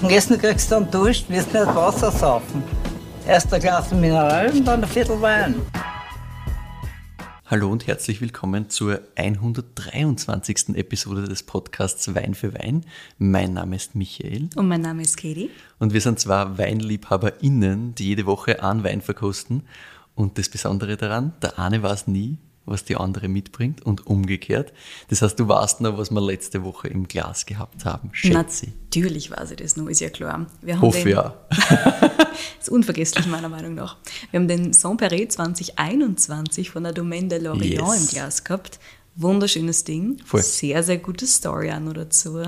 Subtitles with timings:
[0.00, 2.62] Und Essen kriegst du dann Dusch, wirst nicht Wasser saufen.
[3.26, 5.56] Erst ein Glas Mineral und dann ein Viertel Wein.
[7.46, 10.76] Hallo und herzlich willkommen zur 123.
[10.76, 12.84] Episode des Podcasts Wein für Wein.
[13.18, 14.50] Mein Name ist Michael.
[14.54, 15.50] Und mein Name ist Katie.
[15.80, 19.64] Und wir sind zwar WeinliebhaberInnen, die jede Woche einen Wein verkosten.
[20.14, 22.38] Und das Besondere daran, der eine weiß nie,
[22.68, 24.72] was die andere mitbringt und umgekehrt.
[25.08, 29.30] Das heißt, du weißt noch, was wir letzte Woche im Glas gehabt haben, schätze Natürlich
[29.30, 30.46] weiß ich das noch, ist ja klar.
[30.62, 31.34] Wir haben Hoffe den, ja.
[32.60, 33.96] ist unvergesslich meiner Meinung nach.
[34.30, 38.00] Wir haben den Saint-Péret 2021 von der Domaine de Lorient yes.
[38.00, 38.78] im Glas gehabt.
[39.16, 40.18] Wunderschönes Ding.
[40.24, 40.42] Voll.
[40.42, 42.40] Sehr, sehr gute Story auch noch dazu.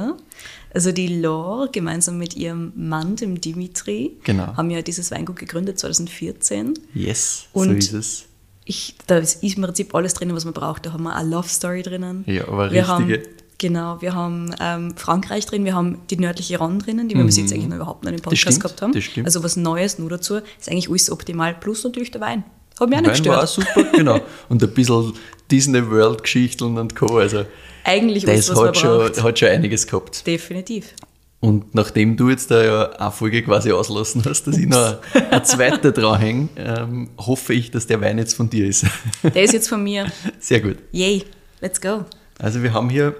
[0.72, 4.56] Also die Laure gemeinsam mit ihrem Mann, dem Dimitri, genau.
[4.56, 6.74] haben ja dieses Weingut gegründet 2014.
[6.94, 8.29] Yes, Und so ist es
[8.70, 10.86] ich, da ist im Prinzip alles drin, was man braucht.
[10.86, 12.24] Da haben wir eine Love Story drinnen.
[12.26, 12.88] Ja, aber wir richtige.
[12.88, 13.18] Haben,
[13.58, 17.36] genau, wir haben ähm, Frankreich drin, wir haben die nördliche Rhone drinnen, die wir bis
[17.36, 17.56] jetzt mhm.
[17.56, 19.24] eigentlich noch überhaupt noch im Podcast stimmt, gehabt haben.
[19.24, 20.36] Also was Neues nur dazu.
[20.36, 21.54] Ist eigentlich alles optimal.
[21.54, 22.44] Plus natürlich der Wein.
[22.78, 23.36] Hat mich auch nicht gestört.
[23.36, 24.20] war super, genau.
[24.48, 25.12] Und ein bisschen
[25.50, 27.18] Disney World Geschichten und Co.
[27.18, 27.44] Also
[27.84, 30.26] eigentlich das alles, was hat, man schon, hat schon einiges gehabt.
[30.26, 30.94] Definitiv.
[31.40, 35.42] Und nachdem du jetzt da ja eine Folge quasi auslassen hast, dass ich noch eine
[35.42, 38.84] zweite dranhänge, ähm, hoffe ich, dass der Wein jetzt von dir ist.
[39.22, 40.06] Der ist jetzt von mir.
[40.38, 40.76] Sehr gut.
[40.92, 41.24] Yay,
[41.62, 42.04] let's go.
[42.38, 43.16] Also wir haben hier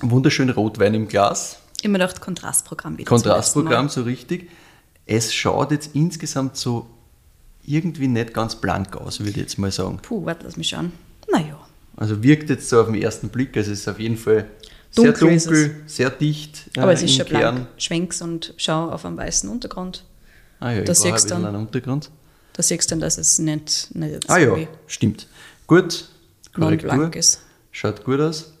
[0.00, 1.58] wunderschönen Rotwein im Glas.
[1.82, 3.08] Immer noch Kontrastprogramm wieder.
[3.08, 4.48] Kontrastprogramm, so richtig.
[5.04, 6.86] Es schaut jetzt insgesamt so
[7.64, 9.98] irgendwie nicht ganz blank aus, würde ich jetzt mal sagen.
[10.00, 10.92] Puh, warte, lass mich schauen.
[11.30, 11.58] Naja.
[11.96, 14.46] Also wirkt jetzt so auf den ersten Blick, also es ist auf jeden Fall
[14.94, 16.70] Dunkel sehr dunkel, sehr dicht.
[16.76, 17.54] Äh, Aber es ist schon Kern.
[17.54, 17.68] blank.
[17.78, 20.04] Schwenk's und schau auf einen weißen Untergrund.
[20.60, 22.10] Ah ja, da ich siehst dann, einen Untergrund.
[22.52, 24.54] Da siehst du dann, dass es nicht, nicht Ah ja,
[24.86, 25.26] stimmt.
[25.66, 26.08] Gut,
[26.52, 27.14] Korrektur.
[27.16, 27.40] ist.
[27.70, 28.52] Schaut gut aus.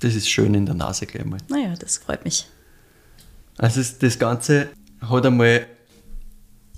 [0.00, 1.38] Das ist schön in der Nase gleich mal.
[1.48, 2.46] Naja, das freut mich.
[3.56, 5.66] Also das Ganze hat einmal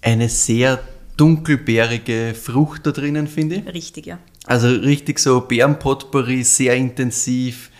[0.02, 0.78] eine sehr
[1.16, 3.66] dunkelbeerige Frucht da drinnen, finde ich.
[3.74, 4.18] Richtig, ja.
[4.46, 7.70] Also richtig so Bärenpotpourri, sehr intensiv.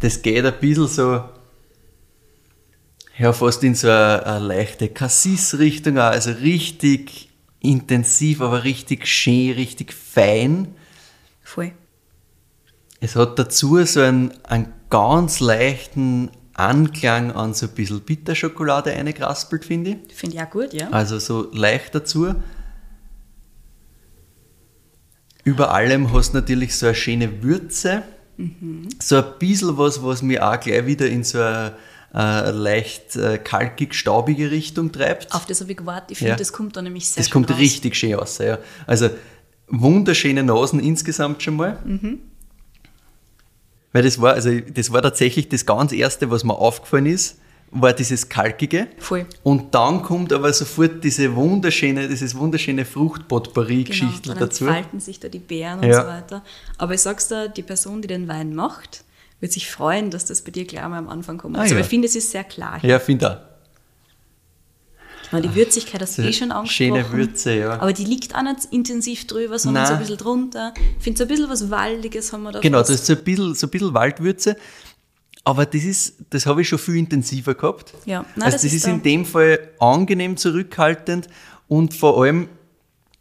[0.00, 1.24] Das geht ein bisschen so,
[3.18, 9.92] ja, fast in so eine, eine leichte Cassis-Richtung, also richtig intensiv, aber richtig schön, richtig
[9.92, 10.74] fein.
[11.42, 11.72] Voll.
[13.00, 19.64] Es hat dazu so einen, einen ganz leichten Anklang an so ein bisschen Bitterschokolade eingeраspelt,
[19.64, 20.14] finde ich.
[20.14, 20.88] Finde ich auch gut, ja.
[20.90, 22.34] Also so leicht dazu.
[25.44, 28.02] Über allem hast du natürlich so eine schöne Würze.
[28.36, 28.88] Mhm.
[29.00, 31.74] So ein bisschen was, was mich auch gleich wieder in so eine
[32.14, 35.32] äh, leicht äh, kalkig-staubige Richtung treibt.
[35.34, 36.12] Auf das habe ich gewartet.
[36.12, 36.36] Ich finde, ja.
[36.36, 37.58] das kommt da nämlich sehr Das kommt raus.
[37.58, 38.38] richtig schön aus.
[38.38, 38.58] Ja.
[38.86, 39.10] Also
[39.68, 41.78] wunderschöne Nasen insgesamt schon mal.
[41.84, 42.20] Mhm.
[43.92, 47.38] Weil das war, also das war tatsächlich das ganz Erste, was mir aufgefallen ist
[47.74, 48.88] war dieses Kalkige.
[48.98, 49.26] Voll.
[49.42, 54.64] Und dann kommt aber sofort diese wunderschöne, dieses wunderschöne Fruchtpotpourri-Geschichte genau, dazu.
[54.64, 56.02] Dann entfalten sich da die Beeren und ja.
[56.02, 56.42] so weiter.
[56.78, 59.04] Aber ich sag's dir, die Person, die den Wein macht,
[59.40, 61.56] wird sich freuen, dass das bei dir gleich mal am Anfang kommt.
[61.56, 61.80] Ah, also ja.
[61.80, 62.78] ich finde, es ist sehr klar.
[62.82, 63.54] Ja, finde auch.
[65.40, 66.94] Die Würzigkeit hast du eh schon angesprochen.
[66.94, 67.80] Schöne Würze, ja.
[67.80, 69.88] Aber die liegt auch nicht intensiv drüber, sondern Nein.
[69.88, 70.74] so ein bisschen drunter.
[70.98, 72.60] Ich finde, so ein bisschen was Waldiges haben wir da.
[72.60, 72.90] Genau, fast.
[72.90, 74.56] das ist so ein bisschen, so ein bisschen Waldwürze.
[75.44, 77.94] Aber das ist, das habe ich schon viel intensiver gehabt.
[78.06, 81.28] Ja, Nein, also das, das ist, ist in dem Fall angenehm zurückhaltend
[81.68, 82.48] und vor allem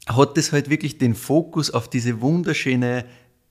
[0.07, 3.05] hat das halt wirklich den Fokus auf diese wunderschöne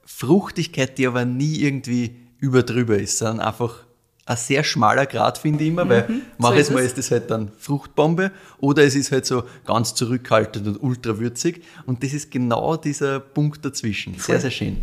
[0.04, 3.84] Fruchtigkeit, die aber nie irgendwie überdrüber ist, sondern einfach
[4.24, 7.30] ein sehr schmaler Grad, finde ich immer, weil mhm, manches so Mal ist das halt
[7.30, 12.76] dann Fruchtbombe oder es ist halt so ganz zurückhaltend und ultrawürzig und das ist genau
[12.76, 14.14] dieser Punkt dazwischen.
[14.18, 14.76] Sehr, sehr schön.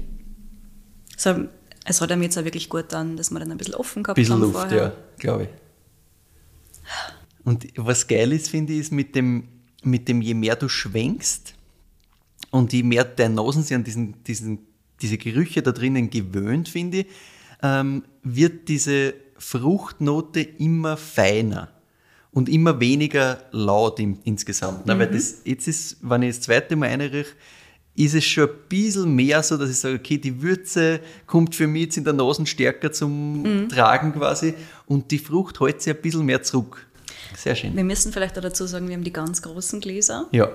[1.16, 1.48] So,
[1.86, 4.16] es hat einem jetzt auch wirklich gut dann, dass wir dann ein bisschen offen gehabt
[4.16, 4.42] bisschen haben.
[4.42, 4.78] Luft, vorher.
[4.78, 5.50] ja, glaube ich.
[7.44, 9.48] Und was geil ist, finde ich, ist mit dem,
[9.84, 11.56] mit dem, je mehr du schwenkst
[12.52, 14.60] und je mehr deine Nasen sich an diesen, diesen,
[15.02, 17.08] diese Gerüche da drinnen gewöhnt, finde ich,
[17.64, 21.70] ähm, wird diese Fruchtnote immer feiner
[22.32, 24.80] und immer weniger laut im, insgesamt.
[24.80, 24.84] Mhm.
[24.86, 27.26] Na, weil das, jetzt ist, wenn ich das zweite Mal einrieche,
[28.00, 31.68] ist es schon ein bisschen mehr so, dass ich sage, okay, die Würze kommt für
[31.68, 33.70] mich jetzt in der Nase stärker zum mhm.
[33.70, 34.54] Tragen quasi
[34.86, 36.88] und die Frucht hält sich ein bisschen mehr zurück.
[37.36, 37.76] Sehr schön.
[37.76, 40.28] Wir müssen vielleicht auch dazu sagen, wir haben die ganz großen Gläser.
[40.32, 40.50] Ja.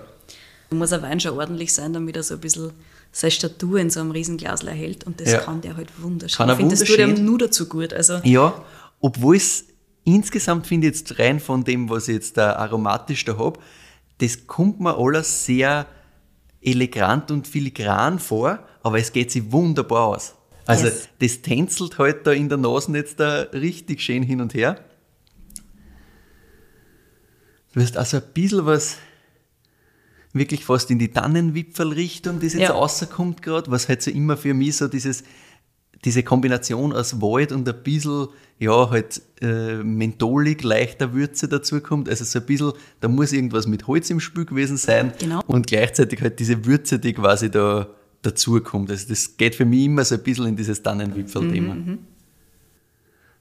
[0.71, 2.73] Da muss ein Wein schon ordentlich sein, damit er so ein bisschen
[3.13, 5.41] seine Statur in so einem Riesenglas erhält und das ja.
[5.41, 6.39] kann der halt wunderschön.
[6.39, 7.93] Kann er ich finde, das tut ihm nur dazu gut.
[7.93, 8.55] Also ja,
[9.01, 9.67] obwohl es
[10.05, 13.61] insgesamt finde ich jetzt rein von dem, was ich jetzt da aromatisch da habe,
[14.17, 15.87] das kommt mir alles sehr
[16.65, 20.35] elegant und filigran vor, aber es geht sie wunderbar aus.
[20.67, 21.09] Also yes.
[21.19, 24.83] das tänzelt halt da in der Nase jetzt da richtig schön hin und her.
[27.73, 28.97] Du wirst also ein bisschen was
[30.33, 32.73] wirklich fast in die Tannenwipfelrichtung, das jetzt ja.
[32.73, 35.23] rauskommt gerade, was halt so immer für mich so dieses
[36.05, 38.29] diese Kombination aus Wald und ein bisschen,
[38.59, 42.09] ja, halt äh, mentholig, leichter Würze dazu kommt.
[42.09, 45.13] Also so ein bisschen, da muss irgendwas mit Holz im Spiel gewesen sein.
[45.19, 45.43] Genau.
[45.47, 47.89] Und gleichzeitig halt diese Würze, die quasi da
[48.23, 48.91] dazukommt.
[48.91, 51.75] Also das geht für mich immer so ein bisschen in dieses Tannenwipfel-Thema.
[51.75, 51.99] Mhm, mhm.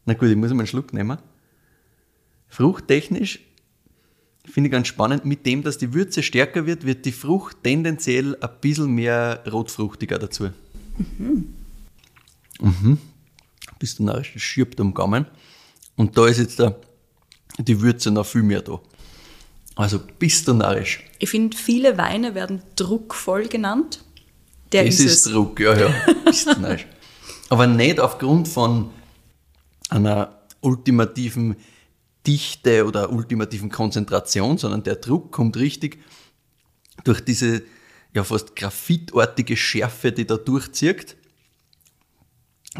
[0.05, 1.17] Na gut, ich muss mal einen Schluck nehmen.
[2.47, 3.39] Fruchttechnisch
[4.45, 8.35] finde ich ganz spannend, mit dem, dass die Würze stärker wird, wird die Frucht tendenziell
[8.41, 10.49] ein bisschen mehr rotfruchtiger dazu.
[11.17, 11.62] Mhm.
[12.63, 12.97] Mhm.
[13.79, 15.25] Bist du narrisch, schirbt am Gaumen.
[15.95, 16.79] Und da ist jetzt der,
[17.59, 18.79] die Würze noch viel mehr da.
[19.75, 21.03] Also bist du narrisch.
[21.19, 24.03] Ich finde, viele Weine werden druckvoll genannt.
[24.71, 25.93] Der das ist, ist Druck, ja, ja.
[26.25, 26.87] bist du narrisch.
[27.49, 28.89] Aber nicht aufgrund von
[29.89, 31.55] einer ultimativen
[32.25, 35.99] Dichte oder ultimativen Konzentration, sondern der Druck kommt richtig
[37.03, 37.63] durch diese
[38.13, 41.17] ja fast graphitartige Schärfe, die da durchzieht.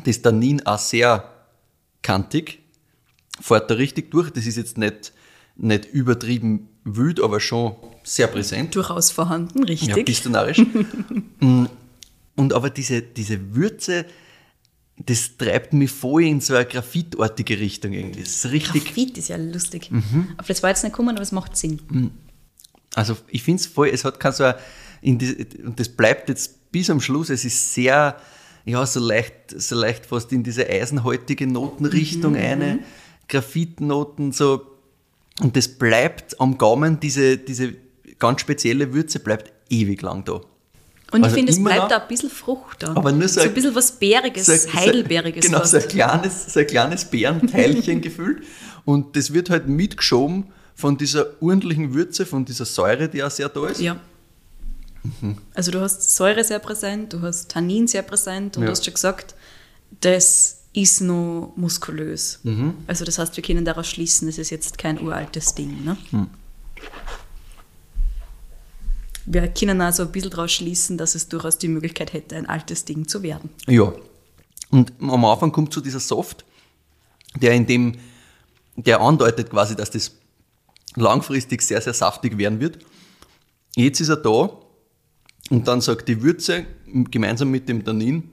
[0.04, 1.30] Das Tannin auch sehr
[2.02, 2.60] kantig,
[3.40, 4.32] fährt da richtig durch.
[4.32, 5.14] Das ist jetzt nicht,
[5.56, 8.76] nicht übertrieben wild, aber schon sehr präsent.
[8.76, 10.24] Durchaus vorhanden, richtig.
[10.24, 10.62] Ja, narrisch.
[11.40, 11.66] Mm.
[12.36, 14.06] Und aber diese, diese Würze,
[14.98, 18.22] das treibt mich voll in so eine graphitartige Richtung irgendwie.
[18.22, 18.86] Das ist richtig.
[18.86, 19.92] Graphit ist ja lustig.
[19.92, 20.30] Mhm.
[20.38, 21.82] Auf das war jetzt nicht gekommen, aber es macht Sinn.
[21.90, 22.12] Mhm.
[22.96, 24.56] Also ich finde es voll, es hat kein so ein,
[25.04, 28.16] und das bleibt jetzt bis am Schluss, es ist sehr,
[28.66, 32.40] ja, so leicht, so leicht fast in diese eisenhaltige Notenrichtung mhm.
[32.40, 32.80] eine,
[33.28, 34.62] Graphitnoten, so,
[35.42, 37.76] und das bleibt am Gaumen, diese, diese
[38.20, 40.42] ganz spezielle Würze bleibt ewig lang da.
[41.12, 42.96] Und also ich finde, es bleibt da ein bisschen Frucht da.
[42.96, 45.46] Aber nur so, so ein bisschen was Bäriges, so, Heidelbeeriges.
[45.46, 48.44] Genau, so ein kleines, so ein kleines Bärenteilchen gefüllt.
[48.84, 53.48] Und das wird halt mitgeschoben von dieser ordentlichen Würze, von dieser Säure, die auch sehr
[53.50, 53.80] da ist.
[53.80, 54.00] Ja.
[55.04, 55.38] Mhm.
[55.54, 58.68] Also du hast Säure sehr präsent, du hast Tannin sehr präsent und ja.
[58.68, 59.36] du hast schon gesagt,
[60.02, 62.40] das ist noch muskulös.
[62.44, 62.76] Mhm.
[62.88, 65.84] Also das heißt, wir können daraus schließen, es ist jetzt kein uraltes Ding.
[65.84, 65.98] Ne?
[66.12, 66.28] Mhm
[69.26, 72.86] wir können also ein bisschen daraus schließen, dass es durchaus die Möglichkeit hätte, ein altes
[72.86, 73.50] Ding zu werden.
[73.68, 73.94] Ja.
[74.70, 76.46] Und am Anfang kommt zu dieser Soft,
[77.36, 77.96] der in dem,
[78.76, 80.12] der andeutet quasi, dass das
[80.96, 82.80] langfristig sehr, sehr saftig werden wird.
[83.76, 84.50] Jetzt ist er da
[85.50, 86.66] und dann sagt die Würze
[87.12, 88.30] gemeinsam mit dem Tannin,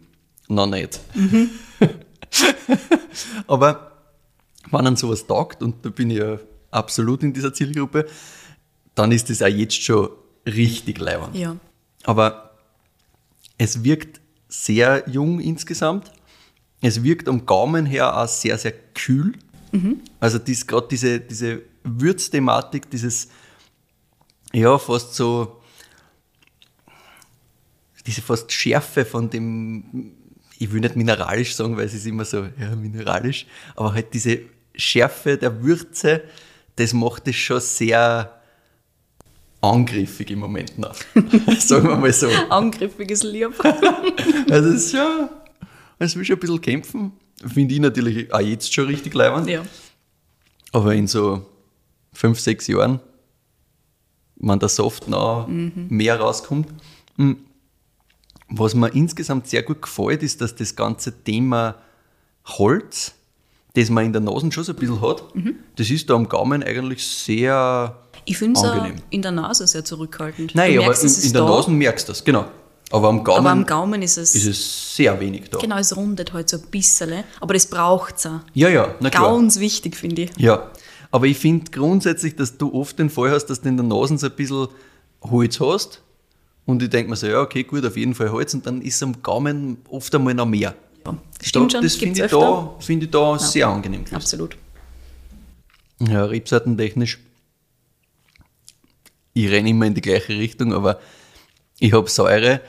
[0.48, 1.00] na nicht.
[1.14, 1.50] Mhm.
[3.46, 3.92] Aber
[4.70, 6.38] wenn dann sowas taugt, und da bin ich ja
[6.70, 8.06] absolut in dieser Zielgruppe,
[8.94, 10.10] dann ist das auch jetzt schon
[10.46, 11.34] richtig leibend.
[11.34, 11.56] Ja.
[12.04, 12.56] Aber
[13.58, 16.10] es wirkt sehr jung insgesamt.
[16.80, 19.34] Es wirkt am Gaumen her auch sehr, sehr kühl.
[19.72, 20.00] Mhm.
[20.18, 23.28] Also dies, gerade diese, diese Würzthematik, dieses,
[24.52, 25.59] ja, fast so,
[28.06, 30.12] diese fast Schärfe von dem,
[30.58, 34.40] ich will nicht mineralisch sagen, weil es ist immer so, ja, mineralisch, aber halt diese
[34.74, 36.22] Schärfe der Würze,
[36.76, 38.40] das macht es schon sehr,
[39.60, 40.94] angriffig im Moment noch.
[41.58, 42.28] Sagen wir mal so.
[42.48, 43.52] Angriffig ist lieb.
[44.50, 45.28] also es ist schon,
[45.98, 47.12] es will schon ein bisschen kämpfen.
[47.46, 49.48] Finde ich natürlich auch jetzt schon richtig leibend.
[49.48, 49.62] Ja.
[50.72, 51.46] Aber in so
[52.12, 53.00] fünf, sechs Jahren,
[54.36, 55.86] wenn der Soft noch mhm.
[55.88, 56.68] mehr rauskommt.
[57.16, 57.38] Hm.
[58.50, 61.76] Was mir insgesamt sehr gut gefällt, ist, dass das ganze Thema
[62.44, 63.12] Holz,
[63.74, 65.56] das man in der Nase schon so ein bisschen hat, mhm.
[65.76, 70.54] das ist da am Gaumen eigentlich sehr ich finde es in der Nase sehr zurückhaltend.
[70.54, 72.44] Nein, aber in, in der Nase merkst du das, genau.
[72.92, 75.58] Aber am Gaumen, aber am Gaumen ist, es, ist es sehr wenig da.
[75.58, 77.24] Genau, es rundet halt so ein bisschen.
[77.40, 78.40] Aber das braucht es auch.
[78.52, 79.30] Ja, ja, na klar.
[79.32, 80.30] Ganz wichtig, finde ich.
[80.38, 80.70] Ja,
[81.12, 84.18] aber ich finde grundsätzlich, dass du oft den Fall hast, dass du in der Nase
[84.18, 84.68] so ein bisschen
[85.22, 86.02] Holz hast.
[86.66, 88.54] Und ich denke mir so, ja, okay, gut, auf jeden Fall Holz.
[88.54, 90.74] Und dann ist am Gaumen oft einmal noch mehr.
[91.04, 91.82] Ja, stimmt da, schon.
[91.82, 93.38] Das finde ich, da, find ich da ja.
[93.38, 94.04] sehr angenehm.
[94.04, 94.16] Gewesen.
[94.16, 94.56] Absolut.
[96.00, 97.18] Ja, Rebsortentechnisch
[99.32, 101.00] ich renne immer in die gleiche Richtung, aber
[101.78, 102.60] ich habe Säure,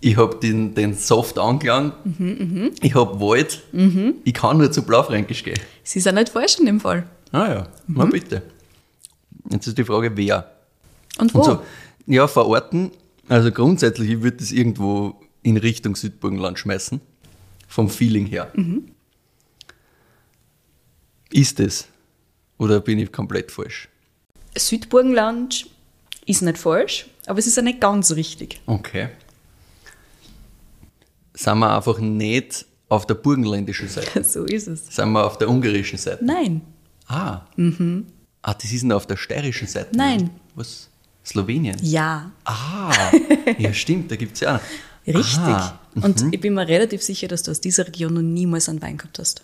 [0.00, 4.14] ich habe den, den Soft Anklang, mhm, ich habe Wald, mhm.
[4.24, 5.58] ich kann nur zu Blaufränkisch gehen.
[5.82, 7.06] Sie sind nicht falsch in dem Fall.
[7.30, 7.96] Ah ja, mhm.
[7.96, 8.42] mal bitte.
[9.50, 10.50] Jetzt ist die Frage, wer?
[11.18, 11.38] Und wo?
[11.38, 11.62] Und so,
[12.06, 12.90] ja, verorten,
[13.28, 17.00] also grundsätzlich, ich würde das irgendwo in Richtung Südburgenland schmeißen,
[17.68, 18.50] vom Feeling her.
[18.54, 18.88] Mhm.
[21.30, 21.88] Ist es?
[22.58, 23.88] Oder bin ich komplett falsch?
[24.56, 25.66] Südburgenland
[26.26, 28.60] ist nicht falsch, aber es ist ja nicht ganz richtig.
[28.66, 29.08] Okay.
[31.34, 34.22] Sind wir einfach nicht auf der burgenländischen Seite?
[34.24, 34.86] so ist es.
[34.94, 36.24] Sind wir auf der ungarischen Seite?
[36.24, 36.60] Nein.
[37.06, 37.40] Ah.
[37.56, 38.06] Mhm.
[38.42, 39.96] Ah, das ist noch auf der steirischen Seite.
[39.96, 40.30] Nein.
[40.54, 40.90] Was?
[41.24, 41.76] Slowenien?
[41.82, 42.30] Ja.
[42.44, 42.92] Ah,
[43.58, 44.60] ja stimmt, da gibt es ja auch.
[45.06, 45.14] noch.
[45.18, 45.38] Richtig.
[45.38, 45.78] Aha.
[45.94, 48.96] Und ich bin mir relativ sicher, dass du aus dieser Region noch niemals einen Wein
[48.96, 49.42] gehabt hast.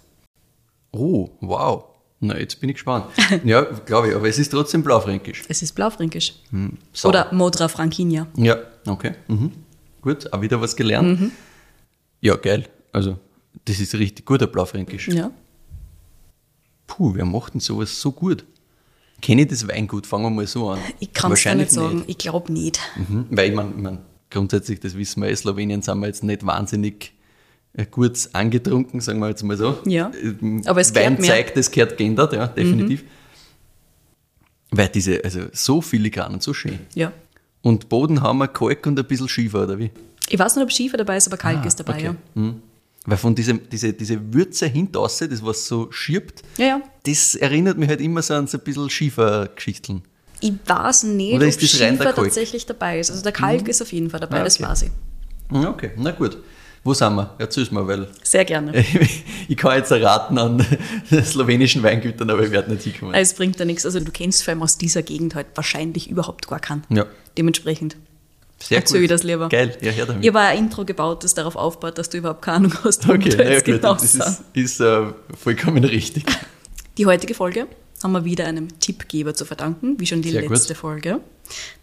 [0.92, 1.84] Oh, wow.
[2.20, 3.06] Na, jetzt bin ich gespannt.
[3.44, 5.44] Ja, glaube ich, aber es ist trotzdem blaufränkisch.
[5.48, 6.34] Es ist Blaufränkisch.
[6.92, 7.08] So.
[7.10, 8.26] Oder Modra Frankinia.
[8.36, 8.56] Ja,
[8.86, 9.12] okay.
[9.28, 9.52] Mhm.
[10.00, 11.20] Gut, auch wieder was gelernt.
[11.20, 11.32] Mhm.
[12.20, 12.68] Ja, geil.
[12.92, 13.18] Also,
[13.66, 15.08] das ist richtig guter Blaufränkisch.
[15.08, 15.30] Ja.
[16.88, 18.44] Puh, wer macht denn sowas so gut?
[19.20, 20.06] Kenne ich das Weingut?
[20.06, 20.78] Fangen wir mal so an.
[21.00, 22.04] Ich kann es gar nicht sagen.
[22.06, 22.78] Ich glaube nicht.
[22.96, 23.26] Mhm.
[23.30, 23.98] Weil ich meine, ich mein,
[24.30, 27.12] grundsätzlich, das wissen wir, in Slowenien sind wir jetzt nicht wahnsinnig
[27.74, 29.78] äh, gut angetrunken, sagen wir jetzt mal so.
[29.86, 30.12] Ja.
[30.22, 31.14] Ähm, Aber es Wein.
[31.14, 31.24] Mhm.
[31.24, 33.04] zeigt, es gehört geändert, ja, definitiv.
[34.70, 36.78] Weil diese, also so filigran und so schön.
[36.94, 37.12] Ja.
[37.62, 39.90] Und Boden haben wir Kalk und ein bisschen Schiefer, oder wie?
[40.28, 42.14] Ich weiß nicht, ob Schiefer dabei ist, aber Kalk ist dabei, Ah, okay.
[42.34, 42.62] Mhm.
[43.06, 46.66] Weil von diesem, diese, diese Würze hintaus, das was so schirbt, ja.
[46.66, 50.02] Ja, das erinnert mich halt immer so an so ein bisschen Schiefergeschichten.
[50.40, 53.10] Ich weiß nicht, Oder ob das Schiefer tatsächlich dabei ist.
[53.10, 54.68] Also der Kalk ist auf jeden Fall dabei, Ah, das okay.
[54.70, 54.90] weiß ich.
[55.52, 56.36] Ja, Okay, na gut.
[56.84, 57.34] Wo sind wir?
[57.38, 58.72] Erzähl's mal, weil Sehr gerne.
[59.48, 60.64] ich kann jetzt erraten an
[61.24, 63.14] slowenischen Weingütern, aber ich werde nicht hinkommen.
[63.14, 63.84] Es bringt ja nichts.
[63.84, 66.84] Also du kennst vor allem aus dieser Gegend halt wahrscheinlich überhaupt gar keinen.
[66.88, 67.06] Ja.
[67.36, 67.96] Dementsprechend.
[68.60, 69.48] Sehr Erzähl ich das lieber.
[69.48, 70.22] Geil, ja, her damit.
[70.24, 73.28] Ich habe ein Intro gebaut, das darauf aufbaut, dass du überhaupt keine Ahnung hast, okay,
[73.28, 75.02] da ja, jetzt gut, genau das ist, ist äh,
[75.36, 76.24] vollkommen richtig.
[76.96, 77.68] Die heutige Folge
[78.02, 80.50] haben wir wieder einem Tippgeber zu verdanken, wie schon die Sehr gut.
[80.50, 81.20] letzte Folge.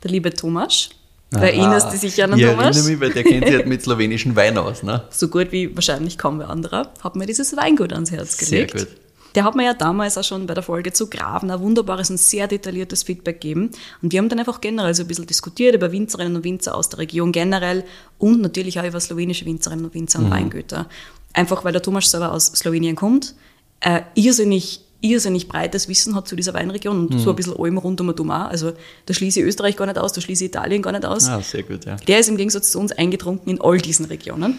[0.03, 0.89] Der liebe Thomas.
[1.31, 2.75] Du erinnerst dich sicher an den ich Thomas?
[2.77, 4.83] erinnere mich, weil der kennt sich halt mit slowenischen Wein aus.
[4.83, 5.03] Ne?
[5.09, 8.77] so gut wie wahrscheinlich kaum wer anderer, hat mir dieses Weingut ans Herz Sehr gelegt.
[8.77, 8.87] gut.
[9.35, 12.17] Der hat mir ja damals auch schon bei der Folge zu Graven ein wunderbares und
[12.19, 13.71] sehr detailliertes Feedback gegeben.
[14.01, 16.87] Und wir haben dann einfach generell so ein bisschen diskutiert über Winzerinnen und Winzer aus
[16.89, 17.83] der Region generell
[18.17, 20.25] und natürlich auch über slowenische Winzerinnen und Winzer Mhm.
[20.25, 20.87] und Weingüter.
[21.33, 23.35] Einfach weil der Thomas selber aus Slowenien kommt,
[23.81, 27.19] äh, irrsinnig, irrsinnig breites Wissen hat zu dieser Weinregion und Mhm.
[27.19, 28.47] so ein bisschen allem rund um und.
[28.47, 28.71] Also
[29.05, 31.27] da schließe ich Österreich gar nicht aus, da schließe ich Italien gar nicht aus.
[31.27, 31.97] Ah, sehr gut, ja.
[32.07, 34.57] Der ist im Gegensatz zu uns eingetrunken in all diesen Regionen.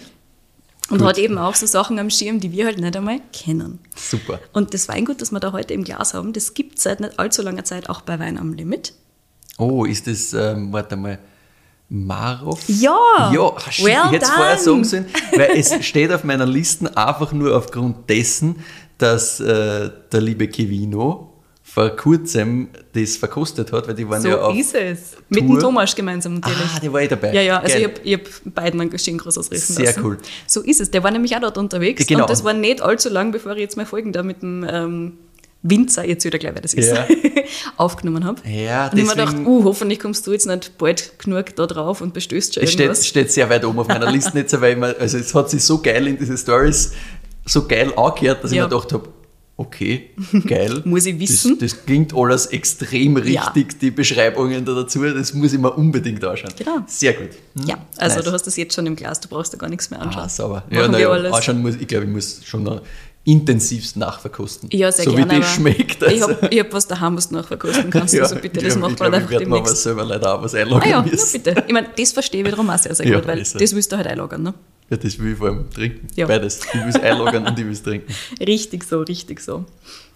[0.89, 1.09] Und Gut.
[1.09, 3.81] hat eben auch so Sachen am Schirm, die wir halt nicht einmal kennen.
[3.97, 4.39] Super.
[4.53, 7.19] Und das Weingut, das wir da heute im Glas haben, das gibt es seit nicht
[7.19, 8.93] allzu langer Zeit auch bei Wein am Limit.
[9.59, 11.19] Oh, ist das, ähm, warte mal,
[11.89, 12.63] Marov?
[12.69, 13.33] Ja!
[13.33, 16.47] Ja, ach, shit, Well ich hätte es vorher sagen sollen, weil es steht auf meiner
[16.47, 18.57] Liste einfach nur aufgrund dessen,
[18.99, 21.33] dass äh, der liebe Kevino
[21.79, 24.99] vor kurzem das verkostet hat, weil die waren So ja auf ist es.
[25.29, 25.61] Mit dem Tour.
[25.61, 26.59] Thomas gemeinsam natürlich.
[26.75, 27.35] Ah, der war eh dabei.
[27.35, 27.93] Ja, ja, also Geil.
[28.03, 30.01] ich habe hab beiden einen schön groß ausrichten Sehr lassen.
[30.03, 30.17] cool.
[30.47, 30.91] So ist es.
[30.91, 32.07] Der war nämlich auch dort unterwegs.
[32.07, 32.23] Genau.
[32.23, 35.13] Und das war nicht allzu lang, bevor ich jetzt mal Folgen da mit dem ähm,
[35.63, 37.07] Winzer, jetzt wieder gleich, wer das ist, Ja.
[37.77, 38.41] aufgenommen habe.
[38.49, 41.67] Ja, und ich mir deswegen- gedacht, uh, hoffentlich kommst du jetzt nicht bald genug da
[41.67, 43.07] drauf und bestößt schon Es steht, irgendwas.
[43.07, 45.51] steht sehr weit oben auf meiner Liste nicht so, weil ich mir, also es hat
[45.51, 46.93] sich so geil in diese Stories
[47.45, 48.65] so geil angehört, dass Ja.
[48.65, 49.09] ich mir gedacht habe,
[49.57, 50.11] okay,
[50.47, 50.83] geil.
[50.85, 51.59] Muss ich wissen.
[51.59, 53.45] Das, das klingt alles extrem Ja.
[53.45, 56.53] richtig, die Beschreibungen da dazu, das muss ich mir unbedingt anschauen.
[56.59, 56.79] Genau.
[56.87, 57.31] Sehr gut.
[57.59, 57.67] Hm?
[57.67, 58.25] Ja, also Nice.
[58.25, 60.25] du hast das jetzt schon im Glas, du brauchst da gar nichts mehr anschauen.
[60.25, 60.55] Ah, sauber.
[60.69, 61.33] Machen Ja, na wir ja, alles.
[61.33, 62.83] anschauen muss, ich glaube, ich muss schon noch
[63.25, 64.69] intensivst nachverkosten.
[64.73, 65.33] Ja, sehr so gerne.
[65.33, 66.01] wie das schmeckt.
[66.03, 66.29] Ich Also.
[66.37, 68.15] habe ich hab was daheim, was du nachverkosten kannst.
[68.15, 70.05] Ja, also bitte, das glaub, macht ich man glaub, einfach ich werde mir aber selber
[70.05, 71.43] leider auch was einloggen Ah ja, müssen.
[71.43, 71.65] bitte.
[71.67, 73.59] Ich meine, das verstehe ich wiederum auch sehr, sehr Ja, gut, weil so.
[73.59, 74.55] das willst du halt einlagern, ne?
[74.91, 76.07] Ja, das will ich vor allem trinken.
[76.15, 76.27] Ja.
[76.27, 76.61] Beides.
[76.67, 78.13] Ich will es einlagern und ich will es trinken.
[78.41, 79.65] Richtig so, richtig so.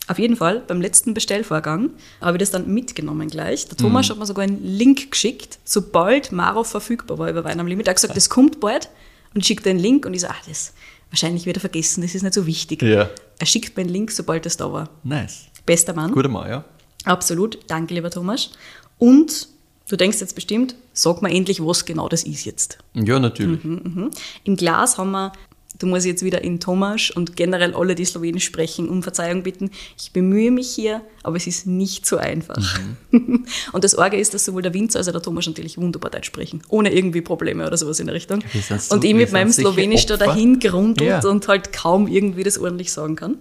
[0.06, 3.66] Auf jeden Fall, beim letzten Bestellvorgang habe ich das dann mitgenommen gleich.
[3.66, 4.10] Der Thomas Mhm.
[4.12, 7.86] hat mir sogar einen Link geschickt, sobald Maro verfügbar war über Wein am Limit.
[7.86, 8.88] Er hat gesagt, das kommt bald
[9.34, 10.72] und schickt den Link und ich so, ach, das
[11.10, 12.82] wahrscheinlich wieder vergessen, das ist nicht so wichtig.
[12.82, 13.10] Ja.
[13.38, 14.88] Er schickt mir einen Link, sobald das da war.
[15.04, 15.46] Nice.
[15.66, 16.12] Bester Mann.
[16.12, 16.64] Guter Mann, ja.
[17.04, 17.58] Absolut.
[17.68, 18.50] Danke, lieber Thomas.
[18.98, 19.48] Und
[19.90, 22.78] du denkst jetzt bestimmt, sag mal endlich, was genau das ist jetzt.
[22.94, 23.62] Ja, natürlich.
[23.64, 24.10] Mhm.
[24.44, 25.32] Im Glas haben wir,
[25.78, 29.70] du musst jetzt wieder in Thomas und generell alle, die Slowenisch sprechen, um Verzeihung bitten.
[29.98, 32.80] Ich bemühe mich hier, aber es ist nicht so einfach.
[33.10, 33.46] Mhm.
[33.72, 36.26] Und das Orge ist, dass sowohl der Winzer als auch der Thomas natürlich wunderbar Deutsch
[36.26, 38.42] sprechen, ohne irgendwie Probleme oder sowas in der Richtung.
[38.78, 40.26] So- und ich mit meinem Slowenisch da Opfer.
[40.26, 41.28] dahin gerundelt Ja.
[41.28, 43.38] und halt kaum irgendwie das ordentlich sagen kann.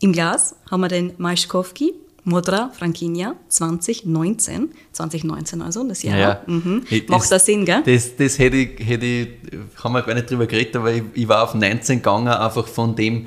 [0.00, 4.70] Im Glas haben wir den Maischkowski Modra Frankinia 2019.
[4.92, 6.18] 2019 also, das Jahr.
[6.18, 6.84] Ja, Mhm.
[7.08, 7.82] Macht das Sinn, gell?
[7.84, 9.28] Das, das hätte ich, hätte ich,
[9.82, 12.94] haben wir gar nicht drüber geredet, aber ich, ich war auf 19 gegangen, einfach von
[12.94, 13.26] dem,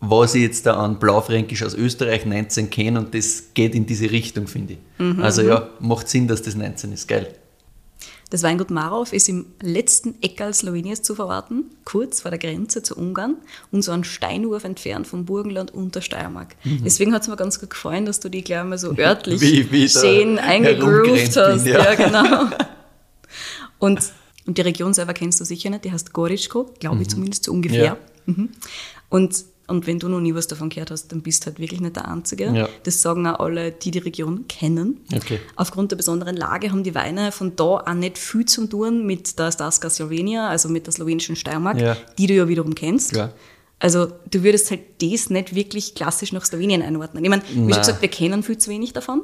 [0.00, 4.10] was ich jetzt da an Blaufränkisch aus Österreich 19 kenne und das geht in diese
[4.10, 4.78] Richtung, finde ich.
[4.98, 7.34] Mhm, Also ja, macht Sinn, dass das 19 ist, geil.
[8.30, 12.96] Das Weingut Marov ist im letzten Eckerl Sloweniens zu verorten, kurz vor der Grenze zu
[12.96, 13.34] Ungarn
[13.72, 16.54] und so einen Steinwurf entfernt vom Burgenland und der Steiermark.
[16.64, 19.44] Deswegen hat es mir ganz gut gefallen, dass du die gleich mal so örtlich Mhm.
[19.46, 21.86] Wie- wie schön eingegroovt herumgerannt bin, hast.
[21.86, 21.92] ja.
[21.92, 22.56] Ja, genau.
[23.78, 24.00] Und,
[24.46, 27.52] und die Region selber kennst du sicher nicht, die heißt Goritschko, glaube ich zumindest so
[27.52, 27.84] ungefähr.
[27.84, 27.96] Ja.
[28.26, 28.50] Mhm.
[29.08, 31.80] Und, Und wenn du noch nie was davon gehört hast, dann bist du halt wirklich
[31.80, 32.46] nicht der Einzige.
[32.52, 32.68] Ja.
[32.82, 35.00] Das sagen auch alle, die die Region kennen.
[35.14, 35.38] Okay.
[35.56, 39.38] Aufgrund der besonderen Lage haben die Weine von da auch nicht viel zu tun mit
[39.38, 41.96] der Staska Slowenia, also mit der slowenischen Steiermark, Ja.
[42.18, 43.12] die du ja wiederum kennst.
[43.12, 43.32] Klar.
[43.78, 47.24] Also du würdest halt das nicht wirklich klassisch nach Slowenien einordnen.
[47.24, 49.22] Ich meine, wie schon gesagt, wir kennen viel zu wenig davon.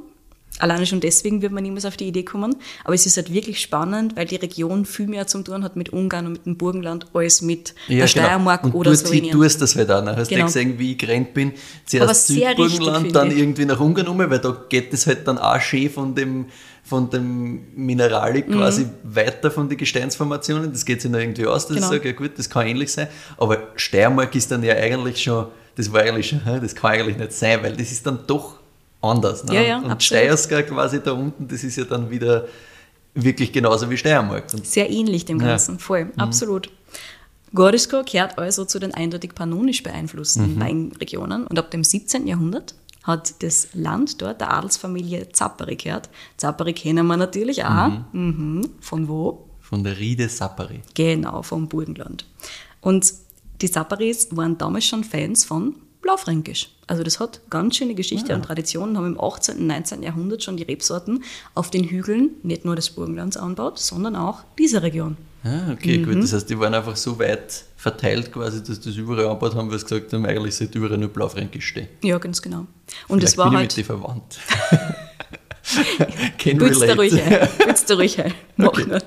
[0.59, 2.57] Alleine schon deswegen wird man niemals auf die Idee kommen.
[2.85, 5.91] Aber es ist halt wirklich spannend, weil die Region viel mehr zu tun hat mit
[5.91, 8.75] Ungarn und mit dem Burgenland als mit der Steiermark genau.
[8.75, 9.33] Und oder du, Slowenien.
[9.33, 10.03] Du hast das halt auch.
[10.03, 10.17] Ne?
[10.17, 10.41] Hast Genau.
[10.43, 11.49] du gesehen, wie ich gerannt bin?
[11.49, 13.39] Aber Zuerst Südburgenland, dann ich.
[13.39, 16.47] irgendwie nach Ungarn um, weil da geht es halt dann auch schön von dem,
[16.85, 18.53] von dem Mineralik Mhm.
[18.55, 20.73] quasi weiter von den Gesteinsformationen.
[20.73, 21.89] Das geht sich noch irgendwie aus, dass Genau.
[21.89, 23.09] ich sage, ja gut, das kann ähnlich sein.
[23.37, 25.47] Aber Steiermark ist dann ja eigentlich schon,
[25.77, 28.55] das war eigentlich schon, das kann eigentlich nicht sein, weil das ist dann doch
[29.01, 29.45] anders.
[29.45, 29.55] Ne?
[29.55, 30.03] Ja, ja, Und absolut.
[30.03, 32.47] Steierska quasi da unten, das ist ja dann wieder
[33.15, 34.53] wirklich genauso wie Steiermark.
[34.53, 35.49] Und Sehr ähnlich dem Ja.
[35.49, 36.71] Ganzen, voll, absolut.
[37.55, 42.27] Gorisko kehrt also zu den eindeutig pannonisch beeinflussten Weinregionen und ab dem 17.
[42.27, 42.75] Jahrhundert
[43.05, 46.11] hat das Land dort der Adelsfamilie Zappari gehört.
[46.37, 47.91] Zappari kennen wir natürlich auch.
[48.13, 48.69] Mhm.
[48.81, 49.47] Von wo?
[49.67, 50.81] von der Riede Sappari.
[50.95, 52.25] Genau, vom Burgenland.
[52.81, 53.13] Und
[53.61, 55.75] die Zapparis waren damals schon Fans von
[56.07, 56.69] Blaufränkisch.
[56.87, 59.59] Also das hat ganz schöne Geschichte und Traditionen, haben im 18.
[59.59, 60.03] und 19.
[60.05, 64.83] Jahrhundert schon die Rebsorten auf den Hügeln nicht nur des Burgenlands anbaut, sondern auch dieser
[64.85, 65.17] Region.
[65.43, 66.05] Ah, okay, Mhm.
[66.15, 66.23] gut.
[66.23, 69.79] Das heißt, die waren einfach so weit verteilt quasi, dass das überall angebaut haben, weil
[69.79, 71.89] sie gesagt haben, eigentlich sollte überall nur Blaufränkisch stehen.
[72.03, 72.67] Ja, ganz genau.
[73.09, 73.73] Und es war bin halt.
[73.73, 74.39] ich mit dir verwandt.
[76.39, 76.99] Can Bütz da relate.
[76.99, 77.49] ruhig ein.
[77.67, 78.33] Bütz da ruhig ein.
[78.57, 78.99] Mach nur.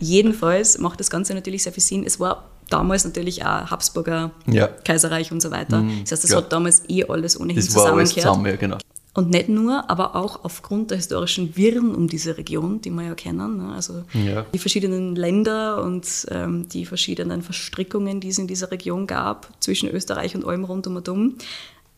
[0.00, 2.04] Jedenfalls macht das Ganze natürlich sehr viel Sinn.
[2.04, 4.68] Es war damals natürlich auch Habsburger Ja.
[4.68, 5.82] Kaiserreich und so weiter.
[6.02, 6.42] das heißt, das klar.
[6.42, 8.08] hat damals eh alles ohnehin Das zusammengehört.
[8.12, 8.78] zusammen, ja, genau.
[9.14, 13.14] Und nicht nur, aber auch aufgrund der historischen Wirren um diese Region, die wir ja
[13.14, 13.58] kennen.
[13.58, 14.46] ne, Also Ja.
[14.54, 19.90] die verschiedenen Länder und ähm, die verschiedenen Verstrickungen, die es in dieser Region gab, zwischen
[19.90, 21.34] Österreich und allem rund um und um,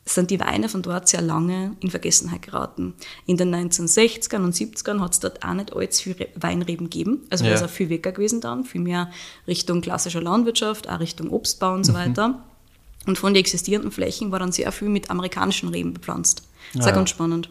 [0.06, 2.92] sind die Weine von dort sehr lange in Vergessenheit geraten.
[3.26, 7.22] In den 1960ern und 70ern hat es dort auch nicht allzu viele Weinreben gegeben.
[7.30, 7.50] Also Ja.
[7.50, 9.10] wäre es auch viel weniger gewesen dann, viel mehr
[9.46, 11.96] Richtung klassischer Landwirtschaft, auch Richtung Obstbau und so Mhm.
[11.96, 12.44] weiter.
[13.06, 16.42] Und von den existierenden Flächen war dann sehr viel mit amerikanischen Reben bepflanzt.
[16.72, 16.92] Sehr Ah, ja.
[16.94, 17.50] ganz spannend.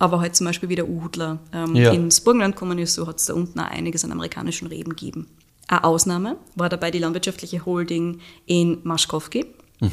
[0.00, 1.90] Aber halt zum Beispiel wie der Uhudler ähm, Ja.
[1.92, 5.26] ins Burgenland gekommen ist, so hat es da unten auch einiges an amerikanischen Reben gegeben.
[5.66, 9.46] Eine Ausnahme war dabei die landwirtschaftliche Holding in Maschkowki.
[9.80, 9.90] Mhm.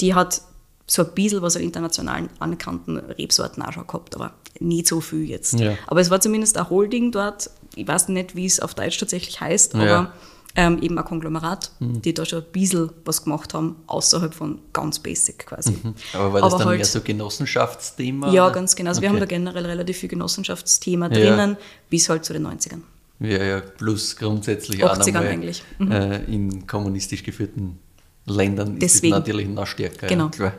[0.00, 0.42] Die hat
[0.86, 5.24] so ein bisschen was an internationalen anerkannten Rebsorten auch schon gehabt, aber nicht so viel
[5.28, 5.58] jetzt.
[5.58, 5.74] Ja.
[5.86, 9.40] Aber es war zumindest ein Holding dort, ich weiß nicht, wie es auf Deutsch tatsächlich
[9.40, 10.12] heißt, aber Ja.
[10.56, 14.98] ähm, eben ein Konglomerat, die da schon ein bisschen was gemacht haben, außerhalb von ganz
[14.98, 15.74] basic quasi.
[16.12, 18.30] Aber war das dann halt- mehr so Genossenschaftsthema?
[18.32, 18.54] ja, oder?
[18.54, 18.90] ganz genau.
[18.90, 19.16] Also wir Okay.
[19.16, 21.12] haben da generell relativ viel Genossenschaftsthema Ja.
[21.14, 21.56] drinnen,
[21.90, 22.82] bis halt zu den 90ern.
[23.20, 25.62] Ja, ja, plus grundsätzlich 80ern auch nochmal, eigentlich.
[25.78, 25.92] Mhm.
[25.92, 27.78] Äh, in kommunistisch geführten
[28.26, 28.84] Ländern Deswegen.
[29.14, 30.06] ist es natürlich noch stärker.
[30.08, 30.30] Genau.
[30.38, 30.52] Ja.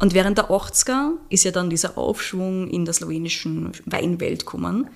[0.00, 4.88] Und während der 80er ist ja dann dieser Aufschwung in der slowenischen Weinwelt gekommen.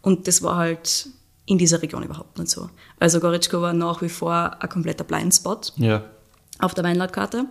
[0.00, 1.08] Und das war halt
[1.46, 2.70] in dieser Region überhaupt nicht so.
[3.00, 6.04] Also Goritschko war nach wie vor ein kompletter Blindspot Ja.
[6.60, 7.46] auf der Weinlandkarte.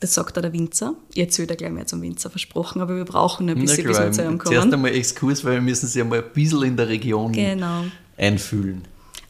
[0.00, 0.94] Das sagt auch der Winzer.
[1.14, 4.12] Ich erzähle dir gleich mehr zum Winzer, versprochen, aber wir brauchen ein bisschen, bis wir
[4.12, 4.74] zu ihm zuerst kommen.
[4.74, 7.84] einmal Exkurs, weil wir müssen sich einmal ein bisschen in der Region Genau.
[8.18, 8.82] einfühlen.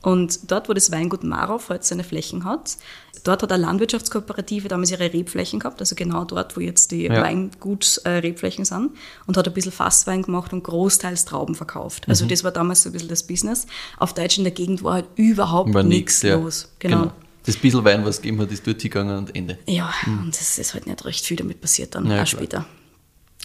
[0.06, 2.76] Und dort, wo das Weingut Marov heute seine Flächen hat,
[3.24, 7.22] dort hat eine Landwirtschaftskooperative damals ihre Rebflächen gehabt, also genau dort, wo jetzt die Ja.
[7.22, 8.92] Weingut-Rebflächen sind,
[9.26, 12.08] und hat ein bisschen Fasswein gemacht und großteils Trauben verkauft.
[12.08, 12.28] Also Mhm.
[12.28, 13.66] das war damals so ein bisschen das Business.
[13.98, 16.36] Auf Deutsch in der Gegend war halt überhaupt War nichts ja.
[16.36, 16.68] los.
[16.78, 17.10] Genau.
[17.44, 19.58] Das bisschen Wein, was es gegeben hat, ist dort gegangen und Ende.
[19.66, 22.26] Ja, und es ist halt nicht recht viel damit passiert dann, Ja, auch klar.
[22.26, 22.66] später.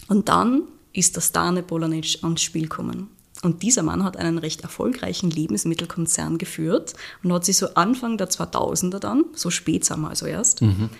[0.06, 3.08] Und dann ist der Stane Polanic ans Spiel gekommen.
[3.42, 8.30] Und dieser Mann hat einen recht erfolgreichen Lebensmittelkonzern geführt und hat sich so Anfang der
[8.30, 10.90] 2000er dann, so spät sind wir also erst, Mhm.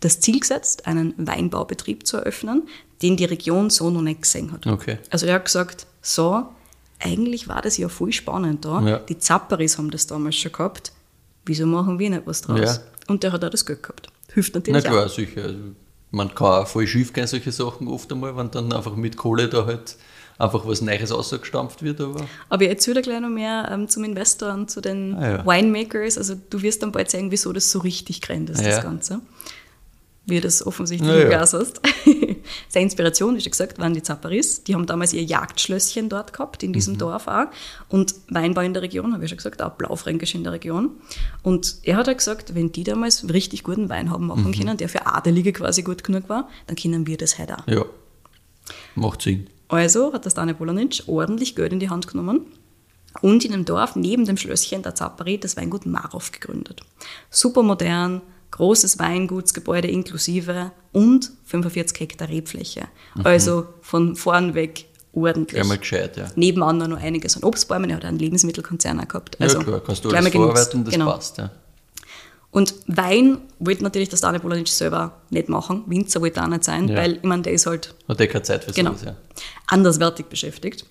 [0.00, 2.68] das Ziel gesetzt, einen Weinbaubetrieb zu eröffnen,
[3.02, 4.66] den die Region so noch nicht gesehen hat.
[4.66, 4.98] Okay.
[5.10, 6.44] Also er hat gesagt, so,
[6.98, 8.80] eigentlich war das ja voll spannend da.
[8.82, 8.98] Ja.
[8.98, 10.92] Die Zapparis haben das damals schon gehabt.
[11.46, 12.60] Wieso machen wir nicht was draus?
[12.60, 12.78] Ja.
[13.08, 14.08] Und der hat auch das Geld gehabt.
[14.32, 15.08] Hilft Na natürlich klar, auch.
[15.08, 15.54] sicher.
[16.10, 19.48] Man kann auch voll schief gehen, solche Sachen oft einmal, wenn dann einfach mit Kohle
[19.48, 19.96] da halt
[20.42, 22.00] einfach was Neues rausgestampft wird.
[22.00, 25.46] Aber Aber jetzt wieder gleich noch mehr ähm, zum Investor und zu den Ah, ja.
[25.46, 26.18] Winemakers.
[26.18, 28.82] Also du wirst dann bald zeigen, wieso das so richtig grennt ist, Ah, das ja.
[28.82, 29.20] Ganze.
[30.24, 31.80] Wie du das offensichtlich Na ja, hast.
[32.68, 34.62] Seine Inspiration, wie schon gesagt, waren die Zapparis.
[34.62, 36.74] Die haben damals ihr Jagdschlösschen dort gehabt, in Mhm.
[36.74, 37.46] diesem Dorf auch.
[37.88, 40.90] Und Weinbau in der Region, habe ich schon gesagt, auch Blaufränkisch in der Region.
[41.42, 44.52] Und er hat halt gesagt, wenn die damals richtig guten Wein haben machen Mhm.
[44.52, 47.66] können, der für Adelige quasi gut genug war, dann können wir das heute auch.
[47.66, 47.84] ja,
[48.94, 49.48] macht Sinn.
[49.72, 52.46] Also hat der Stane Polanic ordentlich Geld in die Hand genommen
[53.22, 56.82] und in einem Dorf neben dem Schlösschen der Zappari das Weingut Marov gegründet.
[57.30, 62.82] Super modern, großes Weingutsgebäude inklusive und 45 Hektar Rebfläche.
[63.14, 63.26] Mhm.
[63.26, 65.62] Also von vorn weg ordentlich.
[65.62, 66.26] Einmal gescheit, ja.
[66.36, 69.40] Nebenan noch einiges an Obstbäumen, er hat einen Lebensmittelkonzern auch gehabt.
[69.40, 71.12] Also ja klar, kannst du alles verarbeiten, das genau.
[71.12, 71.50] passt, ja.
[72.52, 75.84] Und Wein wollte natürlich das Dane Polanic selber nicht machen.
[75.86, 76.96] Winzer wollte auch nicht sein, ja.
[76.96, 77.94] weil ich meine, der ist halt.
[78.06, 79.16] Hat der keine Zeit für genau, sowas, ja.
[79.66, 80.84] Anderswertig beschäftigt.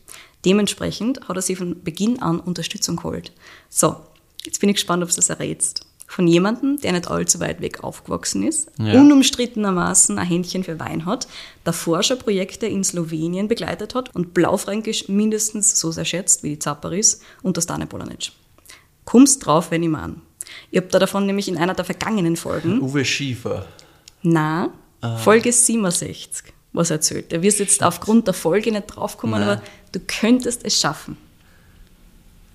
[0.43, 3.31] Dementsprechend hat er sich von Beginn an Unterstützung geholt.
[3.69, 3.95] So,
[4.43, 5.85] jetzt bin ich gespannt, ob du das errätst.
[6.07, 8.99] Von jemandem, der nicht allzu weit weg aufgewachsen ist, ja.
[8.99, 11.27] unumstrittenermaßen ein Händchen für Wein hat,
[11.63, 17.21] der Forscherprojekte in Slowenien begleitet hat und Blaufränkisch mindestens so sehr schätzt wie die Zapparis
[17.43, 18.31] und das Dane Polanic.
[19.05, 20.15] Kommst drauf, wenn ich meine.
[20.71, 22.81] Ich habe da davon nämlich in einer der vergangenen Folgen.
[22.81, 23.67] Uwe Schiefer.
[24.23, 25.17] Na, ah.
[25.17, 27.31] Folge 67 was erzählt.
[27.31, 31.17] Du wirst jetzt aufgrund der Folge nicht draufkommen, aber du könntest es schaffen.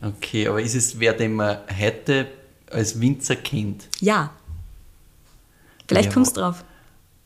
[0.00, 2.28] Okay, aber ist es wer, den man heute
[2.70, 3.88] als Winzer kennt?
[4.00, 4.32] Ja.
[5.88, 6.64] Vielleicht wer kommst du drauf.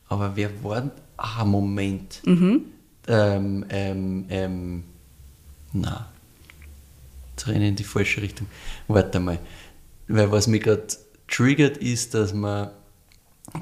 [0.08, 0.90] Aber wer war.
[1.16, 2.20] Ah, Moment.
[2.24, 2.64] Mhm.
[3.06, 4.84] Ähm, ähm, ähm,
[5.72, 6.08] na.
[7.32, 8.46] Jetzt renne in die falsche Richtung.
[8.88, 9.38] Warte mal.
[10.12, 10.86] Weil was mich gerade
[11.28, 12.70] triggert, ist, dass man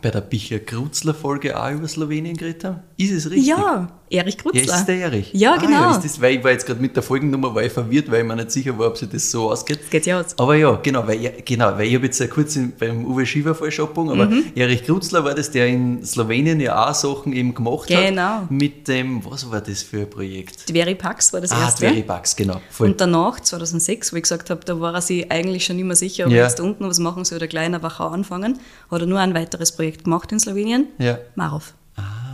[0.03, 2.83] bei der Bicher Krutzler Folge auch über Slowenien geredet haben?
[2.97, 3.49] Ist es richtig?
[3.49, 4.63] Ja, Erich Krutzler.
[4.63, 5.31] Ja, ist der Erich?
[5.33, 5.71] Ja, ah, genau.
[5.71, 8.23] Ja, ist das, weil ich war jetzt gerade mit der Folgennummer war ich verwirrt, weil
[8.23, 9.81] ich mir nicht sicher war, ob sich das so ausgeht.
[9.83, 10.39] Das geht ja aus.
[10.39, 13.55] Aber ja, genau, weil, genau, weil ich habe jetzt ja kurz in, beim Uwe Schiefer
[13.55, 14.45] falsch aber mhm.
[14.55, 18.01] Erich Krutzler war das, der in Slowenien ja auch Sachen eben gemacht genau.
[18.01, 18.09] hat.
[18.09, 18.47] Genau.
[18.51, 20.67] Mit dem, was war das für ein Projekt?
[20.67, 21.87] Tveripax war das ah, erste.
[21.87, 22.61] Ah, Tveripax, genau.
[22.71, 22.89] Voll.
[22.89, 25.97] Und danach, 2006, wo ich gesagt habe, da war er sich eigentlich schon nicht mehr
[25.97, 26.45] sicher, ob ja.
[26.45, 28.59] jetzt unten was machen soll oder kleiner Wachau anfangen,
[28.91, 30.87] hat er nur ein weiteres Projekt gemacht in Slowenien.
[30.99, 31.19] Ja.
[31.35, 31.75] Marov.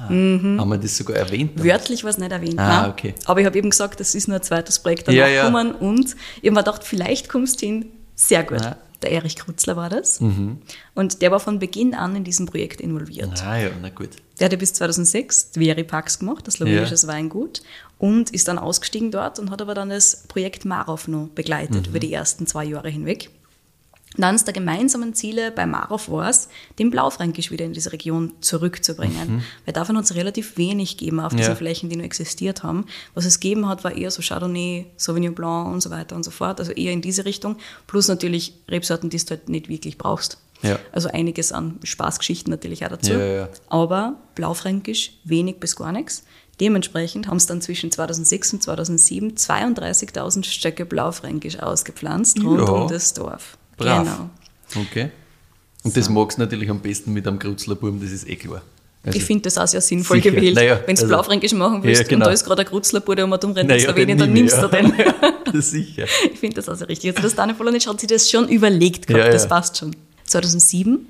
[0.09, 0.61] Mhm.
[0.61, 1.53] Haben wir das sogar erwähnt?
[1.62, 2.59] Wörtlich war es nicht erwähnt.
[2.59, 2.90] Ah, nein.
[2.90, 3.14] okay.
[3.24, 5.87] Aber ich habe eben gesagt, das ist nur ein zweites Projekt danach ja, gekommen ja.
[5.87, 7.87] und ich habe mir gedacht, vielleicht kommst du hin.
[8.14, 8.61] Sehr gut.
[8.61, 8.77] Ja.
[9.03, 10.20] Der Erich Krutzler war das.
[10.20, 10.59] Mhm.
[10.94, 13.44] Und der war von Beginn an in diesem Projekt involviert.
[13.44, 14.11] Ah ja, na gut.
[14.40, 17.09] Der hatte bis 2006 Tveri Pax gemacht, das slowenisches ja.
[17.09, 17.62] Weingut,
[17.98, 21.90] und ist dann ausgestiegen dort und hat aber dann das Projekt Marov noch begleitet mhm.
[21.90, 23.31] über die ersten zwei Jahre hinweg.
[24.20, 26.48] Eines der gemeinsamen Ziele bei Marov war es,
[26.79, 29.37] den Blaufränkisch wieder in diese Region zurückzubringen.
[29.37, 29.42] Mhm.
[29.64, 31.57] Weil davon hat es relativ wenig gegeben auf diesen ja.
[31.57, 32.87] Flächen, die nur existiert haben.
[33.14, 36.31] Was es gegeben hat, war eher so Chardonnay, Sauvignon Blanc und so weiter und so
[36.31, 36.61] fort.
[36.61, 37.57] Also eher in diese Richtung.
[37.87, 40.38] Plus natürlich Rebsorten, die du halt nicht wirklich brauchst.
[40.62, 40.79] Ja.
[40.92, 43.12] Also einiges an Spaßgeschichten natürlich auch dazu.
[43.12, 43.48] Ja.
[43.68, 46.24] Aber Blaufränkisch wenig bis gar nichts.
[46.61, 53.12] Dementsprechend haben es dann zwischen 2006 und 2007 32.000 Stöcke Blaufränkisch ausgepflanzt rund um das
[53.12, 53.59] Dorf.
[53.76, 54.04] Brav.
[54.04, 54.87] Genau.
[54.87, 55.10] Okay.
[55.82, 56.00] Und so.
[56.00, 58.62] das magst du natürlich am besten mit einem Grutzlerburm, das ist eh klar.
[59.06, 60.30] Also ich finde das auch sehr sinnvoll sicher.
[60.30, 60.54] gewählt.
[60.54, 62.24] Naja, Wenn du also, Blaufränkisch machen willst ja, genau.
[62.24, 64.94] und da ist gerade ein Grutzlerbur, der um rumrennt naja, Slowenien, dann nimmst du den.
[65.52, 66.06] das sicher.
[66.32, 67.10] Ich finde das also richtig.
[67.10, 69.94] Also das Dane Polonic hat sich das schon überlegt gehabt, ja, das passt schon.
[70.24, 71.06] 2007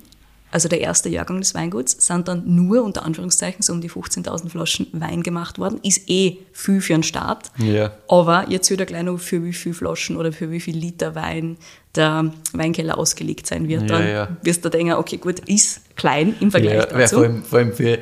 [0.55, 4.51] also der erste Jahrgang des Weinguts, sind dann nur unter Anführungszeichen so um die 15.000
[4.51, 5.81] Flaschen Wein gemacht worden.
[5.83, 7.51] Ist eh viel für einen Start.
[7.59, 7.93] Ja.
[8.07, 11.17] Aber jetzt wird er gleich noch für wie viele Flaschen oder für wie viel Liter
[11.17, 11.57] Wein
[11.97, 13.91] der Weinkeller ausgelegt sein wird.
[13.91, 14.37] Dann ja, ja.
[14.43, 17.17] wirst du denken, okay, gut, ist klein im Vergleich ja, dazu.
[17.17, 17.99] Vor allem, vor allem für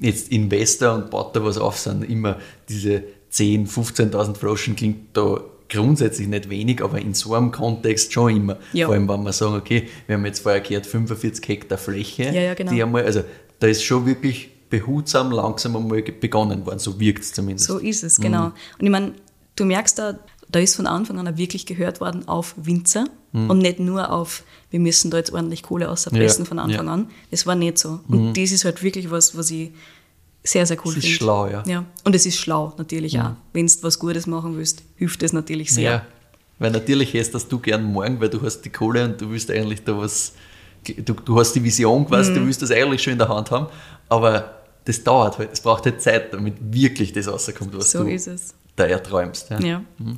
[0.00, 3.68] jetzt Investor und baut da was auf, sind immer diese 10.000,
[4.12, 8.56] 15.000 Flaschen klingt da grundsätzlich nicht wenig, aber in so einem Kontext schon immer.
[8.72, 8.86] Ja.
[8.86, 12.32] Vor allem, wenn wir sagen, okay, wir haben jetzt vorher gehört, 45 Hektar Fläche, ja,
[12.32, 12.72] ja, genau.
[12.72, 13.22] die einmal, also
[13.58, 17.66] da ist schon wirklich behutsam, langsam einmal begonnen worden, so wirkt es zumindest.
[17.66, 18.46] So ist es, genau.
[18.46, 18.52] Mhm.
[18.78, 19.12] Und ich meine,
[19.56, 20.18] du merkst da,
[20.50, 23.50] da ist von Anfang an wirklich gehört worden auf Winzer mhm.
[23.50, 26.92] und nicht nur auf, wir müssen da jetzt ordentlich Kohle auspressen ja, von Anfang ja.
[26.92, 27.10] an.
[27.30, 28.00] Das war nicht so.
[28.08, 28.34] Und mhm.
[28.34, 29.72] das ist halt wirklich was, was ich
[30.44, 31.06] sehr, sehr cool finde.
[31.06, 31.62] Es ist schlau, ja.
[31.66, 31.84] ja.
[32.04, 33.30] Und es ist schlau natürlich ja.
[33.30, 33.52] auch.
[33.52, 35.90] Wenn du was Gutes machen willst, hilft es natürlich sehr.
[35.90, 36.06] Ja,
[36.58, 39.50] weil natürlich hast das du gern morgen, weil du hast die Kohle und du willst
[39.50, 40.32] eigentlich da was,
[40.84, 42.34] du, du hast die Vision quasi, mhm.
[42.36, 43.66] du willst das eigentlich schon in der Hand haben,
[44.08, 48.16] aber das dauert halt, es braucht halt Zeit, damit wirklich das rauskommt, was so du
[48.74, 49.50] da erträumst.
[49.50, 49.60] Ja.
[49.60, 49.84] ja.
[49.98, 50.16] Mhm.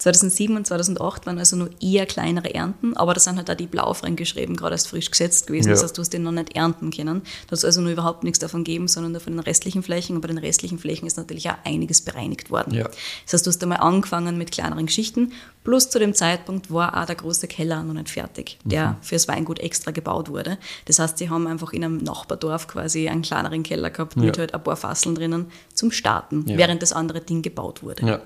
[0.00, 3.66] 2007 und 2008 waren also nur eher kleinere Ernten, aber da sind halt auch die
[3.66, 5.68] Blaufränkisch Reben gerade erst frisch gesetzt gewesen.
[5.68, 5.74] Ja.
[5.74, 7.22] Das heißt, du hast den noch nicht ernten können.
[7.46, 10.16] Da hat also nur überhaupt nichts davon gegeben, sondern nur von den restlichen Flächen.
[10.16, 12.72] Und bei den restlichen Flächen ist natürlich auch einiges bereinigt worden.
[12.74, 12.84] Ja.
[13.24, 15.32] Das heißt, du hast einmal angefangen mit kleineren Geschichten.
[15.64, 18.96] Plus zu dem Zeitpunkt war auch der große Keller noch nicht fertig, der mhm.
[19.02, 20.56] fürs Weingut extra gebaut wurde.
[20.86, 24.22] Das heißt, sie haben einfach in einem Nachbardorf quasi einen kleineren Keller gehabt ja.
[24.22, 28.22] mit halt ein paar Fasseln drinnen zum Starten, während das andere Ding gebaut wurde.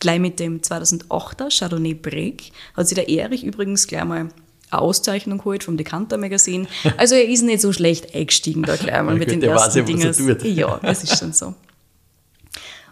[0.00, 4.30] Gleich mit dem 2008er Chardonnay Break hat sich der Erich übrigens gleich mal eine
[4.70, 6.66] Auszeichnung geholt vom Decanter Magazin.
[6.96, 10.14] Also er ist nicht so schlecht eingestiegen da gleich mal mit den ersten Dingen.
[10.44, 11.54] Ja, das ist schon so.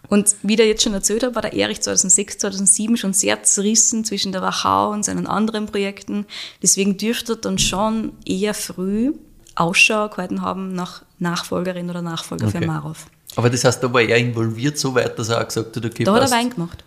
[0.09, 4.05] Und wie der jetzt schon erzählt hat, war der Erich 2006, 2007 schon sehr zerrissen
[4.05, 6.27] zwischen der Wachau und seinen anderen Projekten.
[6.63, 9.13] Deswegen dürfte er dann schon eher früh
[9.55, 12.61] Ausschau gehalten haben nach Nachfolgerin oder Nachfolger okay.
[12.61, 13.07] für Marov.
[13.37, 16.05] Aber das heißt, da war er involviert so weit, dass er auch gesagt hat, okay,
[16.05, 16.85] Da hat er Wein gemacht.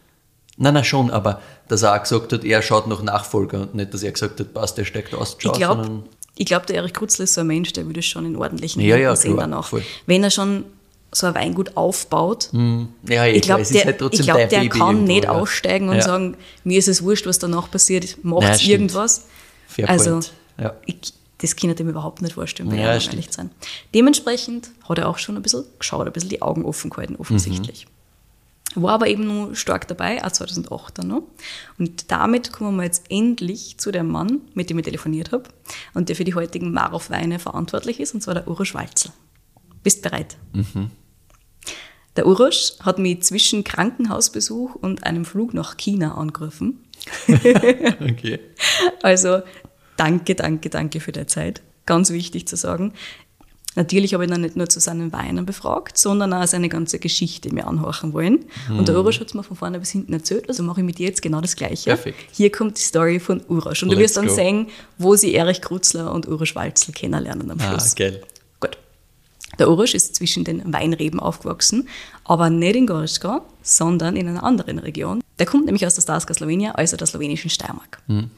[0.62, 3.96] Nein, nein, schon, aber dass er auch gesagt hat, er schaut nach Nachfolger und nicht,
[3.96, 5.36] dass er gesagt hat, passt, der steckt aus.
[5.42, 6.04] Ich glaube,
[6.38, 9.16] glaub, der Erich Krutzler ist so ein Mensch, der würde schon in ordentlichen ja, ja,
[9.16, 9.70] sehen danach.
[9.70, 9.84] Voll.
[10.06, 10.66] Wenn er schon
[11.12, 12.90] so ein Weingut aufbaut, hm.
[13.10, 15.32] ja, ich, ich glaube, der, halt ich glaub, der kann irgendwo, nicht ja.
[15.32, 16.02] aussteigen und ja.
[16.04, 19.26] sagen, mir ist es wurscht, was danach passiert, macht irgendwas.
[19.68, 20.20] Fair also,
[20.86, 20.98] ich,
[21.40, 23.50] das kann ich dem überhaupt nicht vorstellen, bei ja, ehrlich sein.
[23.96, 27.88] Dementsprechend hat er auch schon ein bisschen geschaut, ein bisschen die Augen offen gehalten, offensichtlich.
[27.88, 28.01] Mhm.
[28.76, 31.24] War aber eben nur stark dabei, auch 2008 dann noch.
[31.78, 35.44] Und damit kommen wir jetzt endlich zu dem Mann, mit dem ich telefoniert habe
[35.94, 39.12] und der für die heutigen Marov-Weine verantwortlich ist, und zwar der Urosch Walzel.
[39.84, 40.38] Bist bereit?
[40.54, 40.92] Mhm.
[42.16, 46.84] Der Urosch hat mich zwischen Krankenhausbesuch und einem Flug nach China angerufen.
[47.28, 48.40] okay.
[49.02, 49.42] Also
[49.98, 51.62] danke, danke, danke für die Zeit.
[51.86, 52.94] Ganz wichtig zu sagen.
[53.76, 57.54] Natürlich habe ich dann nicht nur zu seinen Weinen befragt, sondern auch seine ganze Geschichte
[57.54, 58.46] mir anhorchen wollen.
[58.70, 58.80] Mhm.
[58.80, 60.98] Und der Urosch hat es mir von vorne bis hinten erzählt, also mache ich mit
[60.98, 61.92] dir jetzt genau das Gleiche.
[61.92, 62.18] Perfekt.
[62.34, 63.84] Hier kommt die Story von Urosch.
[63.84, 64.34] Und Let's du wirst dann go.
[64.34, 67.94] sehen, wo sie Erich Krutzler und Urosch Walzel kennenlernen am ah, Schluss.
[67.94, 68.22] Ah, geil.
[68.60, 68.78] Gut.
[69.58, 71.88] Der Urosch ist zwischen den Weinreben aufgewachsen,
[72.26, 75.22] aber nicht in Gorska, sondern in einer anderen Region.
[75.40, 78.02] Der kommt nämlich aus der Starska Slowenien, also der slowenischen Steiermark.
[78.08, 78.32] Mhm.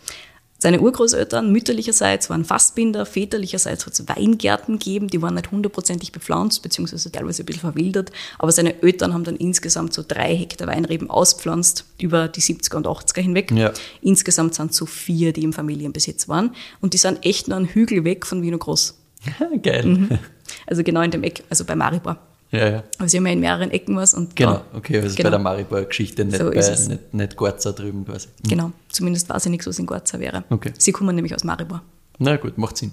[0.63, 6.63] Seine Urgroßeltern mütterlicherseits waren Fassbinder, väterlicherseits hat es Weingärten gegeben, die waren nicht hundertprozentig bepflanzt,
[6.63, 11.10] beziehungsweise teilweise ein bisschen verwildert, aber seine Eltern haben dann insgesamt so drei Hektar Weinreben
[11.10, 13.52] auspflanzt über die 70er und 80er hinweg.
[13.52, 13.73] Ja.
[13.99, 17.65] Insgesamt sind es so vier, die im Familienbesitz waren und die sind echt nur einen
[17.65, 18.97] Hügel weg von Wiener Groß.
[19.63, 19.86] Geil.
[19.86, 20.17] Mhm.
[20.65, 22.19] Also genau in dem Eck, also bei Maribor.
[22.53, 22.83] Ja, ja.
[22.99, 24.13] Aber sie haben ja in mehreren Ecken was.
[24.13, 25.27] Und genau, okay, also genau.
[25.27, 28.27] bei der Maribor-Geschichte, nicht, so bei, nicht, nicht Gorza drüben quasi.
[28.43, 28.47] Mhm.
[28.47, 30.43] Genau, zumindest weiß ich nichts, was in Gorza wäre.
[30.51, 30.71] Okay.
[30.77, 31.81] Sie kommen nämlich aus Maribor.
[32.19, 32.91] Na gut, macht Sinn.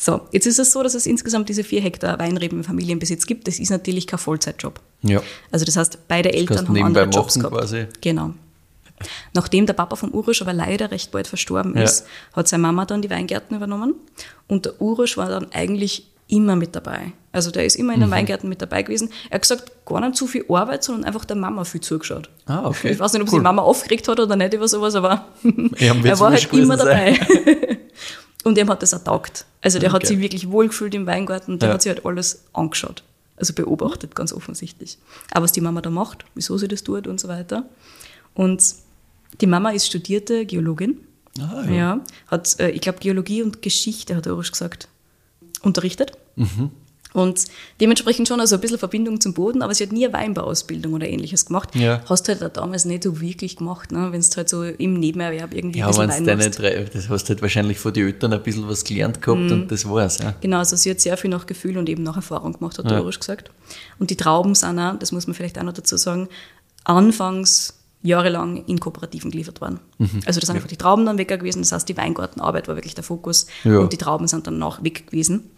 [0.00, 3.48] So, jetzt ist es so, dass es insgesamt diese vier Hektar Weinreben im Familienbesitz gibt.
[3.48, 4.80] Das ist natürlich kein Vollzeitjob.
[5.02, 5.20] Ja.
[5.50, 7.52] Also das heißt, beide Eltern haben andere Jobs gehabt.
[7.52, 7.86] Quasi.
[8.00, 8.32] Genau.
[9.34, 12.36] Nachdem der Papa vom Urusch aber leider recht bald verstorben ist, ja.
[12.36, 13.94] hat seine Mama dann die Weingärten übernommen.
[14.46, 17.12] Und der Urusch war dann eigentlich immer mit dabei.
[17.32, 18.14] Also der ist immer in den mhm.
[18.14, 19.10] Weingärten mit dabei gewesen.
[19.30, 22.28] Er hat gesagt, gar nicht zu viel Arbeit, sondern einfach der Mama viel zugeschaut.
[22.46, 22.92] Ah, okay.
[22.92, 23.40] Ich weiß nicht, ob cool.
[23.40, 25.26] die Mama aufgeregt hat oder nicht über sowas, aber
[25.76, 27.18] er war halt immer dabei.
[28.44, 29.46] und ihm hat das auch taugt.
[29.62, 29.96] Also der okay.
[29.96, 31.74] hat sich wirklich wohlgefühlt im Weingarten und der ja.
[31.74, 33.02] hat sich halt alles angeschaut.
[33.36, 34.98] Also beobachtet, ganz offensichtlich.
[35.30, 37.64] Aber was die Mama da macht, wieso sie das tut und so weiter.
[38.34, 38.62] Und
[39.40, 40.98] die Mama ist studierte Geologin.
[41.38, 41.72] Ah, ja.
[41.72, 42.00] ja.
[42.26, 44.88] hat, äh, ich glaube, Geologie und Geschichte, hat er gesagt
[45.62, 46.12] unterrichtet.
[46.36, 46.70] Mhm.
[47.14, 47.46] Und
[47.80, 51.08] dementsprechend schon also ein bisschen Verbindung zum Boden, aber sie hat nie eine Weinbauausbildung oder
[51.08, 51.74] ähnliches gemacht.
[51.74, 52.02] Ja.
[52.06, 54.12] Hast halt damals nicht so wirklich gemacht, ne?
[54.12, 56.50] wenn du halt so im Nebenerwerb irgendwie ja, ein bisschen Wein deine.
[56.50, 59.52] Drei, das hast du halt wahrscheinlich von den Eltern ein bisschen was gelernt gehabt mhm.
[59.52, 60.18] und das war's.
[60.18, 60.34] Ja.
[60.40, 62.98] Genau, also sie hat sehr viel nach Gefühl und eben nach Erfahrung gemacht, hat ja.
[62.98, 63.50] Dorisch gesagt.
[63.98, 66.28] Und die Trauben sind auch, das muss man vielleicht auch noch dazu sagen,
[66.84, 69.80] anfangs jahrelang in Kooperativen geliefert worden.
[69.98, 70.20] Mhm.
[70.24, 70.60] Also da sind ja.
[70.60, 73.78] einfach die Trauben dann weg gewesen, das heißt die Weingartenarbeit war wirklich der Fokus ja.
[73.78, 75.50] und die Trauben sind dann nach weg gewesen.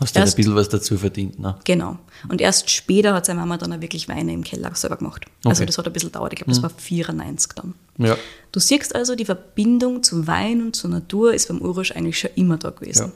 [0.00, 1.56] Hast du erst, ein bisschen was dazu verdient, ne?
[1.64, 1.98] Genau.
[2.28, 5.24] Und erst später hat seine Mama dann auch wirklich Weine im Keller selber gemacht.
[5.24, 5.48] Also okay.
[5.48, 6.32] Also das hat ein bisschen gedauert.
[6.32, 6.62] Ich glaube, das mhm.
[6.62, 7.74] war 94 dann.
[7.96, 8.16] Ja.
[8.52, 12.30] Du siehst also, die Verbindung zu Wein und zur Natur ist beim Urusch eigentlich schon
[12.36, 13.06] immer da gewesen.
[13.06, 13.12] Ja.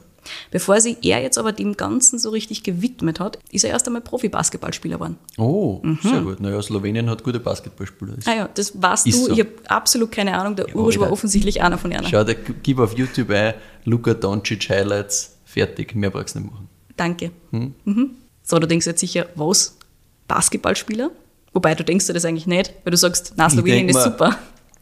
[0.51, 4.01] Bevor sich er jetzt aber dem Ganzen so richtig gewidmet hat, ist er erst einmal
[4.01, 5.17] Profi-Basketballspieler geworden.
[5.37, 5.99] Oh, mhm.
[6.01, 6.39] sehr gut.
[6.39, 8.13] Naja, Slowenien hat gute Basketballspieler.
[8.25, 9.25] Ah ja, das weißt ist du.
[9.25, 9.31] So.
[9.33, 10.55] Ich habe absolut keine Ahnung.
[10.55, 12.05] Der ja, Urusch war offensichtlich einer von ihnen.
[12.09, 13.55] Schau, der, gib auf YouTube ein,
[13.85, 15.95] Luka Doncic Highlights, fertig.
[15.95, 16.69] Mehr brauchst du nicht machen.
[16.95, 17.31] Danke.
[17.51, 17.73] Hm?
[17.85, 18.11] Mhm.
[18.43, 19.77] So, du denkst jetzt sicher, was?
[20.27, 21.11] Basketballspieler?
[21.53, 24.37] Wobei du denkst dir das eigentlich nicht, weil du sagst, na, Slowenien ist super.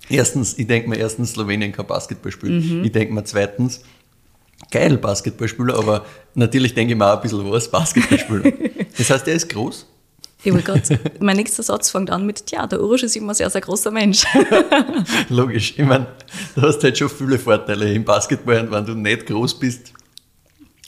[0.10, 2.80] Erstens, ich denke mir erstens, Slowenien kann Basketball spielen.
[2.80, 2.84] Mhm.
[2.84, 3.82] Ich denke mir zweitens,
[4.70, 8.52] geil Basketballspieler, aber natürlich denke ich mir auch ein bisschen was, Basketballspieler.
[8.98, 9.88] das heißt, er ist groß?
[10.44, 10.82] Ich will grad,
[11.20, 13.92] mein nächster Satz fängt an mit, ja, der Urusch ist immer ein sehr, sehr großer
[13.92, 14.26] Mensch.
[15.30, 15.76] Logisch.
[15.78, 16.08] Ich meine,
[16.56, 19.94] du hast halt schon viele Vorteile im Basketball und wenn du nicht groß bist,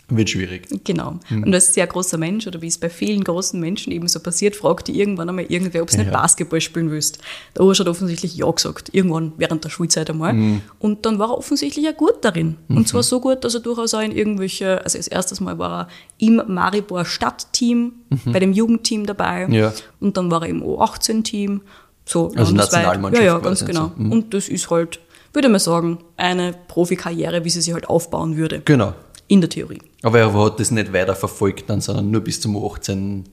[0.10, 0.68] wird schwierig.
[0.84, 1.20] Genau.
[1.30, 1.44] Mhm.
[1.44, 4.56] Und als sehr großer Mensch, oder wie es bei vielen großen Menschen eben so passiert,
[4.56, 6.04] fragt die irgendwann einmal irgendwer, ob sie ja.
[6.04, 7.20] nicht Basketball spielen willst.
[7.56, 10.34] Der Urs hat offensichtlich ja gesagt, irgendwann während der Schulzeit einmal.
[10.34, 10.62] Mhm.
[10.80, 12.58] Und dann war er offensichtlich ja gut darin.
[12.68, 12.78] Mhm.
[12.78, 15.84] Und zwar so gut, dass er durchaus auch in irgendwelche, also als erstes Mal war
[15.84, 15.88] er
[16.18, 18.32] im Maribor Stadtteam, mhm.
[18.32, 19.48] bei dem Jugendteam dabei.
[19.50, 19.74] Ja.
[20.00, 21.62] Und dann war er im O18-Team.
[22.06, 23.24] So also Nationalmannschaft.
[23.24, 23.94] Ja, ja, ganz genau.
[23.96, 24.04] So.
[24.04, 24.12] Mhm.
[24.12, 25.00] Und das ist halt,
[25.32, 28.62] würde man sagen, eine Profikarriere, wie sie sich halt aufbauen würde.
[28.66, 28.94] Genau.
[29.34, 29.82] In der Theorie.
[30.04, 33.24] Aber er hat das nicht weiter verfolgt, dann, sondern nur bis zum 18.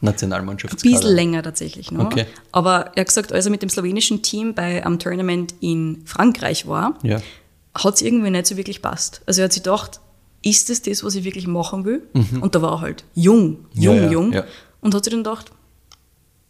[0.00, 0.74] Nationalmannschaft.
[0.74, 2.06] Ein bisschen länger tatsächlich noch.
[2.06, 2.26] Okay.
[2.50, 6.66] Aber er hat gesagt, als er mit dem slowenischen Team bei einem Tournament in Frankreich
[6.66, 7.20] war, ja.
[7.72, 9.22] hat es irgendwie nicht so wirklich passt.
[9.26, 10.00] Also er hat sich gedacht,
[10.42, 12.02] ist es das, was ich wirklich machen will?
[12.14, 12.42] Mhm.
[12.42, 14.34] Und da war er halt jung, jung, ja, ja, jung.
[14.80, 15.52] Und hat sich dann gedacht,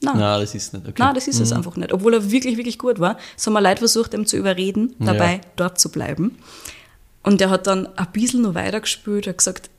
[0.00, 0.18] Nein.
[0.18, 0.94] Nein, das ist nicht okay.
[0.98, 1.42] Nein, das ist mhm.
[1.42, 1.92] es einfach nicht.
[1.92, 3.18] Obwohl er wirklich, wirklich gut war.
[3.36, 6.38] Es haben wir Leute versucht, ihm zu überreden, dabei dort zu bleiben.
[7.24, 9.70] Und er hat dann ein bisschen noch weitergespielt, hat gesagt,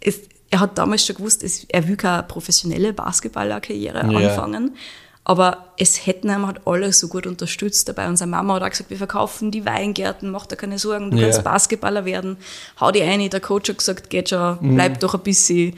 [0.00, 4.28] es, er hat damals schon gewusst, es, er will keine professionelle Basketballerkarriere ja.
[4.28, 4.76] anfangen.
[5.24, 8.08] Aber es hätten ihm halt alle so gut unterstützt dabei.
[8.08, 11.24] Unsere Mama hat auch gesagt, wir verkaufen die Weingärten, mach dir keine Sorgen, du ja.
[11.24, 12.36] kannst Basketballer werden,
[12.80, 13.30] hau die ein.
[13.30, 14.74] Der Coach hat gesagt, geht schon, mhm.
[14.74, 14.98] bleib mhm.
[14.98, 15.76] doch ein bisschen.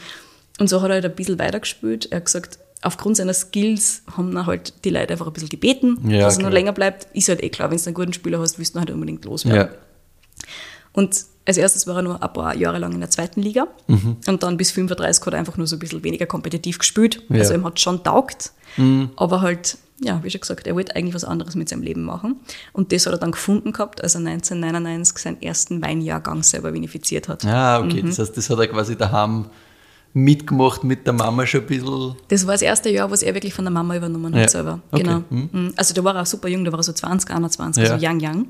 [0.58, 2.10] Und so hat er halt ein bisschen weitergespielt.
[2.10, 5.98] Er hat gesagt, aufgrund seiner Skills haben dann halt die Leute einfach ein bisschen gebeten,
[6.08, 7.08] ja, dass er noch länger bleibt.
[7.12, 9.72] Ist halt eh klar, wenn du einen guten Spieler hast, willst du halt unbedingt loswerden.
[9.72, 10.48] Ja.
[10.94, 14.16] Und als erstes war er nur ein paar Jahre lang in der zweiten Liga mhm.
[14.26, 17.22] und dann bis 35 hat er einfach nur so ein bisschen weniger kompetitiv gespielt.
[17.28, 17.40] Ja.
[17.40, 19.10] Also ihm hat schon taugt, mhm.
[19.16, 22.36] aber halt, ja, wie schon gesagt, er wollte eigentlich was anderes mit seinem Leben machen.
[22.72, 27.28] Und das hat er dann gefunden gehabt, als er 1999 seinen ersten Weinjahrgang selber vinifiziert
[27.28, 27.44] hat.
[27.44, 28.02] Ah, okay.
[28.02, 28.06] Mhm.
[28.06, 29.46] Das heißt, das hat er quasi daheim
[30.14, 32.14] mitgemacht mit der Mama schon ein bisschen?
[32.28, 34.48] Das war das erste Jahr, was er wirklich von der Mama übernommen hat ja.
[34.48, 34.80] selber.
[34.92, 35.02] Okay.
[35.02, 35.24] Genau.
[35.28, 35.74] Mhm.
[35.76, 37.92] Also da war er auch super jung, da war er so 20, 21, ja.
[37.92, 38.46] also young, young.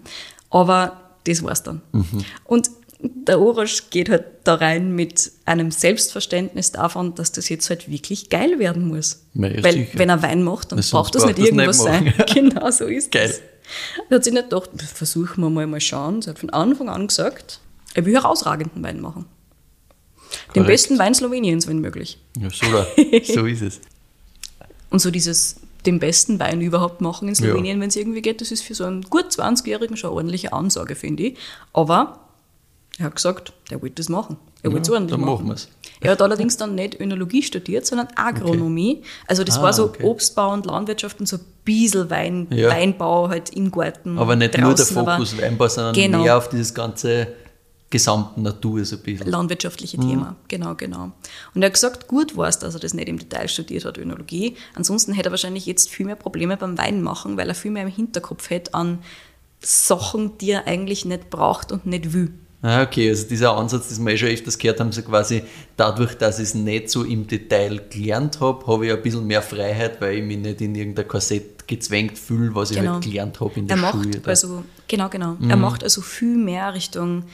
[0.51, 1.83] Aber das war's dann.
[1.93, 2.25] Mhm.
[2.45, 7.91] Und der Urasch geht halt da rein mit einem Selbstverständnis davon, dass das jetzt halt
[7.91, 9.25] wirklich geil werden muss.
[9.35, 9.99] Ja, Weil sicher.
[9.99, 12.15] wenn er Wein macht, dann braucht das nicht irgendwas nicht sein.
[12.35, 13.29] genau so ist geil.
[13.29, 13.41] das.
[14.11, 16.21] Er hat sich nicht gedacht, versuchen wir mal mal schauen.
[16.23, 17.61] Er hat von Anfang an gesagt,
[17.95, 19.27] er will herausragenden Wein machen.
[20.29, 20.57] Korrekt.
[20.57, 22.19] Den besten Wein Sloweniens, wenn möglich.
[22.39, 22.67] Ja, so,
[23.35, 23.81] so ist es.
[24.91, 27.83] Und so dieses den besten Wein überhaupt machen in Slowenien, ja.
[27.83, 30.95] wenn es irgendwie geht, das ist für so einen gut 20-Jährigen schon eine ordentliche Ansage,
[30.95, 31.39] finde ich.
[31.73, 32.21] Aber
[32.99, 34.37] er hat gesagt, er wollte das machen.
[34.63, 35.47] Er wollte es ja, ordentlich dann machen.
[35.49, 35.67] machen
[36.05, 38.99] er hat allerdings dann nicht Önologie studiert, sondern Agronomie.
[38.99, 39.09] Okay.
[39.27, 40.05] Also das ah, war so okay.
[40.05, 42.69] Obstbau und Landwirtschaft und so ein bisschen Wein, ja.
[42.69, 44.19] Weinbau halt im Garten.
[44.19, 46.23] Aber nicht draußen, nur der Fokus Weinbau, sondern genau.
[46.23, 47.29] mehr auf dieses ganze
[47.95, 49.31] gesamten Natur so ein bisschen.
[49.31, 50.09] Landwirtschaftliche mhm.
[50.11, 51.13] Thema, genau, genau.
[51.55, 53.99] Und er hat gesagt, gut war es, dass er das nicht im Detail studiert hat,
[53.99, 54.57] Önologie.
[54.75, 57.85] Ansonsten hätte er wahrscheinlich jetzt viel mehr Probleme beim Wein machen, weil er viel mehr
[57.85, 58.99] im Hinterkopf hätte an
[59.61, 62.33] Sachen, die er eigentlich nicht braucht und nicht will.
[62.63, 65.45] Ah, okay, also dieser Ansatz, den wir eh schon öfters gehört haben, so quasi
[65.77, 69.43] dadurch, dass ich es nicht so im Detail gelernt habe, habe ich ein bisschen mehr
[69.43, 72.83] Freiheit, weil ich mich nicht in irgendein Korsett gezwängt fühle, was genau.
[72.83, 74.09] ich halt gelernt habe in der er Schule.
[74.09, 75.37] Macht also, genau, genau.
[75.39, 75.51] Mhm.
[75.51, 77.25] Er macht also viel mehr Richtung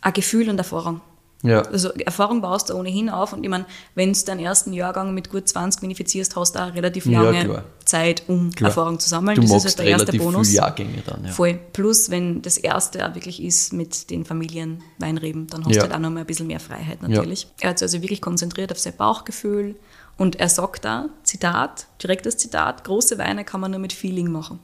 [0.00, 1.00] ein Gefühl und Erfahrung.
[1.42, 1.62] Ja.
[1.62, 5.30] Also Erfahrung baust du ohnehin auf und ich meine, wenn du deinen ersten Jahrgang mit
[5.30, 8.68] gut 20 benefizierst, hast du auch relativ lange ja, Zeit, um klar.
[8.68, 9.36] Erfahrung zu sammeln.
[9.36, 10.48] Du das ist halt der erste Bonus.
[10.48, 11.32] Viele Jahrgänge dann, ja.
[11.32, 11.58] Voll.
[11.72, 15.82] Plus, wenn das erste auch wirklich ist mit den Familien Weinreben, dann hast ja.
[15.82, 17.46] du halt auch noch mal ein bisschen mehr Freiheit natürlich.
[17.60, 19.76] Er hat sich also wirklich konzentriert auf sein Bauchgefühl
[20.18, 24.60] und er sagt da, Zitat, direktes Zitat, große Weine kann man nur mit Feeling machen.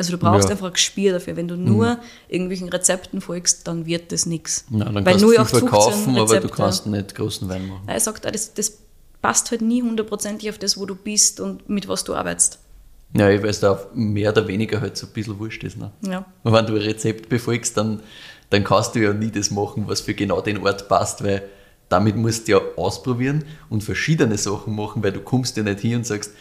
[0.00, 0.52] Also du brauchst ja.
[0.52, 1.36] einfach ein Gespür dafür.
[1.36, 1.98] Wenn du nur mhm.
[2.30, 4.64] irgendwelchen Rezepten folgst, dann wird das nichts.
[4.70, 7.82] Weil kannst du verkaufen, aber du kannst nicht großen Wein machen.
[7.86, 8.78] Er sagt, das, das
[9.20, 12.60] passt halt nie hundertprozentig auf das, wo du bist und mit was du arbeitest.
[13.14, 15.76] Ja, ich weiß da mehr oder weniger halt so ein bisschen wurscht ist.
[15.76, 15.90] Ne?
[16.00, 16.24] Ja.
[16.44, 18.00] Und wenn du ein Rezept befolgst, dann,
[18.48, 21.42] dann kannst du ja nie das machen, was für genau den Ort passt, weil
[21.90, 25.98] damit musst du ja ausprobieren und verschiedene Sachen machen, weil du kommst ja nicht hier
[25.98, 26.32] und sagst,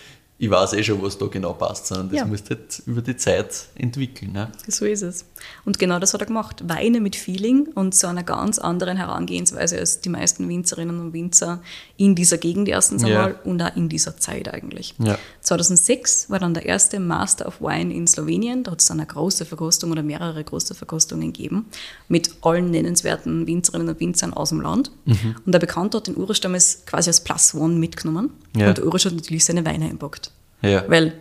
[0.41, 2.25] ich weiß eh schon, was da genau passt, sondern das ja.
[2.25, 4.31] musst du halt über die Zeit entwickeln.
[4.31, 4.49] Ne?
[4.69, 5.25] So ist es.
[5.65, 6.63] Und genau das hat er gemacht.
[6.65, 11.61] Weine mit Feeling und zu einer ganz anderen Herangehensweise als die meisten Winzerinnen und Winzer
[11.97, 13.39] in dieser Gegend erstens einmal ja.
[13.43, 14.95] und auch in dieser Zeit eigentlich.
[14.99, 15.19] Ja.
[15.41, 18.63] 2006 war dann der erste Master of Wine in Slowenien.
[18.63, 21.65] Da hat es dann eine große Verkostung oder mehrere große Verkostungen gegeben
[22.07, 24.91] mit allen nennenswerten Winzerinnen und Winzern aus dem Land.
[25.03, 25.35] Mhm.
[25.45, 28.29] Und der Bekannte hat den damals quasi als Plus One mitgenommen.
[28.55, 30.28] Und der Urisch hat natürlich seine Weine einpackt.
[30.61, 30.83] Ja.
[30.87, 31.13] Weil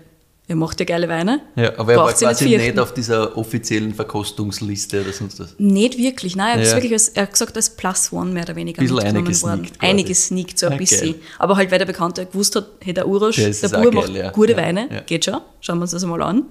[0.48, 1.42] er macht ja geile Weine.
[1.56, 5.54] Ja, aber er war quasi nicht, nicht, auf dieser offiziellen Verkostungsliste oder sonst was.
[5.58, 6.58] Nicht wirklich, nein.
[6.58, 6.74] Er, ja.
[6.74, 9.66] wirklich als, er hat gesagt, als Plus One mehr oder weniger bisschen einiges worden.
[9.66, 11.12] Sneakt einiges sneakt so ein ja, bisschen.
[11.12, 11.20] Geil.
[11.38, 14.56] Aber halt, weil der Bekannte gewusst hat, hey, der Urasch, der Bur macht geil, gute
[14.56, 16.46] Weine, geht schon, schauen wir uns das mal an.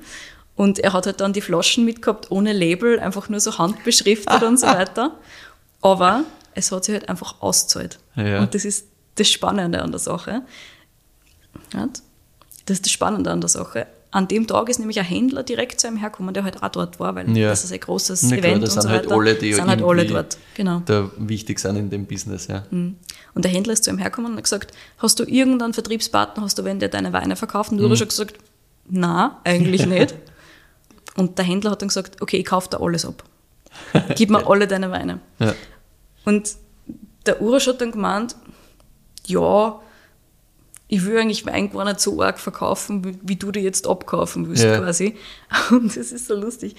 [0.56, 4.59] Und er hat halt dann die Flaschen mitgehabt, ohne Label, einfach nur so handbeschriftet und
[4.59, 5.16] so weiter.
[5.82, 7.97] Aber es hat sich halt einfach ausgezahlt.
[8.16, 8.86] Und das ist
[9.16, 10.43] das Spannende an der Sache.
[11.76, 12.01] Hat?
[12.68, 13.88] Das ist das Spannende an der Sache.
[14.11, 16.99] An dem Tag ist nämlich ein Händler direkt zu einem hergekommen, der halt auch dort
[16.99, 17.49] war, weil ja.
[17.49, 19.15] das ist ein großes Na Event das und so halt weiter.
[19.15, 20.38] Alle, die sind halt alle dort.
[20.55, 20.82] Genau.
[20.86, 22.63] Da wichtig sind in dem Business, ja.
[22.70, 22.95] Mhm.
[23.34, 26.57] Und der Händler ist zu ihm hergekommen und hat gesagt, hast du irgendeinen Vertriebspartner, hast
[26.57, 27.72] du wenn der deine Weine verkauft?
[27.72, 27.91] Und du mhm.
[27.91, 28.36] hast schon gesagt,
[28.89, 30.15] na, eigentlich nicht.
[31.15, 33.24] Und der Händler hat dann gesagt, okay, ich kaufe da alles ab.
[34.15, 35.20] Gib mir alle deine Weine.
[35.39, 35.53] Ja.
[36.26, 36.55] Und
[37.26, 38.36] der Urasch hat dann gemeint,
[39.26, 39.80] ja,
[40.88, 44.64] ich will eigentlich Wein gar nicht so arg verkaufen, wie, du dir jetzt abkaufen willst,
[44.64, 44.80] ja.
[44.80, 45.16] quasi.
[45.70, 46.76] Und das ist so lustig.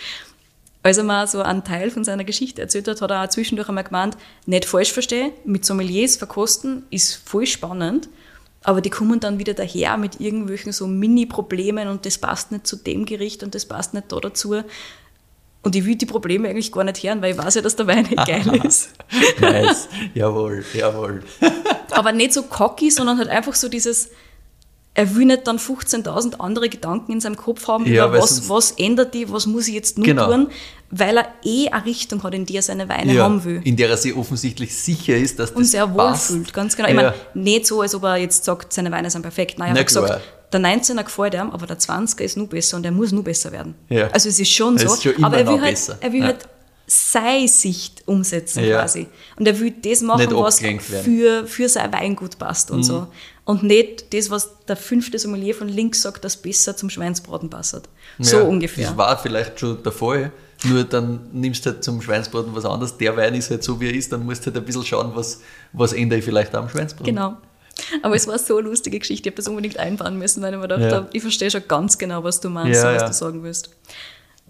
[0.83, 3.69] Als er mal so einen Teil von seiner Geschichte erzählt hat, hat er auch zwischendurch
[3.69, 8.09] einmal gemeint, nicht falsch verstehen, mit Sommeliers verkosten ist voll spannend,
[8.63, 12.77] aber die kommen dann wieder daher mit irgendwelchen so Mini-Problemen und das passt nicht zu
[12.77, 14.63] dem Gericht und das passt nicht da dazu.
[15.63, 17.87] Und ich will die Probleme eigentlich gar nicht hören, weil ich weiß ja, dass der
[17.87, 18.91] Wein nicht geil ist.
[19.41, 21.23] nice, jawohl, jawohl.
[21.91, 24.11] aber nicht so cocky, sondern halt einfach so dieses,
[24.95, 28.73] er will nicht dann 15.000 andere Gedanken in seinem Kopf haben, ja, über was, was
[28.73, 30.31] ändert die, was muss ich jetzt nur genau.
[30.31, 30.49] tun,
[30.91, 33.61] weil er eh eine Richtung hat, in die er seine Weine ja, haben will.
[33.65, 36.89] In der er sich offensichtlich sicher ist, dass das Und sehr wohl fühlt, ganz genau.
[36.89, 37.03] Ich ja.
[37.03, 39.59] meine, nicht so, als ob er jetzt sagt, seine Weine sind perfekt.
[39.59, 40.21] Nein, er Na, hat gesagt,
[40.53, 43.53] der 19er gefällt ihm, aber der 20er ist nur besser und er muss nur besser
[43.53, 43.74] werden.
[43.88, 44.09] Ja.
[44.09, 46.49] Also es ist schon es so, ist schon aber er will, halt, er will halt
[46.86, 48.80] seine Sicht umsetzen ja.
[48.80, 49.09] quasi.
[49.36, 52.82] Und er will das machen, was für, für sein Weingut passt und mhm.
[52.82, 53.07] so.
[53.44, 57.82] Und nicht das, was der fünfte Sommelier von links sagt, das besser zum Schweinsbraten passt.
[58.18, 58.88] So ungefähr.
[58.88, 60.32] Das war vielleicht schon der Fall.
[60.64, 62.96] Nur dann nimmst du halt zum Schweinsbraten was anderes.
[62.96, 64.12] Der Wein ist halt so, wie er ist.
[64.12, 65.40] Dann musst du halt ein bisschen schauen, was,
[65.72, 67.07] was ändere ich vielleicht am Schweinsbraten.
[67.07, 67.36] Genau.
[68.03, 69.29] Aber es war so eine lustige Geschichte.
[69.29, 71.09] Ich habe das unbedingt einbauen müssen, weil ich mir gedacht ja.
[71.12, 73.09] ich verstehe schon ganz genau, was du meinst, ja, was ja.
[73.09, 73.70] du sagen willst.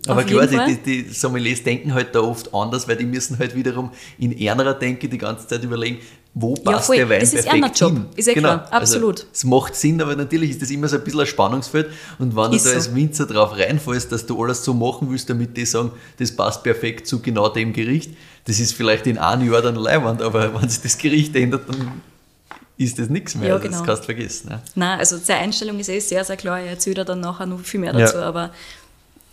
[0.07, 3.55] Aber klar, die, die, die, Sommeliers denken halt da oft anders, weil die müssen halt
[3.55, 5.99] wiederum in ärmerer Denke die ganze Zeit überlegen,
[6.35, 7.93] wo passt ja, der Wein das ist perfekt Job.
[7.93, 8.07] hin.
[8.14, 8.49] Ist eh genau.
[8.49, 9.20] klar, also absolut.
[9.20, 11.91] Also, es macht Sinn, aber natürlich ist das immer so ein bisschen ein Spannungsfeld.
[12.18, 12.76] Und wenn ist du da so.
[12.76, 16.62] als Winzer drauf reinfallst, dass du alles so machen willst, damit die sagen, das passt
[16.62, 18.12] perfekt zu genau dem Gericht,
[18.45, 22.01] das ist vielleicht in einem Jahr dann Leihwand, aber wenn sich das Gericht ändert, dann
[22.79, 23.49] ist das nichts mehr.
[23.49, 23.79] Ja, genau.
[23.79, 24.51] Das kannst du vergessen.
[24.51, 24.62] Ne?
[24.76, 26.61] Nein, also seine Einstellung ist eh sehr, sehr klar.
[26.61, 28.22] Er erzählt dann nachher noch viel mehr dazu, ja.
[28.22, 28.53] aber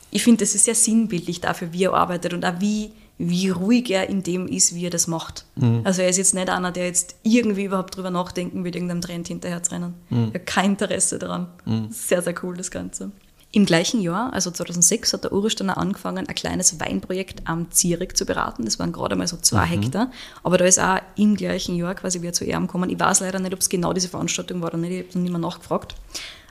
[0.09, 3.91] ich finde, das ist sehr sinnbildlich dafür, wie er arbeitet und auch wie, wie ruhig
[3.91, 5.45] er in dem ist, wie er das macht.
[5.55, 5.81] Mhm.
[5.83, 9.27] Also er ist jetzt nicht einer, der jetzt irgendwie überhaupt drüber nachdenken will, irgendeinem Trend
[9.27, 9.93] hinterher zu rennen.
[10.09, 10.31] Mhm.
[10.33, 11.47] Er hat kein Interesse daran.
[11.65, 11.89] Mhm.
[11.91, 13.11] Sehr, sehr cool, das Ganze.
[13.55, 18.17] Im gleichen Jahr, also 2006, hat der Urisch dann angefangen, ein kleines Weinprojekt am Zierig
[18.17, 18.65] zu beraten.
[18.65, 19.81] Das waren gerade mal so zwei mhm.
[19.81, 20.11] Hektar.
[20.43, 22.89] Aber da ist auch im gleichen Jahr quasi wieder zu ihm gekommen.
[22.89, 24.91] Ich weiß leider nicht, ob es genau diese Veranstaltung war oder nicht.
[24.91, 25.95] Ich habe noch nicht mehr nachgefragt.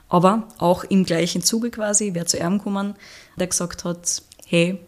[0.09, 2.95] Aber auch im gleichen Zuge quasi, wer zu ihm gekommen,
[3.37, 4.81] der gesagt hat, hey,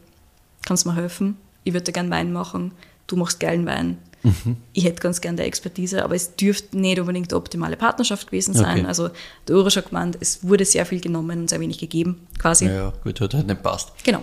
[0.64, 1.36] kannst du mir helfen?
[1.64, 2.72] Ich würde gerne Wein machen,
[3.08, 3.98] du machst geilen Wein.
[4.26, 4.56] Mhm.
[4.72, 8.54] Ich hätte ganz gerne der Expertise, aber es dürfte nicht unbedingt die optimale Partnerschaft gewesen
[8.54, 8.80] sein.
[8.80, 8.86] Okay.
[8.86, 9.10] Also
[9.46, 12.66] der Urisch hat gemeint, es wurde sehr viel genommen und sehr wenig gegeben, quasi.
[12.66, 13.92] Ja, ja gut, hat halt nicht passt.
[14.04, 14.22] Genau.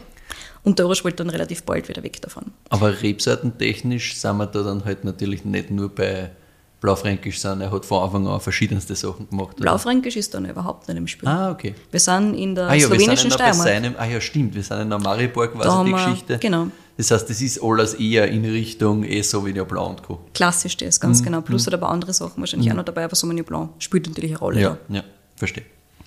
[0.64, 2.46] Und der wollte dann relativ bald wieder weg davon.
[2.70, 6.32] Aber rebseitentechnisch sind wir da dann halt natürlich nicht nur bei
[6.80, 7.62] Blaufränkisch sind.
[7.62, 9.56] Er hat von Anfang an verschiedenste Sachen gemacht.
[9.56, 11.30] Blaufränkisch ist dann überhaupt nicht im Spiel.
[11.30, 11.76] Ah, okay.
[11.92, 13.68] Wir sind in der ah, ja, slowenischen Steiermark.
[13.68, 14.54] Seinem, ah ja, stimmt.
[14.54, 16.38] Wir sind in der Maribor quasi die Geschichte.
[16.40, 16.68] Genau.
[16.98, 20.20] Das heißt, das ist alles eher in Richtung eh Sauvignon Blanc und Co.
[20.34, 21.26] Klassisch das, ganz mhm.
[21.26, 21.42] genau.
[21.42, 21.68] Plus mhm.
[21.68, 22.74] hat aber andere Sachen wahrscheinlich mhm.
[22.74, 24.62] auch noch dabei, aber Sauvignon Blanc spielt natürlich eine Rolle.
[24.62, 24.96] Ja, da.
[24.96, 25.04] ja,
[25.36, 25.66] verstehe.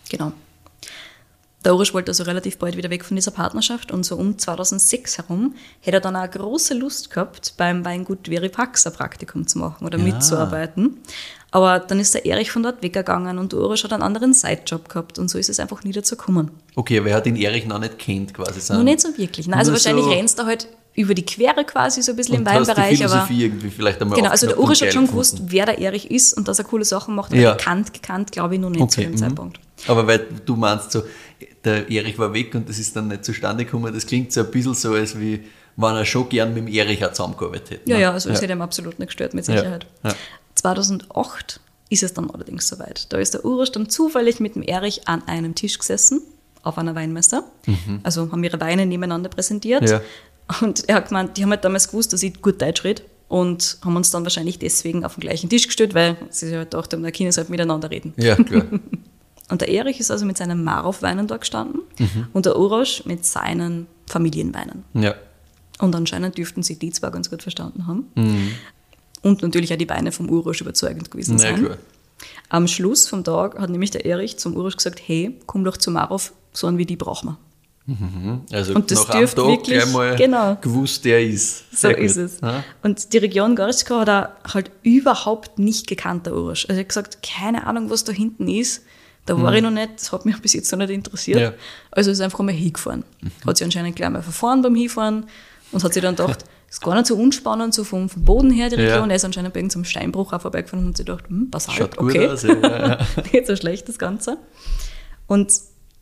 [0.08, 0.32] Genau.
[1.66, 5.18] Der Urisch wollte also relativ bald wieder weg von dieser Partnerschaft und so um 2006
[5.18, 9.84] herum hätte er dann auch große Lust gehabt, beim Weingut Veripax ein Praktikum zu machen
[9.84, 10.04] oder ja.
[10.04, 10.98] mitzuarbeiten.
[11.50, 14.88] Aber dann ist der Erich von dort weggegangen und der Urisch hat einen anderen Sidejob
[14.88, 16.52] gehabt und so ist es einfach nie dazu gekommen.
[16.76, 18.72] Okay, aber er hat den Erich noch nicht kennt quasi.
[18.72, 19.48] Noch nicht so wirklich.
[19.48, 22.40] Nein, also wahrscheinlich so rennst du halt über die Quere quasi so ein bisschen und
[22.42, 23.04] im Weinbereich.
[23.04, 26.32] aber irgendwie vielleicht einmal Genau, also der Urisch hat schon gewusst, wer der Erich ist
[26.34, 27.54] und dass er coole Sachen macht, aber ja.
[27.54, 28.92] gekannt, gekannt, glaube ich, noch nicht okay.
[28.92, 29.16] zu dem mhm.
[29.16, 29.60] Zeitpunkt.
[29.88, 31.02] Aber weil du meinst so,
[31.64, 33.92] der Erich war weg und das ist dann nicht zustande gekommen.
[33.92, 35.44] Das klingt so ein bisschen so, als wie
[35.76, 37.90] wenn er schon gern mit dem Erich auch zusammengearbeitet hätte.
[37.90, 38.02] Ja, ne?
[38.02, 38.42] ja, also es ja.
[38.42, 39.86] hätte ihm absolut nicht gestört, mit Sicherheit.
[40.02, 40.10] Ja.
[40.10, 40.16] Ja.
[40.54, 41.60] 2008
[41.90, 43.12] ist es dann allerdings soweit.
[43.12, 46.22] Da ist der Urisch dann zufällig mit dem Erich an einem Tisch gesessen,
[46.62, 47.44] auf einer Weinmesse.
[47.66, 48.00] Mhm.
[48.02, 49.88] Also haben ihre Weine nebeneinander präsentiert.
[49.88, 50.00] Ja.
[50.60, 53.78] Und er hat gemeint, die haben halt damals gewusst, dass ich gut Deutsch rede und
[53.84, 57.02] haben uns dann wahrscheinlich deswegen auf den gleichen Tisch gestellt, weil sie halt gedacht haben,
[57.02, 58.14] da können sie halt miteinander reden.
[58.16, 58.66] Ja, klar.
[59.48, 62.26] Und der Erich ist also mit seinen Marov-Weinen da gestanden mhm.
[62.32, 64.84] und der Urosch mit seinen Familienweinen.
[64.94, 65.14] Ja.
[65.78, 68.06] Und anscheinend dürften sie die zwar ganz gut verstanden haben.
[68.14, 68.52] Mhm.
[69.22, 71.56] Und natürlich auch die Weine vom Urosch überzeugend gewesen sein.
[71.56, 71.78] Ja, klar.
[72.48, 75.90] Am Schluss vom Tag hat nämlich der Erich zum Urosch gesagt, hey, komm doch zu
[75.90, 77.38] Marov, so einen wie die brauchen wir.
[77.86, 78.40] Mhm.
[78.52, 81.70] Also und das Tag wirklich, gleich mal genau, gewusst, der ist.
[81.70, 82.04] Sehr so gut.
[82.04, 82.40] ist es.
[82.40, 82.64] Ja?
[82.82, 86.64] Und die Region Gorska hat er halt überhaupt nicht gekannt, der Urosch.
[86.64, 88.82] Also er hat gesagt, keine Ahnung, was da hinten ist.
[89.26, 89.56] Da war mhm.
[89.56, 91.40] ich noch nicht, das hat mich bis jetzt noch nicht interessiert.
[91.40, 91.52] Ja.
[91.90, 93.04] Also ist einfach mal hingefahren.
[93.20, 93.30] Mhm.
[93.46, 95.26] Hat sich anscheinend gleich mal verfahren beim Hinfahren
[95.72, 98.68] und hat sich dann gedacht, ist gar nicht so unspannend, so vom, vom Boden her
[98.68, 99.04] die Region.
[99.04, 99.10] Ja.
[99.10, 101.98] Er ist anscheinend bei irgendeinem Steinbruch auch vorbeigefahren und hat sich gedacht, hm, Basalt, Schaut
[101.98, 102.28] okay.
[102.28, 102.98] Aus, ja,
[103.32, 104.38] nicht so schlecht das Ganze.
[105.26, 105.52] Und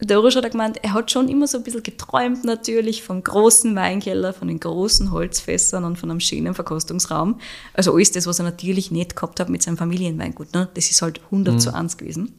[0.00, 3.74] der Urisch hat gemeint, er hat schon immer so ein bisschen geträumt natürlich vom großen
[3.76, 7.40] Weinkeller, von den großen Holzfässern und von einem schönen Verkostungsraum.
[7.72, 10.52] Also alles das, was er natürlich nicht gehabt hat mit seinem Familienweingut.
[10.52, 10.68] Ne?
[10.74, 11.58] Das ist halt 100 mhm.
[11.60, 12.32] zu 1 gewesen.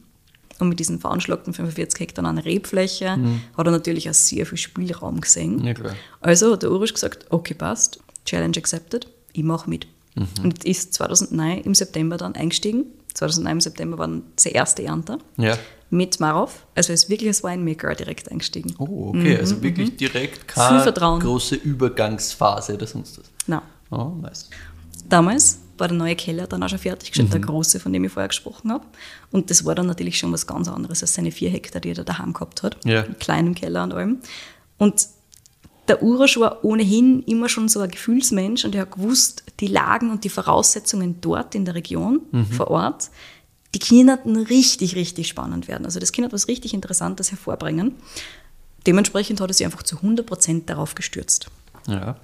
[0.58, 3.40] Und mit diesen veranschlagten 45 Hektar an Rebfläche mhm.
[3.56, 5.64] hat er natürlich auch sehr viel Spielraum gesehen.
[5.64, 5.74] Ja,
[6.20, 9.86] also hat der Urisch gesagt, okay, passt, Challenge accepted, ich mache mit.
[10.14, 10.26] Mhm.
[10.44, 12.86] Und ist 2009 im September dann eingestiegen.
[13.14, 15.18] 2009 im September war dann die erste Ernte.
[15.36, 15.56] Ja.
[15.88, 16.66] Mit Marov.
[16.74, 18.74] Also er ist wirklich als Winemaker direkt eingestiegen.
[18.78, 19.34] Oh, okay.
[19.34, 19.96] Mhm, also wirklich mhm.
[19.96, 23.30] direkt keine große Übergangsphase oder sonst was.
[23.46, 23.62] Nein.
[23.90, 24.50] Oh, nice.
[25.08, 27.32] Damals war der neue Keller dann auch schon fertiggestellt, mhm.
[27.32, 28.84] der große, von dem ich vorher gesprochen habe.
[29.30, 31.94] Und das war dann natürlich schon was ganz anderes als seine vier Hektar, die er
[31.94, 32.78] da daheim gehabt hat.
[32.84, 33.02] Ja.
[33.02, 34.18] Mit kleinem Keller und allem.
[34.78, 35.08] Und
[35.88, 40.10] der Urasch war ohnehin immer schon so ein Gefühlsmensch und er hat gewusst, die Lagen
[40.10, 42.46] und die Voraussetzungen dort in der Region, mhm.
[42.46, 43.10] vor Ort,
[43.74, 45.84] die können richtig, richtig spannend werden.
[45.84, 47.94] Also das kann etwas richtig Interessantes hervorbringen.
[48.86, 51.48] Dementsprechend hat er sich einfach zu 100% darauf gestürzt.
[51.86, 52.16] Ja.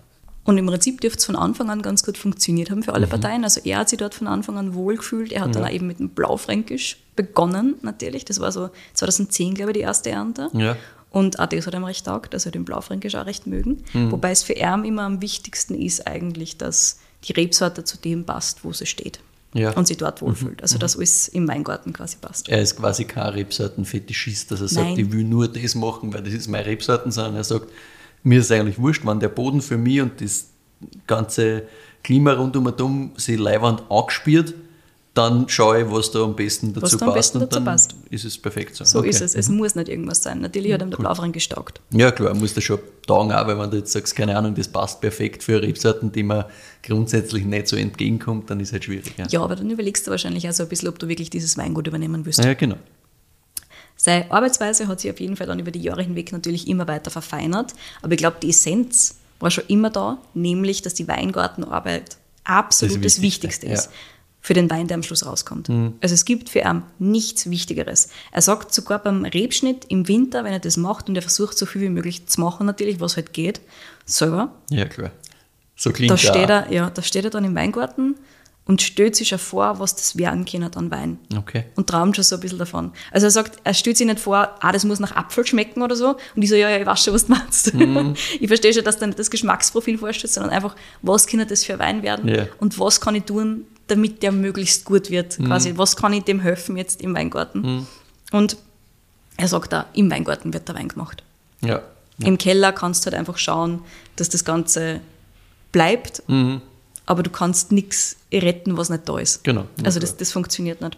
[0.44, 3.10] Und im Prinzip dürfte es von Anfang an ganz gut funktioniert haben für alle mhm.
[3.10, 3.44] Parteien.
[3.44, 5.32] Also er hat sich dort von Anfang an wohlgefühlt.
[5.32, 5.60] Er hat ja.
[5.60, 8.24] dann auch eben mit dem Blaufränkisch begonnen, natürlich.
[8.24, 10.50] Das war so 2010, glaube ich, die erste Ernte.
[10.52, 10.76] Ja.
[11.10, 13.84] Und auch das hat ihm recht taugt, also den Blaufränkisch auch recht mögen.
[13.92, 14.10] Mhm.
[14.10, 18.64] Wobei es für ihn immer am wichtigsten ist eigentlich, dass die Rebsorte zu dem passt,
[18.64, 19.20] wo sie steht.
[19.54, 19.72] Ja.
[19.72, 20.56] Und sich dort wohlfühlt.
[20.56, 20.62] Mhm.
[20.62, 22.48] Also, dass alles im Weingarten quasi passt.
[22.48, 24.98] Er ist quasi kein Rebsortenfetischist, dass er sagt, Nein.
[24.98, 27.68] ich will nur das machen, weil das ist meine Rebsorten, sondern er sagt,
[28.22, 30.48] mir ist eigentlich wurscht, wenn der Boden für mich und das
[31.06, 31.64] ganze
[32.02, 34.54] Klima rund um herum sich leiwand angespielt,
[35.14, 37.94] dann schaue ich, was da am besten dazu da am passt besten und dann passt.
[38.08, 38.84] ist es perfekt so.
[38.84, 39.10] So okay.
[39.10, 39.34] ist es.
[39.34, 39.58] Es mhm.
[39.58, 40.40] muss nicht irgendwas sein.
[40.40, 41.04] Natürlich hat ihm der cool.
[41.04, 41.80] Blaufrang gestaugt.
[41.90, 44.68] Ja klar, muss das schon taugen, auch weil wenn du jetzt sagst, keine Ahnung, das
[44.68, 46.46] passt perfekt für Rebsorten, die man
[46.82, 49.12] grundsätzlich nicht so entgegenkommt, dann ist es halt schwierig.
[49.18, 49.26] Ja.
[49.28, 51.86] ja, aber dann überlegst du wahrscheinlich auch so ein bisschen, ob du wirklich dieses Weingut
[51.86, 52.42] übernehmen willst.
[52.42, 52.76] Ja, genau.
[54.04, 57.12] Seine Arbeitsweise hat sich auf jeden Fall dann über die Jahre hinweg natürlich immer weiter
[57.12, 57.72] verfeinert,
[58.02, 63.14] aber ich glaube, die Essenz war schon immer da, nämlich, dass die Weingartenarbeit absolut das,
[63.14, 63.84] das Wichtigste ist.
[63.84, 63.90] Ja.
[64.40, 65.68] Für den Wein, der am Schluss rauskommt.
[65.68, 65.94] Mhm.
[66.00, 68.08] Also es gibt für ihn nichts Wichtigeres.
[68.32, 71.64] Er sagt sogar beim Rebschnitt im Winter, wenn er das macht und er versucht so
[71.64, 73.60] viel wie möglich zu machen, natürlich, was halt geht,
[74.04, 74.52] selber.
[74.68, 75.12] Ja, klar.
[75.76, 78.16] So klingt da steht er, ja, da steht er dann im Weingarten
[78.64, 81.18] und stellt sich schon vor, was das werden kann an Wein.
[81.36, 81.64] Okay.
[81.74, 82.92] Und träumt schon so ein bisschen davon.
[83.10, 85.96] Also er sagt, er stellt sich nicht vor, ah, das muss nach Apfel schmecken oder
[85.96, 86.16] so.
[86.36, 87.74] Und ich so, ja, ja, ich weiß schon, was du meinst.
[87.74, 88.14] Mm.
[88.40, 91.78] ich verstehe schon, dass du nicht das Geschmacksprofil vorstellst, sondern einfach, was kann das für
[91.80, 92.46] Wein werden yeah.
[92.60, 95.40] und was kann ich tun, damit der möglichst gut wird.
[95.40, 95.46] Mm.
[95.46, 97.60] Quasi, was kann ich dem helfen jetzt im Weingarten?
[97.60, 97.86] Mm.
[98.30, 98.56] Und
[99.38, 101.24] er sagt da, im Weingarten wird der Wein gemacht.
[101.62, 101.82] Ja.
[102.18, 102.26] ja.
[102.28, 103.80] Im Keller kannst du halt einfach schauen,
[104.14, 105.00] dass das Ganze
[105.72, 106.22] bleibt.
[106.28, 106.62] Mhm
[107.06, 109.44] aber du kannst nichts retten, was nicht da ist.
[109.44, 109.66] Genau.
[109.84, 110.96] Also das, das funktioniert nicht.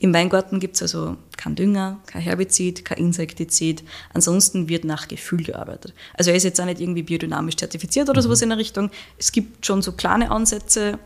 [0.00, 3.82] Im Weingarten gibt es also kein Dünger, kein Herbizid, kein Insektizid.
[4.14, 5.92] Ansonsten wird nach Gefühl gearbeitet.
[6.14, 8.24] Also er ist jetzt auch nicht irgendwie biodynamisch zertifiziert oder mhm.
[8.24, 8.90] sowas in der Richtung.
[9.18, 11.00] Es gibt schon so kleine Ansätze,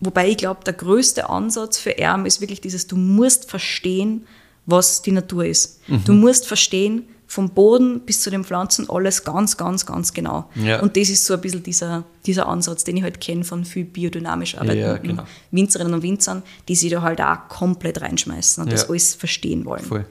[0.00, 4.26] wobei ich glaube, der größte Ansatz für Erm ist wirklich dieses, du musst verstehen,
[4.66, 5.80] was die Natur ist.
[5.88, 6.04] Mhm.
[6.04, 10.48] Du musst verstehen, vom Boden bis zu den Pflanzen alles ganz, ganz, ganz genau.
[10.54, 10.80] Ja.
[10.80, 13.84] Und das ist so ein bisschen dieser, dieser Ansatz, den ich halt kenne von viel
[13.84, 15.24] biodynamisch arbeitenden ja, genau.
[15.50, 18.76] Winzerinnen und Winzern, die sich da halt auch komplett reinschmeißen und ja.
[18.76, 19.84] das alles verstehen wollen.
[19.84, 20.06] Voll.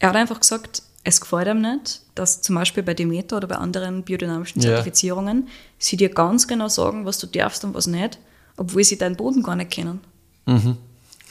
[0.00, 3.56] Er hat einfach gesagt, es gefällt ihm nicht, dass zum Beispiel bei Demeter oder bei
[3.56, 5.46] anderen biodynamischen Zertifizierungen
[5.78, 8.18] sie dir ganz genau sagen, was du darfst und was nicht,
[8.56, 10.00] obwohl sie deinen Boden gar nicht kennen.
[10.46, 10.76] Mhm.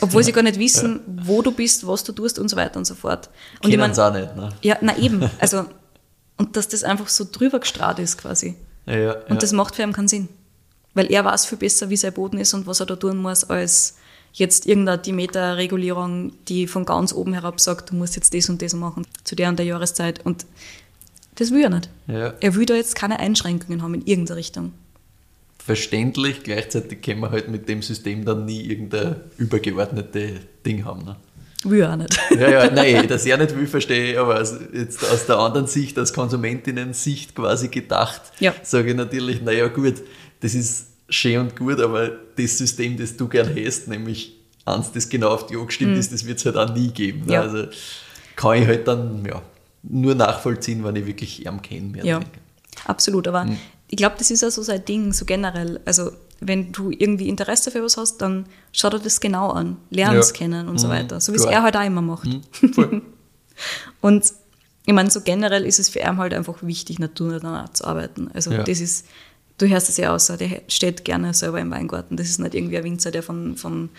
[0.02, 2.86] Obwohl sie gar nicht wissen, wo du bist, was du tust und so weiter und
[2.86, 3.30] so fort.
[3.64, 4.50] Und ich mein, auch nicht, ne?
[4.62, 5.30] Ja, na eben.
[5.40, 5.66] Also,
[6.38, 8.56] und dass das einfach so drüber gestrahlt ist quasi.
[8.86, 10.28] Ja, ja, und das macht für ihn keinen Sinn.
[10.94, 13.46] Weil er weiß viel besser, wie sein Boden ist und was er da tun muss,
[13.46, 13.96] als
[14.34, 18.74] jetzt irgendeine Dimeter-Regulierung, die von ganz oben herab sagt, du musst jetzt das und das
[18.74, 20.26] machen zu der und der Jahreszeit.
[20.26, 20.46] Und
[21.36, 21.90] das will er nicht.
[22.08, 22.34] Ja.
[22.40, 24.74] Er will da jetzt keine Einschränkungen haben in irgendeiner Richtung
[25.66, 31.04] verständlich, gleichzeitig können wir halt mit dem System dann nie irgendein übergeordnete Ding haben.
[31.04, 31.16] Ne?
[31.64, 32.16] Will auch nicht.
[32.40, 34.40] Ja, ja, nein, dass er nicht will, verstehe ich, aber
[34.74, 38.54] jetzt aus der anderen Sicht, aus Konsumentinnen-Sicht quasi gedacht, ja.
[38.62, 39.96] sage ich natürlich, naja gut,
[40.42, 44.36] das ist schön und gut, aber das System, das du gern hast, nämlich
[44.66, 46.00] eins, das genau auf die angestimmt mhm.
[46.00, 47.26] ist, das wird es halt auch nie geben.
[47.26, 47.34] Ne?
[47.34, 47.42] Ja.
[47.42, 47.66] Also
[48.36, 49.42] kann ich halt dann ja,
[49.82, 52.06] nur nachvollziehen, wenn ich wirklich ihn kenne.
[52.06, 52.20] Ja,
[52.86, 53.58] absolut, aber mhm
[53.90, 55.80] ich glaube, das ist ja so sein Ding, so generell.
[55.86, 60.18] Also, wenn du irgendwie Interesse für was hast, dann schau dir das genau an, lern
[60.18, 60.36] es ja.
[60.36, 60.80] kennen und mhm.
[60.80, 61.22] so weiter.
[61.22, 62.28] So wie es er halt auch immer macht.
[62.62, 63.02] Mhm.
[64.02, 64.26] und
[64.86, 68.30] ich meine, so generell ist es für ihn halt einfach wichtig, naturnah zu arbeiten.
[68.34, 68.64] Also, ja.
[68.64, 69.06] das ist,
[69.58, 72.18] du hörst es ja aus, der steht gerne selber im Weingarten.
[72.18, 73.90] Das ist nicht irgendwie ein Winzer, der von, von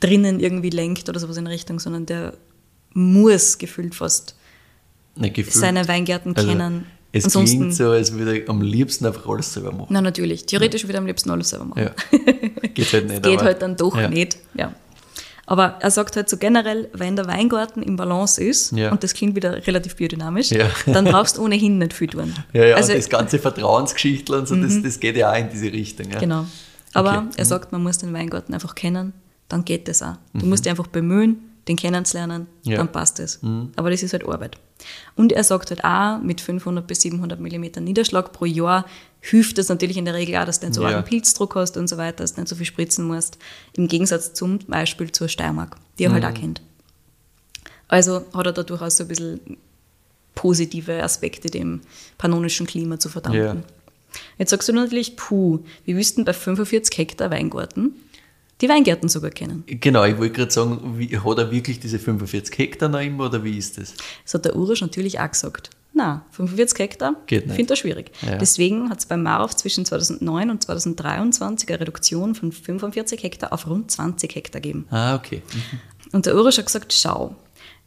[0.00, 2.34] drinnen irgendwie lenkt oder sowas in Richtung, sondern der
[2.92, 4.34] muss gefühlt fast
[5.16, 5.52] gefühlt.
[5.52, 9.52] seine Weingärten also, kennen es Ansonsten, klingt so, als würde er am liebsten einfach alles
[9.52, 9.86] selber machen.
[9.90, 10.46] Na natürlich.
[10.46, 10.88] Theoretisch ja.
[10.88, 11.82] würde er am liebsten alles selber machen.
[11.82, 12.18] Ja.
[12.74, 13.22] Geht halt nicht.
[13.24, 14.08] geht halt dann doch ja.
[14.08, 14.38] nicht.
[14.54, 14.72] Ja.
[15.46, 18.92] Aber er sagt halt so generell, wenn der Weingarten im Balance ist, Ja.
[18.92, 20.70] und das klingt wieder relativ biodynamisch, Ja.
[20.86, 22.32] dann brauchst du ohnehin nicht viel tun.
[22.52, 25.72] Ja, ja, also, das ganze Vertrauensgeschichtel und so, das, das geht ja auch in diese
[25.72, 26.08] Richtung.
[26.12, 26.20] Ja.
[26.20, 26.46] Genau.
[26.94, 27.26] Aber Okay.
[27.38, 29.12] er sagt, man muss den Weingarten einfach kennen,
[29.48, 30.14] dann geht das auch.
[30.32, 32.76] Du musst dich einfach bemühen, den kennenzulernen, Ja.
[32.76, 33.40] dann passt es.
[33.74, 34.56] Aber das ist halt Arbeit.
[35.16, 38.86] Und er sagt halt auch, mit 500 bis 700 Millimeter Niederschlag pro Jahr
[39.20, 40.88] hilft das natürlich in der Regel auch, dass du nicht so Ja.
[40.96, 43.38] einen Pilzdruck hast und so weiter, dass du nicht so viel spritzen musst.
[43.74, 46.62] Im Gegensatz zum Beispiel zur Steiermark, die er halt auch kennt.
[47.88, 49.40] Also hat er da durchaus so ein bisschen
[50.34, 51.80] positive Aspekte dem
[52.16, 53.38] pannonischen Klima zu verdanken.
[53.38, 53.56] Ja.
[54.38, 57.92] Jetzt sagst du natürlich, puh, wir wüssten bei 45 Hektar Weingarten
[58.60, 59.64] die Weingärten sogar kennen.
[59.66, 63.42] Genau, ich wollte gerade sagen, wie, hat er wirklich diese 45 Hektar noch immer oder
[63.44, 63.94] wie ist das?
[64.24, 65.70] Das hat der Urisch natürlich auch gesagt.
[65.92, 68.12] Na, 45 Hektar, findet er schwierig.
[68.22, 68.36] Ja.
[68.38, 73.66] Deswegen hat es beim Marov zwischen 2009 und 2023 eine Reduktion von 45 Hektar auf
[73.66, 74.86] rund 20 Hektar gegeben.
[74.90, 75.42] Ah, okay.
[76.12, 77.34] Und der Urisch hat gesagt, schau,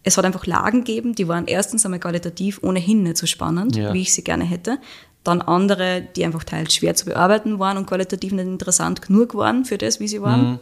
[0.04, 3.94] es hat einfach Lagen gegeben, die waren erstens einmal qualitativ ohnehin nicht so spannend, Ja.
[3.94, 4.80] wie ich sie gerne hätte.
[5.24, 9.64] Dann andere, die einfach teils schwer zu bearbeiten waren und qualitativ nicht interessant genug waren
[9.66, 10.60] für das, wie sie waren.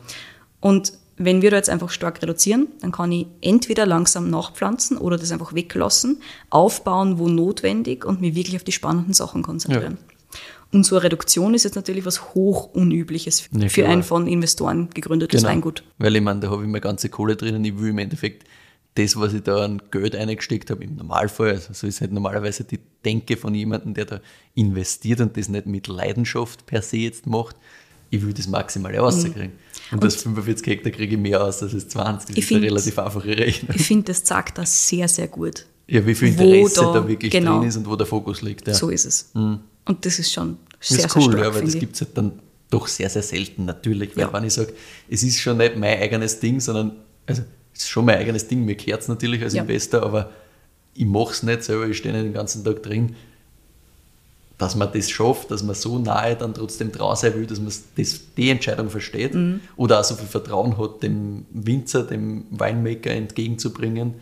[0.60, 5.18] Und wenn wir da jetzt einfach stark reduzieren, dann kann ich entweder langsam nachpflanzen oder
[5.18, 9.98] das einfach weglassen, aufbauen, wo notwendig und mich wirklich auf die spannenden Sachen konzentrieren.
[10.72, 15.44] Und so eine Reduktion ist jetzt natürlich was hochunübliches Ja, für ein von Investoren gegründetes
[15.44, 15.84] Weingut.
[15.98, 17.64] Weil ich meine, da habe ich meine ganze Kohle drinnen.
[17.66, 18.48] Ich will im Endeffekt
[18.96, 22.64] das, was ich da an Geld eingesteckt habe, im Normalfall, also so ist halt normalerweise
[22.66, 24.20] die Denke von jemandem, der da
[24.54, 27.56] investiert und das nicht mit Leidenschaft per se jetzt macht.
[28.10, 29.54] Ich will das Maximale rauskriegen.
[29.92, 32.28] Und, das 45 Hektar kriege ich mehr aus als das 20.
[32.28, 33.74] Das Ich ist eine find- relativ einfache Rechnung.
[33.76, 35.66] Ich finde, das zeigt das sehr, sehr gut.
[35.88, 37.60] Ja, wie viel Interesse da- da, wirklich genau.
[37.60, 38.68] drin ist und wo der Fokus liegt.
[38.68, 38.74] Ja.
[38.74, 39.32] So ist es.
[39.34, 39.62] Und
[40.02, 42.18] das ist schon Das sehr, ist cool, sehr stark, ja, weil das gibt es halt
[42.18, 42.40] dann
[42.70, 44.16] doch sehr, sehr selten natürlich.
[44.18, 44.34] Weil Ja.
[44.34, 44.74] wenn ich sage,
[45.10, 46.92] es ist schon nicht mein eigenes Ding, sondern,
[47.26, 47.44] also
[47.84, 49.62] ist schon mein eigenes Ding, mir gehört es natürlich als Ja.
[49.62, 50.30] Investor, aber
[50.94, 53.16] ich mache es nicht selber, ich stehe nicht den ganzen Tag drin.
[54.58, 57.72] Dass man das schafft, dass man so nahe dann trotzdem dran sein will, dass man
[57.96, 59.62] das, die Entscheidung versteht Mhm.
[59.76, 64.16] oder auch so viel Vertrauen hat, dem Winzer, dem Weinmaker entgegenzubringen.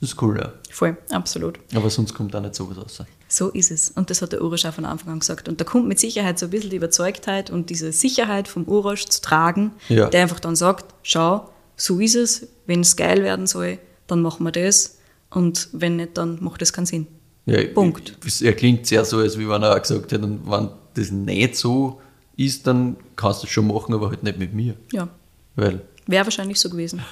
[0.00, 0.52] Das ist cool, ja.
[0.70, 1.58] Voll, absolut.
[1.74, 3.02] Aber sonst kommt auch nicht sowas raus.
[3.28, 3.90] So ist es.
[3.90, 5.48] Und das hat der Urasch auch von Anfang an gesagt.
[5.48, 9.06] Und da kommt mit Sicherheit so ein bisschen die Überzeugtheit und diese Sicherheit vom Urasch
[9.06, 10.08] zu tragen, Ja.
[10.08, 11.48] der einfach dann sagt, schau,
[11.82, 14.98] so ist es, wenn es geil werden soll, dann machen wir das
[15.30, 17.08] und wenn nicht, dann macht das keinen Sinn.
[17.44, 18.16] Ja, Punkt.
[18.40, 22.00] Er klingt sehr so, als wie wenn er auch gesagt hätte, wenn das nicht so
[22.36, 24.76] ist, dann kannst du es schon machen, aber halt nicht mit mir.
[24.92, 25.08] Ja,
[25.56, 27.02] Weil, wäre wahrscheinlich so gewesen.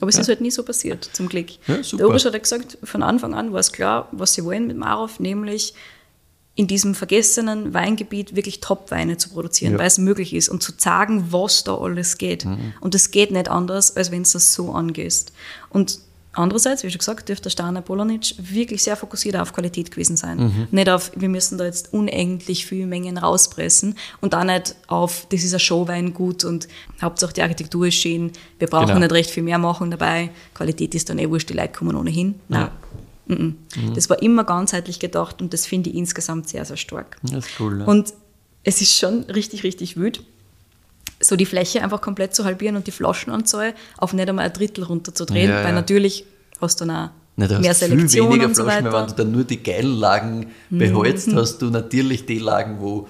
[0.00, 1.48] Aber es ist halt nie so passiert, zum Glück.
[1.66, 4.76] Ja, der Urasch hat gesagt, von Anfang an war es klar, was sie wollen mit
[4.76, 5.74] Marov, nämlich
[6.54, 9.78] in diesem vergessenen Weingebiet wirklich Top-Weine zu produzieren, Ja.
[9.78, 12.44] weil es möglich ist und zu sagen, was da alles geht.
[12.44, 12.74] Mhm.
[12.80, 15.32] Und es geht nicht anders, als wenn du das so angehst.
[15.70, 15.98] Und
[16.34, 20.38] andererseits, wie schon gesagt, dürfte der Steiner Polonic wirklich sehr fokussiert auf Qualität gewesen sein.
[20.38, 20.68] Mhm.
[20.70, 25.44] Nicht auf, wir müssen da jetzt unendlich viel Mengen rauspressen und auch nicht auf, das
[25.44, 26.68] ist ein Showweingut und
[27.00, 29.00] Hauptsache die Architektur ist schön, wir brauchen Genau.
[29.00, 32.34] nicht recht viel mehr machen dabei, Qualität ist dann eh wurscht, die Leute kommen ohnehin.
[32.48, 32.60] Nein.
[32.62, 32.72] Ja.
[33.26, 33.56] Mhm.
[33.94, 37.16] Das war immer ganzheitlich gedacht und das finde ich insgesamt sehr, sehr stark.
[37.22, 37.80] das ist cool.
[37.80, 37.84] Ja.
[37.86, 38.12] Und
[38.64, 40.22] es ist schon richtig, richtig wild,
[41.20, 44.84] so die Fläche einfach komplett zu halbieren und die Flaschenanzahl auf nicht einmal ein Drittel
[44.84, 45.72] runterzudrehen, Ja, weil ja.
[45.72, 46.24] natürlich
[46.60, 48.92] hast du dann auch Na, du mehr hast viel Selektion weniger und so Flaschen, weil
[48.92, 49.06] wenn weiter.
[49.12, 49.16] Mhm.
[49.16, 53.06] du dann nur die geilen Lagen behältst, hast du natürlich die Lagen, wo ein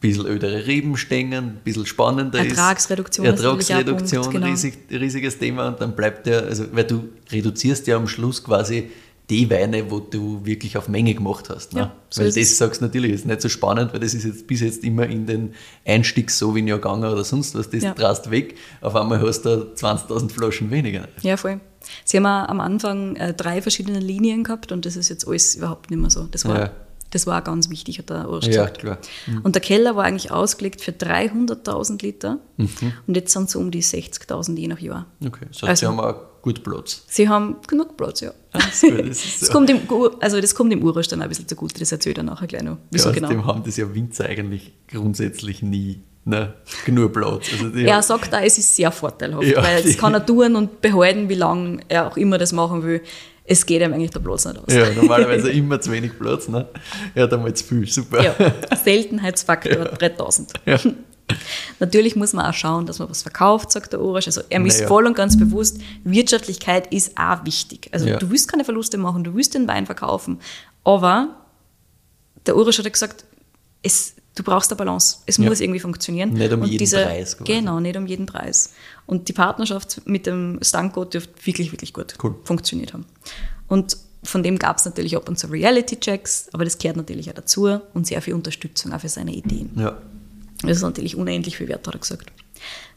[0.00, 3.42] bisschen ödere Reben stehen, ein bisschen spannender Ertragsreduktion ist.
[3.42, 4.46] Ertragsreduktion, genau.
[4.46, 8.90] riesig, riesiges Thema und dann bleibt ja, also weil du reduzierst ja am Schluss quasi
[9.30, 11.72] die Weine, wo du wirklich auf Menge gemacht hast.
[11.72, 11.80] Ne?
[11.80, 14.46] Ja, so weil das sagst du natürlich, ist nicht so spannend, weil das ist jetzt
[14.46, 15.54] bis jetzt immer in den
[15.86, 17.94] Einstiegssauvignon gegangen oder sonst was, das Ja.
[17.94, 21.08] drast weg, auf einmal hast du 20.000 Flaschen weniger.
[21.22, 21.60] Ja, voll.
[22.04, 25.90] Sie haben am Anfang äh, drei verschiedene Linien gehabt und das ist jetzt alles überhaupt
[25.90, 26.24] nicht mehr so.
[26.30, 26.70] Das war, Ja.
[27.10, 28.78] das war ganz wichtig, hat der Urs Ja, gesagt.
[28.80, 28.98] klar.
[29.42, 32.68] Und der Keller war eigentlich ausgelegt für 300.000 Liter Mhm.
[33.06, 35.06] und jetzt sind es so um die 60.000 je nach Jahr.
[35.24, 37.04] Okay, das heißt, Also- sie haben auch gut Platz.
[37.08, 38.32] Sie haben genug Platz, ja.
[38.52, 39.52] Das gut, das so.
[39.52, 39.80] kommt im,
[40.20, 42.78] also das kommt im Urasch dann ein bisschen zugute, das erzählt er nachher gleich noch.
[42.90, 43.28] Wieso ja, genau?
[43.28, 47.46] Außerdem haben das ja Winzer eigentlich grundsätzlich nie ne, genug Platz.
[47.52, 50.56] Also Er haben- sagt auch, es ist sehr vorteilhaft, Ja, weil das kann er tun
[50.56, 53.00] und behalten, wie lange er auch immer das machen will.
[53.44, 54.72] Es geht ihm eigentlich der Platz nicht aus.
[54.72, 56.46] ja, normalerweise immer zu wenig Platz.
[56.48, 56.68] Ne?
[57.14, 58.22] Er hat einmal zu viel, super.
[58.22, 58.34] Ja,
[58.76, 60.52] Seltenheitsfaktor 3000.
[60.66, 60.78] Ja.
[61.78, 64.26] Natürlich muss man auch schauen, dass man was verkauft, sagt der Urasch.
[64.26, 64.88] Also er ist Naja.
[64.88, 67.88] voll und ganz bewusst, Wirtschaftlichkeit ist auch wichtig.
[67.92, 68.18] Also Ja.
[68.18, 70.38] du willst keine Verluste machen, du willst den Wein verkaufen.
[70.84, 71.36] Aber
[72.46, 73.24] der Urasch hat ja gesagt,
[73.82, 75.18] es, du brauchst eine Balance.
[75.26, 75.48] Es ja.
[75.48, 76.32] muss irgendwie funktionieren.
[76.34, 77.36] Nicht um und jeden diese, Preis.
[77.36, 77.52] Quasi.
[77.52, 78.72] Genau, nicht um jeden Preis.
[79.06, 82.34] Und die Partnerschaft mit dem Stanko dürfte wirklich, wirklich gut cool.
[82.44, 83.06] funktioniert haben.
[83.68, 87.34] Und von dem gab es natürlich ab und zu Reality-Checks, aber das gehört natürlich auch
[87.34, 89.70] dazu und sehr viel Unterstützung auch für seine Ideen.
[89.76, 89.96] Ja.
[90.62, 92.32] Das ist natürlich unendlich viel wert, hat er gesagt.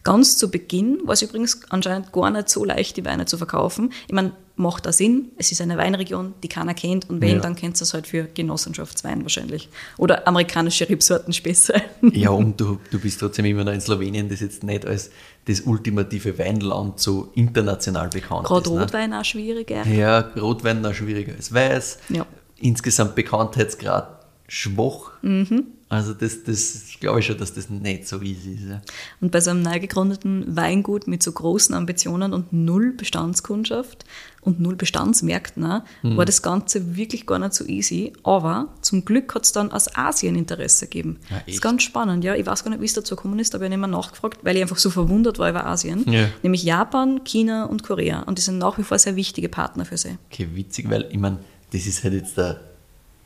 [0.03, 3.93] Ganz zu Beginn war es übrigens anscheinend gar nicht so leicht, die Weine zu verkaufen.
[4.07, 5.31] Ich meine, macht da Sinn.
[5.37, 7.09] Es ist eine Weinregion, die keiner kennt.
[7.09, 7.39] Und wenn, ja.
[7.39, 9.69] dann kennt es halt für Genossenschaftswein wahrscheinlich.
[9.97, 11.73] Oder amerikanische Rebsorten Späße.
[12.11, 15.09] Ja, und du, du bist trotzdem immer noch in Slowenien, das jetzt nicht als
[15.45, 18.67] das ultimative Weinland so international bekannt Gerade ist.
[18.67, 19.21] Gerade Rotwein ne?
[19.21, 19.87] auch schwieriger.
[19.87, 21.99] Ja, Rotwein auch schwieriger als Weiß.
[22.09, 22.25] Ja.
[22.59, 24.12] Insgesamt Bekanntheitsgrad
[24.47, 25.11] schwach.
[25.21, 25.67] Mhm.
[25.89, 28.63] Also das, das glaube ich schon, dass das nicht so easy ist.
[28.67, 28.81] Ja.
[29.21, 34.03] Und bei so einem neu gegründeten Weingut mit so großen Ambitionen und null Bestandskundschaft
[34.41, 36.17] und null Bestandsmärkten mhm.
[36.17, 38.11] war das Ganze wirklich gar nicht so easy.
[38.23, 41.19] Aber zum Glück hat es dann aus Asien Interesse gegeben.
[41.29, 42.33] Ja, das ist ganz spannend, ja.
[42.33, 44.39] Ich weiß gar nicht, wie es dazu gekommen ist, aber ich habe nicht mehr nachgefragt,
[44.43, 46.11] weil ich einfach so verwundert war über Asien.
[46.11, 46.27] Ja.
[46.41, 48.23] Nämlich Japan, China und Korea.
[48.23, 50.17] Und die sind nach wie vor sehr wichtige Partner für sie.
[50.31, 51.37] Okay, witzig, weil ich meine,
[51.71, 52.72] das ist halt jetzt der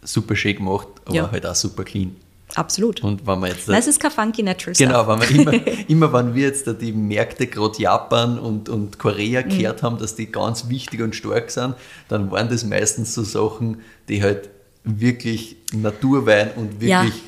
[0.01, 1.31] super schön gemacht, aber ja.
[1.31, 2.15] halt auch super clean.
[2.55, 3.03] Absolut.
[3.03, 3.67] Und wenn man jetzt.
[3.67, 6.93] Das ist kein funky natural Genau, wenn wir immer, immer wenn wir jetzt da die
[6.93, 9.49] Märkte, gerade Japan und, und Korea mhm.
[9.49, 11.75] gehört haben, dass die ganz wichtig und stark sind,
[12.07, 14.49] dann waren das meistens so Sachen, die halt
[14.83, 17.21] wirklich Naturwein und wirklich, ja.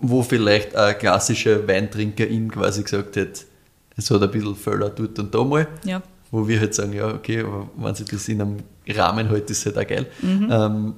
[0.00, 3.46] wo vielleicht ein klassischer Weintrinkerin quasi gesagt hat,
[3.96, 5.66] es hat ein bisschen Völler dort und da mal.
[5.84, 6.02] Ja.
[6.30, 8.56] Wo wir halt sagen, ja, okay, aber wenn sich das in einem
[8.86, 10.06] Rahmen hält, ist halt auch geil.
[10.20, 10.48] Mhm.
[10.50, 10.94] Ähm,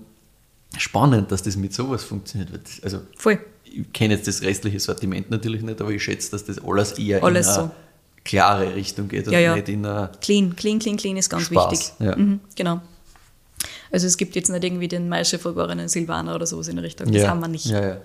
[0.78, 2.50] spannend, dass das mit sowas funktioniert.
[2.82, 3.38] Also, Voll.
[3.64, 7.22] Ich kenne jetzt das restliche Sortiment natürlich nicht, aber ich schätze, dass das alles eher
[7.22, 7.70] alles in eine so.
[8.24, 9.54] klare Richtung geht und ja, ja.
[9.54, 11.70] nicht in eine Clean, clean, clean, clean ist ganz Spaß.
[11.72, 11.92] wichtig.
[12.00, 12.16] Ja.
[12.16, 12.80] Mhm, genau.
[13.92, 17.12] Also es gibt jetzt nicht irgendwie den vergorenen Silvaner oder sowas in der Richtung.
[17.12, 17.66] Das haben wir nicht.
[17.66, 17.96] Ja, ja.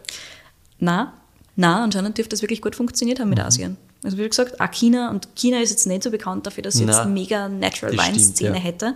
[0.79, 1.13] Na,
[1.55, 3.45] na, anscheinend dürfte das wirklich gut funktioniert haben mit Mhm.
[3.45, 3.77] Asien.
[4.03, 6.81] Also wie gesagt, auch China und China ist jetzt nicht so bekannt dafür, dass es
[6.81, 8.61] jetzt eine mega Natural Wine Szene ja.
[8.61, 8.95] hätte.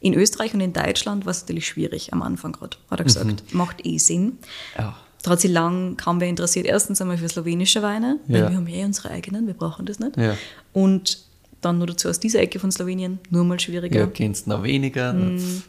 [0.00, 3.54] In Österreich und in Deutschland war es natürlich schwierig am Anfang gerade, hat er gesagt.
[3.54, 4.38] Macht eh Sinn.
[4.78, 4.96] Ja.
[5.22, 6.66] Da hat sich lang kaum wer interessiert.
[6.66, 8.50] Erstens einmal für slowenische Weine, weil Ja.
[8.50, 10.16] wir haben eh unsere eigenen, wir brauchen das nicht.
[10.18, 10.36] Ja.
[10.74, 11.18] Und
[11.62, 14.00] dann nur dazu aus dieser Ecke von Slowenien nur mal schwieriger.
[14.00, 15.14] Ja, kennst noch weniger.
[15.14, 15.62] Mhm.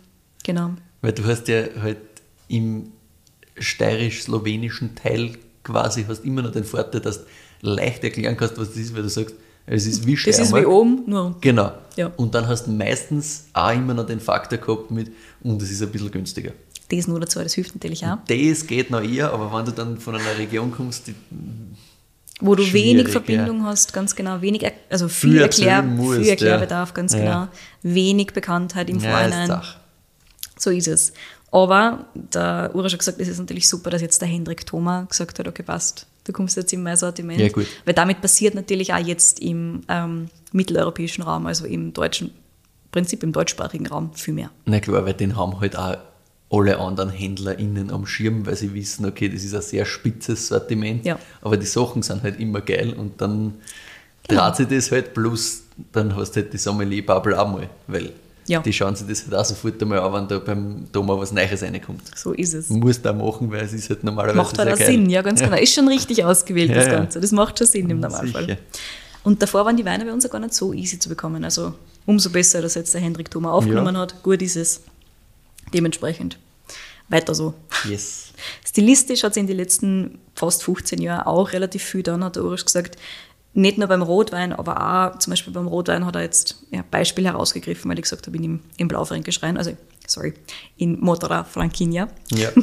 [0.44, 0.72] Genau.
[1.02, 1.98] Weil du hast ja halt
[2.50, 2.92] im
[3.58, 7.26] steirisch-slowenischen Teil quasi hast immer noch den Vorteil, dass du
[7.62, 9.36] leicht erklären kannst, was das ist, weil du sagst,
[9.66, 11.72] es ist wie Das ist wie oben, nur Genau.
[11.96, 12.12] Ja.
[12.18, 15.12] Und dann hast du meistens auch immer noch den Faktor gehabt mit,
[15.42, 16.52] und es ist ein bisschen günstiger.
[16.90, 18.18] das nur dazu, das hilft natürlich auch.
[18.28, 21.16] Das geht noch eher, aber wenn du dann von einer Region kommst, die
[22.42, 27.14] Wo du wenig Verbindung hast, ganz genau, wenig, also viel, Erklär, musst, viel Erklärbedarf, ganz
[27.14, 27.20] Ja.
[27.20, 27.48] genau,
[27.82, 29.44] wenig Bekanntheit im ja, Vorhinein.
[29.44, 29.78] ist Sache.
[30.58, 31.14] So ist es.
[31.52, 35.40] Aber der Ura hat gesagt, es ist natürlich super, dass jetzt der Hendrik Thoma gesagt
[35.40, 37.40] hat, okay, passt, du kommst jetzt in mein Sortiment.
[37.40, 37.66] Ja, gut.
[37.86, 42.32] Weil damit passiert natürlich auch jetzt im ähm, mitteleuropäischen Raum, also im deutschen,
[42.92, 44.52] Prinzip im deutschsprachigen Raum, viel mehr.
[44.66, 45.98] Na klar, weil den haben halt auch
[46.52, 51.04] alle anderen HändlerInnen am Schirm, weil sie wissen, okay, das ist ein sehr spitzes Sortiment,
[51.06, 51.18] Ja.
[51.42, 53.56] aber die Sachen sind halt immer geil und dann
[54.28, 54.46] Genau.
[54.48, 58.12] dreht sich das halt, plus dann hast du halt die Sommelier-Bubble auch mal, weil
[58.48, 58.60] Ja.
[58.60, 61.64] die schauen sich das halt auch sofort einmal an, wenn da beim Thomas was Neues
[61.64, 62.02] reinkommt.
[62.16, 62.70] So ist es.
[62.70, 64.88] Muss da machen, weil es ist halt normalerweise Macht halt auch geil.
[64.88, 65.58] Sinn, ja, ganz genau.
[65.58, 66.94] Ist schon richtig ausgewählt, Ja, das ja.
[66.94, 67.20] Ganze.
[67.22, 68.46] Das macht schon Sinn im Normalfall.
[68.46, 68.58] Sicher.
[69.24, 71.44] Und davor waren die Weine bei uns auch gar nicht so easy zu bekommen.
[71.44, 71.74] Also
[72.06, 74.02] umso besser, dass jetzt der Hendrik Thoma aufgenommen Ja.
[74.02, 74.22] hat.
[74.22, 74.82] Gut ist es.
[75.74, 76.38] Dementsprechend.
[77.10, 77.54] Weiter so.
[77.90, 78.26] Yes.
[78.68, 82.44] Stilistisch hat sich in den letzten fast 15 Jahren auch relativ viel dann, hat der
[82.44, 82.98] Urisch gesagt.
[83.58, 87.26] Nicht nur beim Rotwein, aber auch zum Beispiel beim Rotwein hat er jetzt ja, Beispiel
[87.26, 89.72] herausgegriffen, weil ich gesagt habe, in ihm im Blaufränkisch rein, also
[90.08, 90.34] sorry,
[90.76, 92.10] in Motora Franquinha.
[92.32, 92.50] Ja.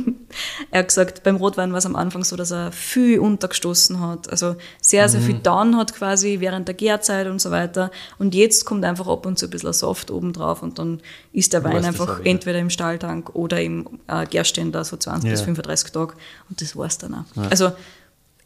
[0.71, 4.31] Er hat gesagt, beim Rotwein war es am Anfang so, dass er viel untergestoßen hat.
[4.31, 7.91] Also sehr, sehr viel down hat quasi während der Gärzeit und so weiter.
[8.19, 11.03] Und jetzt kommt einfach ab und zu ein bisschen Soft oben drauf und dann
[11.35, 15.45] ist der Wein einfach entweder im Stalltank oder im äh, Gärständer so 20 bis Ja.
[15.45, 16.15] 35 Tage.
[16.49, 17.51] Und das war's dann auch.
[17.51, 17.73] Also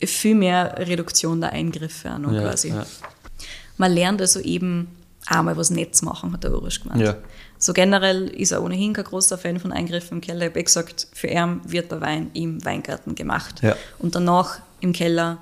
[0.05, 2.69] viel mehr Reduktion der Eingriffe auch noch Ja, quasi.
[2.69, 2.85] ja.
[3.79, 4.89] Man lernt also eben
[5.27, 7.01] einmal was Nettes machen, hat der Urisch gemeint.
[7.01, 7.17] Ja.
[7.59, 10.43] So generell ist er ohnehin kein großer Fan von Eingriffen im Keller.
[10.43, 13.63] Ich habe eh gesagt, für ihn wird der Wein im Weingarten gemacht.
[13.99, 15.39] Und danach im Keller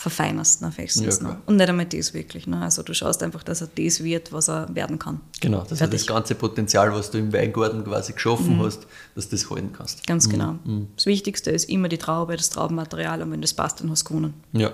[0.00, 1.36] verfeinerst du ihn höchstens Ja, noch.
[1.46, 2.46] Und nicht einmal das wirklich.
[2.46, 2.60] Ne?
[2.62, 5.20] Also du schaust einfach, dass er das wird, was er werden kann.
[5.40, 6.00] Genau, dass du Fertig.
[6.00, 8.62] das ganze Potenzial, was du im Weingarten quasi geschaffen Mhm.
[8.64, 10.06] hast, dass du das halten kannst.
[10.06, 10.56] Ganz genau.
[10.96, 14.08] Das Wichtigste ist immer die Traube, das Traubenmaterial und wenn das passt, dann hast du
[14.14, 14.34] gewonnen.
[14.52, 14.70] Ja.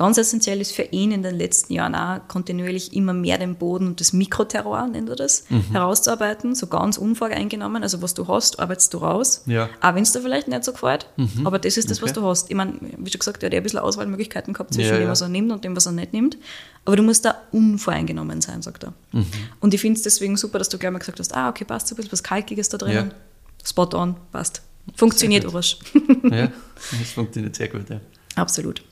[0.00, 3.86] Ganz essentiell ist für ihn in den letzten Jahren auch kontinuierlich immer mehr den Boden
[3.86, 5.72] und das Mikroterroir, nennt er das, mhm.
[5.72, 7.82] herauszuarbeiten, so ganz unvoreingenommen.
[7.82, 9.42] Also was du hast, arbeitest du raus.
[9.44, 9.68] Ja.
[9.82, 11.46] Auch wenn es dir vielleicht nicht so gefällt, mhm.
[11.46, 12.06] aber das ist das, okay.
[12.06, 12.48] was du hast.
[12.48, 15.08] Ich meine, wie schon gesagt, er hat ja ein bisschen Auswahlmöglichkeiten gehabt zwischen ja, dem,
[15.08, 16.38] was er nimmt und dem, was er nicht nimmt.
[16.86, 18.94] Aber du musst da unvoreingenommen sein, sagt er.
[19.12, 19.26] Mhm.
[19.60, 21.88] Und ich finde es deswegen super, dass du gleich mal gesagt hast, ah, okay, passt
[21.88, 22.94] so ein bisschen was Kalkiges da drin.
[22.94, 23.08] Ja.
[23.62, 24.62] Spot on, passt.
[24.96, 25.76] Funktioniert Urasch.
[26.22, 26.50] ja,
[26.98, 28.00] das funktioniert sehr gut, ja.
[28.36, 28.82] Absolut.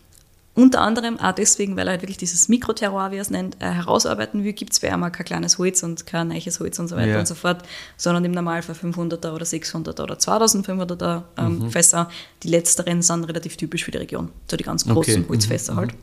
[0.58, 3.66] Unter anderem auch deswegen, weil er halt wirklich dieses Mikroterror, wie er es nennt, äh,
[3.66, 6.96] herausarbeiten will, gibt es für einmal kein kleines Holz und kein neues Holz und so
[6.96, 7.20] weiter ja.
[7.20, 7.62] und so fort,
[7.96, 11.70] sondern im Normalfall 500er oder 600er oder 2500er ähm, mhm.
[11.70, 12.10] Fässer.
[12.42, 15.28] Die letzteren sind relativ typisch für die Region, so die ganz großen okay.
[15.28, 15.76] Holzfässer mhm.
[15.76, 15.94] halt.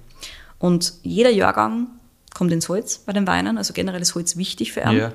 [0.58, 1.88] Und jeder Jahrgang
[2.34, 4.97] kommt ins Holz bei den Weinen, also generell ist Holz wichtig für ihn.
[4.99, 5.12] Ja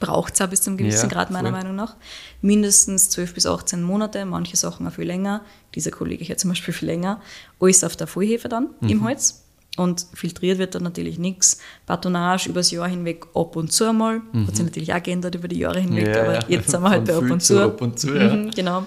[0.00, 1.58] braucht es auch bis zum gewissen ja, Grad, meiner voll.
[1.58, 1.94] Meinung nach.
[2.40, 5.42] Mindestens 12 bis 18 Monate, manche Sachen auch viel länger.
[5.74, 7.20] Dieser Kollege hier zum Beispiel viel länger.
[7.60, 8.88] Alles auf der Vollhefe dann mhm.
[8.88, 9.44] im Holz.
[9.76, 11.58] Und filtriert wird dann natürlich nichts.
[11.86, 14.20] Batonage übers Jahr hinweg ab und zu einmal.
[14.32, 14.48] Mhm.
[14.48, 17.04] Hat sich natürlich auch geändert über die Jahre hinweg, ja, aber jetzt sind wir halt
[17.04, 17.62] bei ab und zu.
[17.62, 18.34] Ab und zu ja.
[18.34, 18.84] Mhm, genau.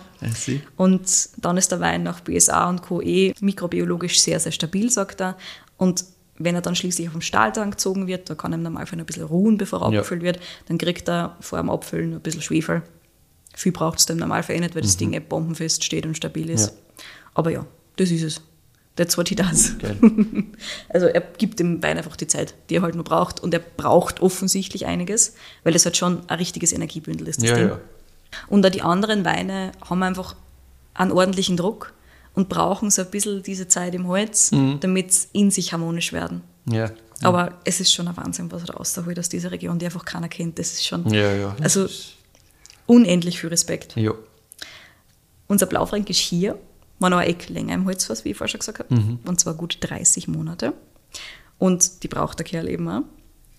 [0.76, 3.02] Und dann ist der Wein nach BSA und Co.
[3.02, 5.38] eh mikrobiologisch sehr, sehr stabil, sagt er.
[5.78, 6.04] Und
[6.38, 9.04] wenn er dann schließlich auf dem Stahltank gezogen wird, da kann er im Normalfall noch
[9.04, 10.00] ein bisschen ruhen, bevor er ja.
[10.00, 12.82] abgefüllt wird, dann kriegt er vor dem Abfüllen ein bisschen Schwefel.
[13.56, 15.00] Viel braucht es im Normalfall eh nicht, weil das mhm.
[15.00, 16.72] Ding eh bombenfest steht und stabil ist.
[16.72, 17.04] Ja.
[17.36, 17.66] Aber ja,
[17.98, 18.42] das ist es.
[18.96, 19.76] That's what he does.
[20.90, 23.40] also er gibt dem Wein einfach die Zeit, die er halt nur braucht.
[23.40, 27.56] Und er braucht offensichtlich einiges, weil es halt schon ein richtiges Energiebündel ist, das ja,
[27.56, 27.68] Ding.
[27.70, 27.80] Ja.
[28.50, 30.36] Und auch die anderen Weine haben einfach
[30.94, 31.94] einen ordentlichen Druck
[32.34, 34.80] und brauchen so ein bisschen diese Zeit im Holz, mhm.
[34.80, 36.42] damit sie in sich harmonisch werden.
[36.66, 36.92] Ja, ja.
[37.22, 40.30] Aber es ist schon ein Wahnsinn, was er rausholt aus dieser Region, die einfach keiner
[40.30, 40.60] kennt.
[40.60, 41.56] Das ist schon ja, ja.
[41.62, 41.88] also
[42.86, 43.96] unendlich viel Respekt.
[43.96, 44.14] Ja.
[45.48, 46.58] Unser Blaufränkisch hier
[47.00, 49.20] war noch ein Eck länger im Holzfass, wie ich vorher schon gesagt habe, mhm.
[49.26, 50.74] und zwar gut 30 Monate.
[51.60, 53.04] Und die braucht der Kerl eben auch.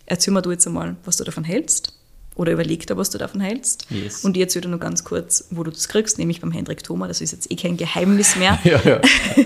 [0.07, 1.99] Erzähl mir du jetzt einmal, was du davon hältst
[2.35, 3.87] oder überlegt habe, was du davon hältst.
[3.91, 4.25] Yes.
[4.25, 7.09] Und erzähle dir nur ganz kurz, wo du das kriegst, nämlich beim Hendrik Thoma.
[7.09, 8.59] Das ist jetzt eh kein Geheimnis mehr.
[8.65, 9.01] ja, ja,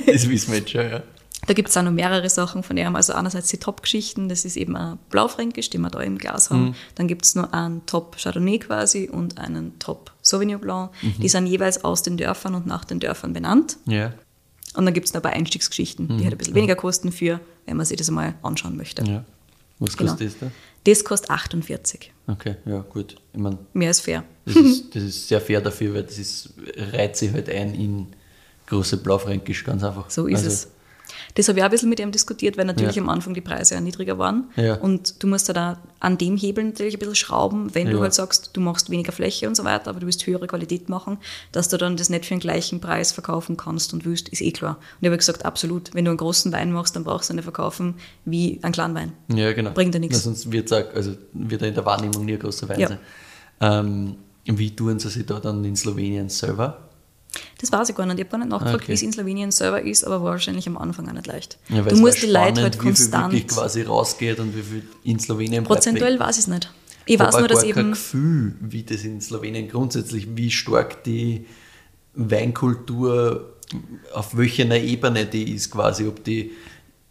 [0.07, 1.03] das wissen wir jetzt schon, ja.
[1.47, 2.97] Da gibt es auch noch mehrere Sachen von ihm.
[2.97, 6.67] Also einerseits die Top-Geschichten, das ist eben ein Blaufränkisch, den wir da im Glas haben.
[6.67, 6.75] Mhm.
[6.97, 10.91] Dann gibt es noch einen Top Chardonnay quasi und einen Top Sauvignon Blanc.
[11.01, 11.15] Mhm.
[11.21, 13.79] Die sind jeweils aus den Dörfern und nach den Dörfern benannt.
[13.87, 14.13] Ja.
[14.75, 16.19] Und dann gibt es noch ein paar Einstiegsgeschichten, mhm.
[16.19, 19.05] die halt ein bisschen weniger kosten für, wenn man sich das einmal anschauen möchte.
[19.05, 19.25] Ja.
[19.79, 20.31] Was kostet genau.
[20.31, 20.51] das da?
[20.85, 22.13] Das kostet 48.
[22.29, 23.17] Okay, ja, gut.
[23.33, 24.23] Ich mein, Mehr als fair.
[24.45, 26.53] Das ist, das ist sehr fair dafür, weil das ist,
[26.93, 28.07] reiht sich halt ein in
[28.67, 30.11] große Blaufränkisch, ganz einfach.
[30.11, 30.69] So ist also, es.
[31.35, 33.03] Das habe ich auch ein bisschen mit ihm diskutiert, weil natürlich ja.
[33.03, 34.51] am Anfang die Preise ja niedriger waren.
[34.57, 34.75] Ja.
[34.75, 37.93] Und du musst ja da an dem Hebel natürlich ein bisschen schrauben, wenn ja.
[37.93, 40.89] du halt sagst, du machst weniger Fläche und so weiter, aber du willst höhere Qualität
[40.89, 41.19] machen,
[41.53, 44.53] dass du dann das nicht für den gleichen Preis verkaufen kannst und willst, ist eh
[44.53, 44.77] klar.
[44.77, 47.45] Und ich habe gesagt, absolut, wenn du einen großen Wein machst, dann brauchst du nicht
[47.45, 49.13] verkaufen wie einen kleinen Wein.
[49.29, 49.71] Ja, genau.
[49.71, 50.23] Bringt ja nichts.
[50.23, 52.99] sonst wird es also wird er in der Wahrnehmung nie ein großer Wein sein.
[53.61, 56.88] Ähm, wie tun sie sich da dann in Slowenien selber?
[57.61, 58.19] Das weiß ich gar nicht.
[58.19, 58.89] Ich habe gar nicht nachgefragt, okay.
[58.89, 61.59] wie es in Slowenien selber ist, aber wahrscheinlich am Anfang auch nicht leicht.
[61.69, 63.33] Ja, du musst die Leute halt konstant.
[63.33, 65.81] Wie viel quasi rausgeht und wie viel in Slowenien bleibt.
[65.81, 66.73] Prozentuell weiß ich es nicht.
[67.07, 67.75] Ich weiß nur, dass eben.
[67.75, 71.47] kein Gefühl, wie das in Slowenien grundsätzlich, wie stark die
[72.15, 73.55] Weinkultur,
[74.13, 76.53] auf welcher Ebene die ist, quasi, ob die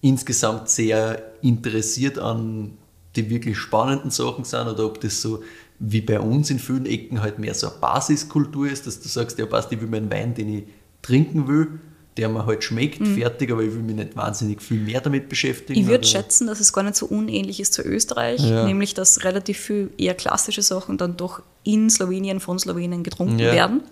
[0.02, 2.78] insgesamt sehr interessiert an
[3.16, 5.44] die wirklich spannenden Sachen sind oder ob das so
[5.80, 9.38] wie bei uns in vielen Ecken halt mehr so eine Basiskultur ist, dass du sagst,
[9.38, 10.64] ja passt, ich will meinen Wein, den ich
[11.02, 11.80] trinken will,
[12.18, 13.16] der mir halt schmeckt, mhm.
[13.16, 15.80] fertig, aber ich will mich nicht wahnsinnig viel mehr damit beschäftigen.
[15.80, 18.66] Ich würde schätzen, dass es gar nicht so unähnlich ist zu Österreich, ja.
[18.66, 23.54] nämlich dass relativ viel eher klassische Sachen dann doch in Slowenien, von Slowenien getrunken ja.
[23.54, 23.84] werden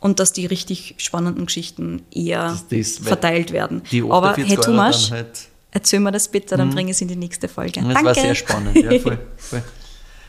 [0.00, 3.82] und dass die richtig spannenden Geschichten eher das, das, verteilt werden.
[4.10, 6.74] Aber hey Thomas, halt erzähl mir das bitte, dann mhm.
[6.74, 7.80] bringe ich es in die nächste Folge.
[7.80, 8.04] Das Danke.
[8.04, 9.62] war sehr spannend, ja, voll, voll.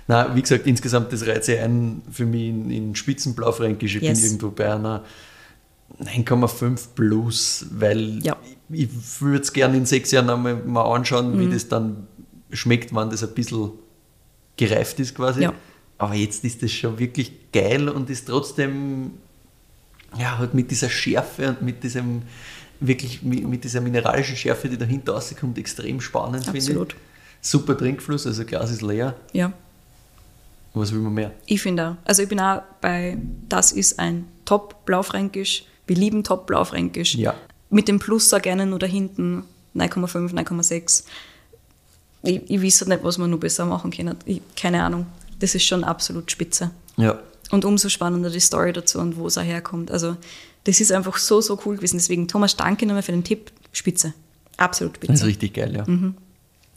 [0.08, 3.96] Na, wie gesagt, insgesamt das reizt sich ein für mich in, in Spitzenblaufränkisch.
[3.96, 4.20] Ich yes.
[4.20, 5.04] bin irgendwo bei einer
[6.02, 8.36] 9,5 plus, weil ja.
[8.70, 11.40] ich, ich würde es gerne in sechs Jahren einmal mal anschauen, mhm.
[11.40, 12.08] wie das dann
[12.52, 13.72] schmeckt, wann das ein bisschen
[14.58, 15.44] gereift ist quasi.
[15.44, 15.54] Ja.
[15.98, 19.12] Aber jetzt ist das schon wirklich geil und ist trotzdem
[20.18, 22.24] ja, halt mit dieser Schärfe und mit diesem
[22.80, 26.58] wirklich mit, mit dieser mineralischen Schärfe, die dahinter rauskommt, extrem spannend, finde
[26.90, 26.96] ich.
[27.42, 29.16] Super Trinkfluss, also Glas ist leer.
[29.34, 29.54] Ja.
[30.74, 31.32] Was will man mehr?
[31.46, 31.96] Ich finde auch.
[32.06, 33.18] Also ich bin auch bei,
[33.48, 35.66] das ist ein Top-Blaufränkisch.
[35.86, 37.16] Wir lieben Top-Blaufränkisch.
[37.16, 37.36] Ja.
[37.70, 39.44] Mit dem Plus auch gerne nur da hinten
[39.76, 41.04] 9,5, 9,6.
[42.24, 44.18] Ich, ich weiß halt nicht, was man nur besser machen kann.
[44.26, 45.06] Ich, keine Ahnung.
[45.40, 46.72] Das ist schon absolut spitze.
[46.98, 47.20] Ja.
[47.52, 49.92] Und umso spannender die Story dazu und wo es auch herkommt.
[49.92, 50.16] Also
[50.64, 51.98] das ist einfach so, so cool gewesen.
[51.98, 53.52] Deswegen, Thomas, danke nochmal für den Tipp.
[53.74, 54.14] Spitze.
[54.58, 55.12] Absolut bitte.
[55.12, 55.84] Das ist richtig geil, ja.
[55.86, 56.16] Mhm.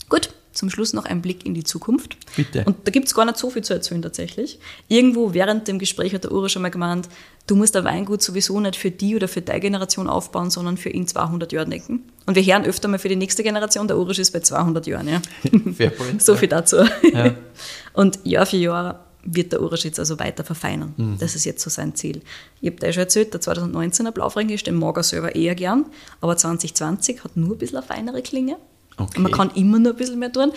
[0.08, 2.16] Gut, zum Schluss noch ein Blick in die Zukunft.
[2.34, 2.64] Bitte.
[2.64, 4.58] Und da gibt es gar nicht so viel zu erzählen tatsächlich.
[4.88, 7.08] Irgendwo während dem Gespräch hat der Uri schon mal gemeint,
[7.46, 10.90] du musst ein Weingut sowieso nicht für die oder für deine Generation aufbauen, sondern für
[10.90, 12.02] in 200 Jahren denken.
[12.26, 15.08] Und wir hören öfter mal für die nächste Generation, der Urisch ist bei 200 Jahren.
[15.08, 15.20] Ja.
[15.90, 16.76] Point, so viel dazu.
[17.12, 17.34] Ja.
[17.92, 20.94] Und Jahr für Jahr wird der Urisch jetzt also weiter verfeinern.
[20.96, 21.18] Mhm.
[21.18, 22.22] Das ist jetzt so sein Ziel.
[22.60, 25.86] Ich habe dir schon erzählt, der 2019er Blaufränkisch, den mag er selber eher gern,
[26.20, 28.56] aber 2020 hat nur ein bisschen eine feinere Klinge.
[28.96, 29.20] Okay.
[29.20, 30.52] Man kann immer nur ein bisschen mehr tun.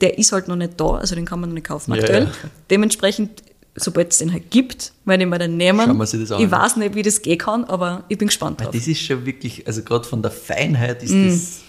[0.00, 2.24] Der ist halt noch nicht da, also den kann man noch nicht kaufen aktuell.
[2.24, 2.50] Ja, ja.
[2.68, 3.42] Dementsprechend,
[3.76, 5.86] sobald es den halt gibt, werde ich mir den nehmen.
[5.86, 6.42] Schauen wir sich das an.
[6.42, 8.70] Ich weiß nicht, wie das gehen kann, aber ich bin gespannt drauf.
[8.72, 11.28] Das ist schon wirklich, also gerade von der Feinheit ist mm.
[11.28, 11.60] das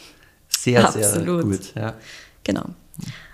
[0.50, 1.42] sehr, Absolut.
[1.42, 1.76] sehr gut.
[1.76, 1.94] Ja.
[2.44, 2.66] Genau.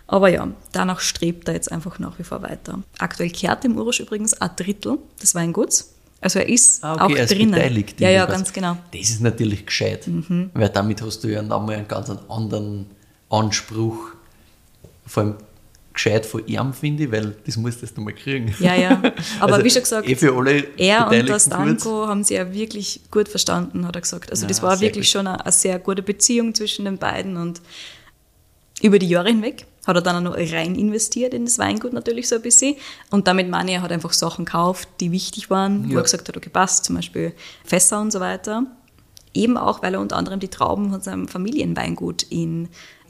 [0.07, 2.83] Aber ja, danach strebt er jetzt einfach nach wie vor weiter.
[2.99, 5.93] Aktuell kehrt im Urusch übrigens ein Drittel des Weinguts.
[6.21, 7.51] Also er ist ah, okay, auch er ist drinnen.
[7.51, 8.77] Beteiligt ja, ja, ganz genau.
[8.93, 10.51] Das ist natürlich gescheit, mhm.
[10.53, 12.85] weil damit hast du ja nochmal einen ganz anderen
[13.29, 13.97] Anspruch,
[15.07, 15.35] vor allem
[15.93, 18.53] gescheit von ihm, finde ich, weil das musstest du mal kriegen.
[18.59, 18.91] Ja, ja.
[19.39, 20.13] Aber also, wie schon gesagt, eh
[20.77, 24.29] er und das Danko haben sich ja wirklich gut verstanden, hat er gesagt.
[24.29, 25.11] Also ja, das war wirklich gut.
[25.11, 27.61] schon eine, eine, sehr gute Beziehung zwischen den beiden und
[28.81, 32.27] über die Jahre hinweg hat er dann auch noch rein investiert in das Weingut natürlich
[32.27, 32.75] so ein bisschen.
[33.09, 35.95] Und damit meine ich, er hat einfach Sachen gekauft, die wichtig waren, ja.
[35.95, 38.65] wo er gesagt hat, okay, passt, zum Beispiel Fässer und so weiter.
[39.33, 42.69] Eben auch, weil er unter anderem die Trauben von seinem Familienweingut in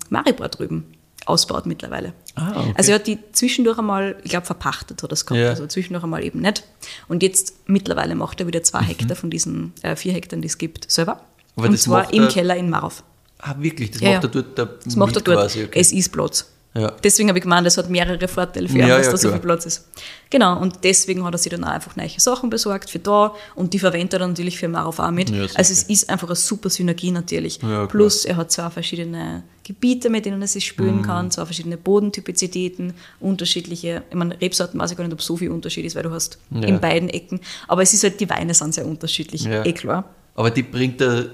[0.10, 0.86] Maribor drüben
[1.26, 2.14] ausbaut mittlerweile.
[2.36, 2.74] Ah, okay.
[2.78, 5.50] Also er hat die zwischendurch einmal, ich glaube, verpachtet hat das gehabt, ja.
[5.50, 6.64] also zwischendurch einmal eben nicht.
[7.08, 8.86] Und jetzt mittlerweile macht er wieder zwei mhm.
[8.86, 11.22] Hektar von diesen äh, vier Hektar, die es gibt, selber.
[11.56, 13.04] Aber und zwar im Keller in Marov.
[13.40, 13.92] Ah, wirklich?
[13.92, 15.38] Das ja, macht er dort da Das macht er dort.
[15.38, 15.80] Quasi, okay.
[15.80, 16.48] Es ist Platz.
[16.74, 16.94] Ja.
[17.04, 19.30] Deswegen habe ich gemeint, es hat mehrere Vorteile für ihn, ja, dass ja, da so
[19.30, 19.90] viel Platz ist.
[20.30, 23.74] Genau, und deswegen hat er sich dann auch einfach neue Sachen besorgt für da und
[23.74, 25.32] die verwendet er dann natürlich für Marov auch mit.
[25.32, 27.60] also es ist einfach eine super Synergie natürlich.
[27.90, 31.02] Plus er hat zwei verschiedene Gebiete, mit denen er sich spülen mhm.
[31.02, 35.52] kann, zwei verschiedene Bodentypizitäten, unterschiedliche, ich meine, Rebsorten weiß ich gar nicht, ob so viel
[35.52, 38.74] Unterschied ist, weil du hast in beiden Ecken, aber es ist halt, die Weine sind
[38.74, 40.06] sehr unterschiedlich, eh klar.
[40.36, 41.26] Aber die bringt er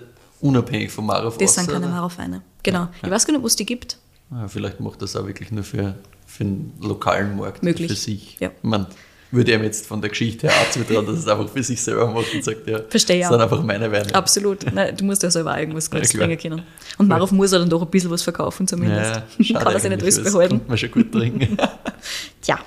[0.42, 2.88] unabhängig vom Marov Das sind keine Marov-Weine, genau.
[3.04, 3.98] Ich weiß gar nicht, wo es die gibt.
[4.32, 7.90] Ja, vielleicht macht das auch wirklich nur für, für den lokalen Markt, Möglich.
[7.90, 8.38] für sich.
[8.40, 8.52] Ja.
[8.62, 8.88] Meine,
[9.32, 12.08] würde ihm jetzt von der Geschichte her auch zutrauen, dass es einfach für sich selber
[12.08, 14.14] macht und sagt, ja, Verstehe das sind einfach meine Weine.
[14.16, 14.72] Absolut.
[14.74, 16.64] Nein, du musst ja selber auch irgendwas Gutes ja, bringen können.
[16.98, 19.22] Und Marov muss er dann doch ein bisschen was verkaufen zumindest.
[19.40, 20.62] Ja, Kann er sich nicht alles behalten.
[20.68, 21.58] Man schon gut trinken.
[22.42, 22.60] Tja.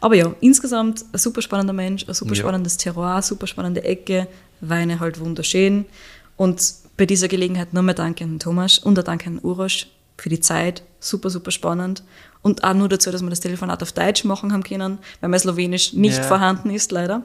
[0.00, 4.28] Aber ja, insgesamt ein super spannender Mensch, ein super spannendes Terroir, super spannende Ecke,
[4.60, 5.84] Weine halt wunderschön.
[6.36, 9.88] Und bei dieser Gelegenheit nochmal Danke an Thomas und ein Danke an Urosch
[10.20, 10.82] für die Zeit.
[11.00, 12.02] Super, super spannend.
[12.42, 15.40] Und auch nur dazu, dass wir das Telefonat auf Deutsch machen haben können, weil mein
[15.40, 16.22] Slowenisch nicht ja.
[16.22, 17.22] vorhanden ist, leider.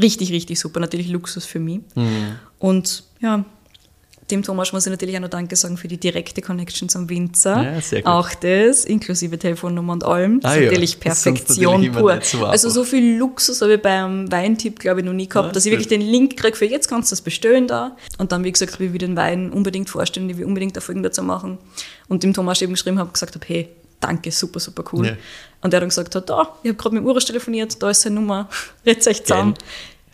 [0.00, 0.80] Richtig, richtig super.
[0.80, 1.80] Natürlich Luxus für mich.
[1.94, 2.36] Mhm.
[2.58, 3.44] Und ja,
[4.30, 7.62] dem Thomas muss ich natürlich auch noch Danke sagen für die direkte Connection zum Winzer.
[7.62, 8.10] Ja, sehr gut.
[8.10, 10.40] Auch das, inklusive Telefonnummer und allem.
[10.40, 11.00] Das ah, ist natürlich ja.
[11.00, 12.18] Perfektion natürlich pur.
[12.22, 15.52] So also so viel Luxus habe ich beim Weintipp, glaube ich, noch nie gehabt, ja,
[15.52, 17.96] dass ich wirklich den Link kriege für jetzt kannst du das bestellen da.
[18.18, 21.22] Und dann, wie gesagt, wie wir den Wein unbedingt vorstellen, die wir unbedingt Erfolgen dazu
[21.22, 21.58] machen.
[22.08, 23.68] Und dem Thomas eben geschrieben habe, gesagt habe, hey,
[24.00, 25.18] danke, super, super cool.
[25.60, 28.02] Und der dann gesagt hat, da, ich habe gerade mit dem Urs telefoniert, da ist
[28.02, 28.48] seine Nummer,
[28.86, 29.54] redet euch zusammen.
[29.54, 29.64] Geil.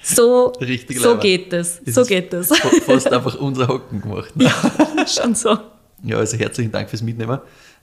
[0.03, 1.81] So, so geht das.
[1.87, 2.49] So geht das.
[2.87, 4.35] Fast einfach unser Hocken gemacht.
[4.35, 4.45] Ne?
[4.45, 5.59] Ja, schon so.
[6.03, 7.39] Ja, also herzlichen Dank fürs Mitnehmen.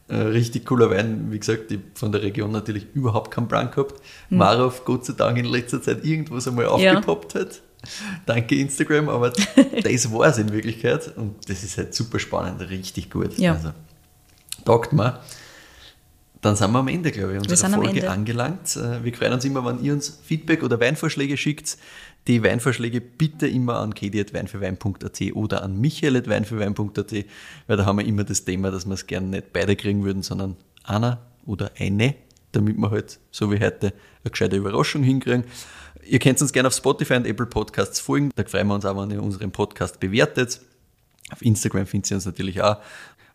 [0.09, 1.31] Äh, richtig cooler Wein.
[1.31, 4.01] Wie gesagt, ich von der Region natürlich überhaupt keinen Plan gehabt.
[4.29, 4.37] Mhm.
[4.37, 7.41] Marov, Gott sei Dank, in letzter Zeit irgendwo so mal aufgepoppt ja.
[7.41, 7.61] hat.
[8.25, 9.29] Danke Instagram, aber
[9.83, 11.15] das war es in Wirklichkeit.
[11.17, 13.37] Und das ist halt super spannend, richtig gut.
[13.37, 13.53] Ja.
[13.53, 13.71] Also,
[14.65, 15.19] taugt mir.
[16.41, 18.75] Dann sind wir am Ende, glaube ich, unserer Folge angelangt.
[18.75, 21.77] Äh, wir freuen uns immer, wenn ihr uns Feedback oder Weinvorschläge schickt.
[22.27, 27.13] Die Weinvorschläge bitte immer an kedi.weinfürwein.at oder an michael.weinfürwein.at,
[27.67, 30.23] weil da haben wir immer das Thema, dass wir es gerne nicht beide kriegen würden,
[30.23, 32.15] sondern einer oder eine,
[32.51, 35.45] damit wir halt, so wie heute, eine gescheite Überraschung hinkriegen.
[36.03, 38.31] Ihr könnt uns gerne auf Spotify und Apple Podcasts folgen.
[38.35, 40.59] Da freuen wir uns auch, wenn ihr unseren Podcast bewertet.
[41.31, 42.77] Auf Instagram findet ihr uns natürlich auch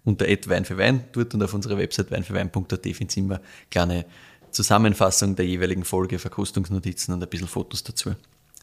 [0.05, 3.41] unter Wein dort und auf unserer Website weinfürwein.at findet ihr immer
[3.71, 4.05] kleine
[4.51, 8.15] Zusammenfassung der jeweiligen Folge, Verkostungsnotizen und ein bisschen Fotos dazu.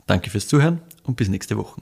[0.10, 1.80] Danke fürs Zuhören und bis nächste Woche.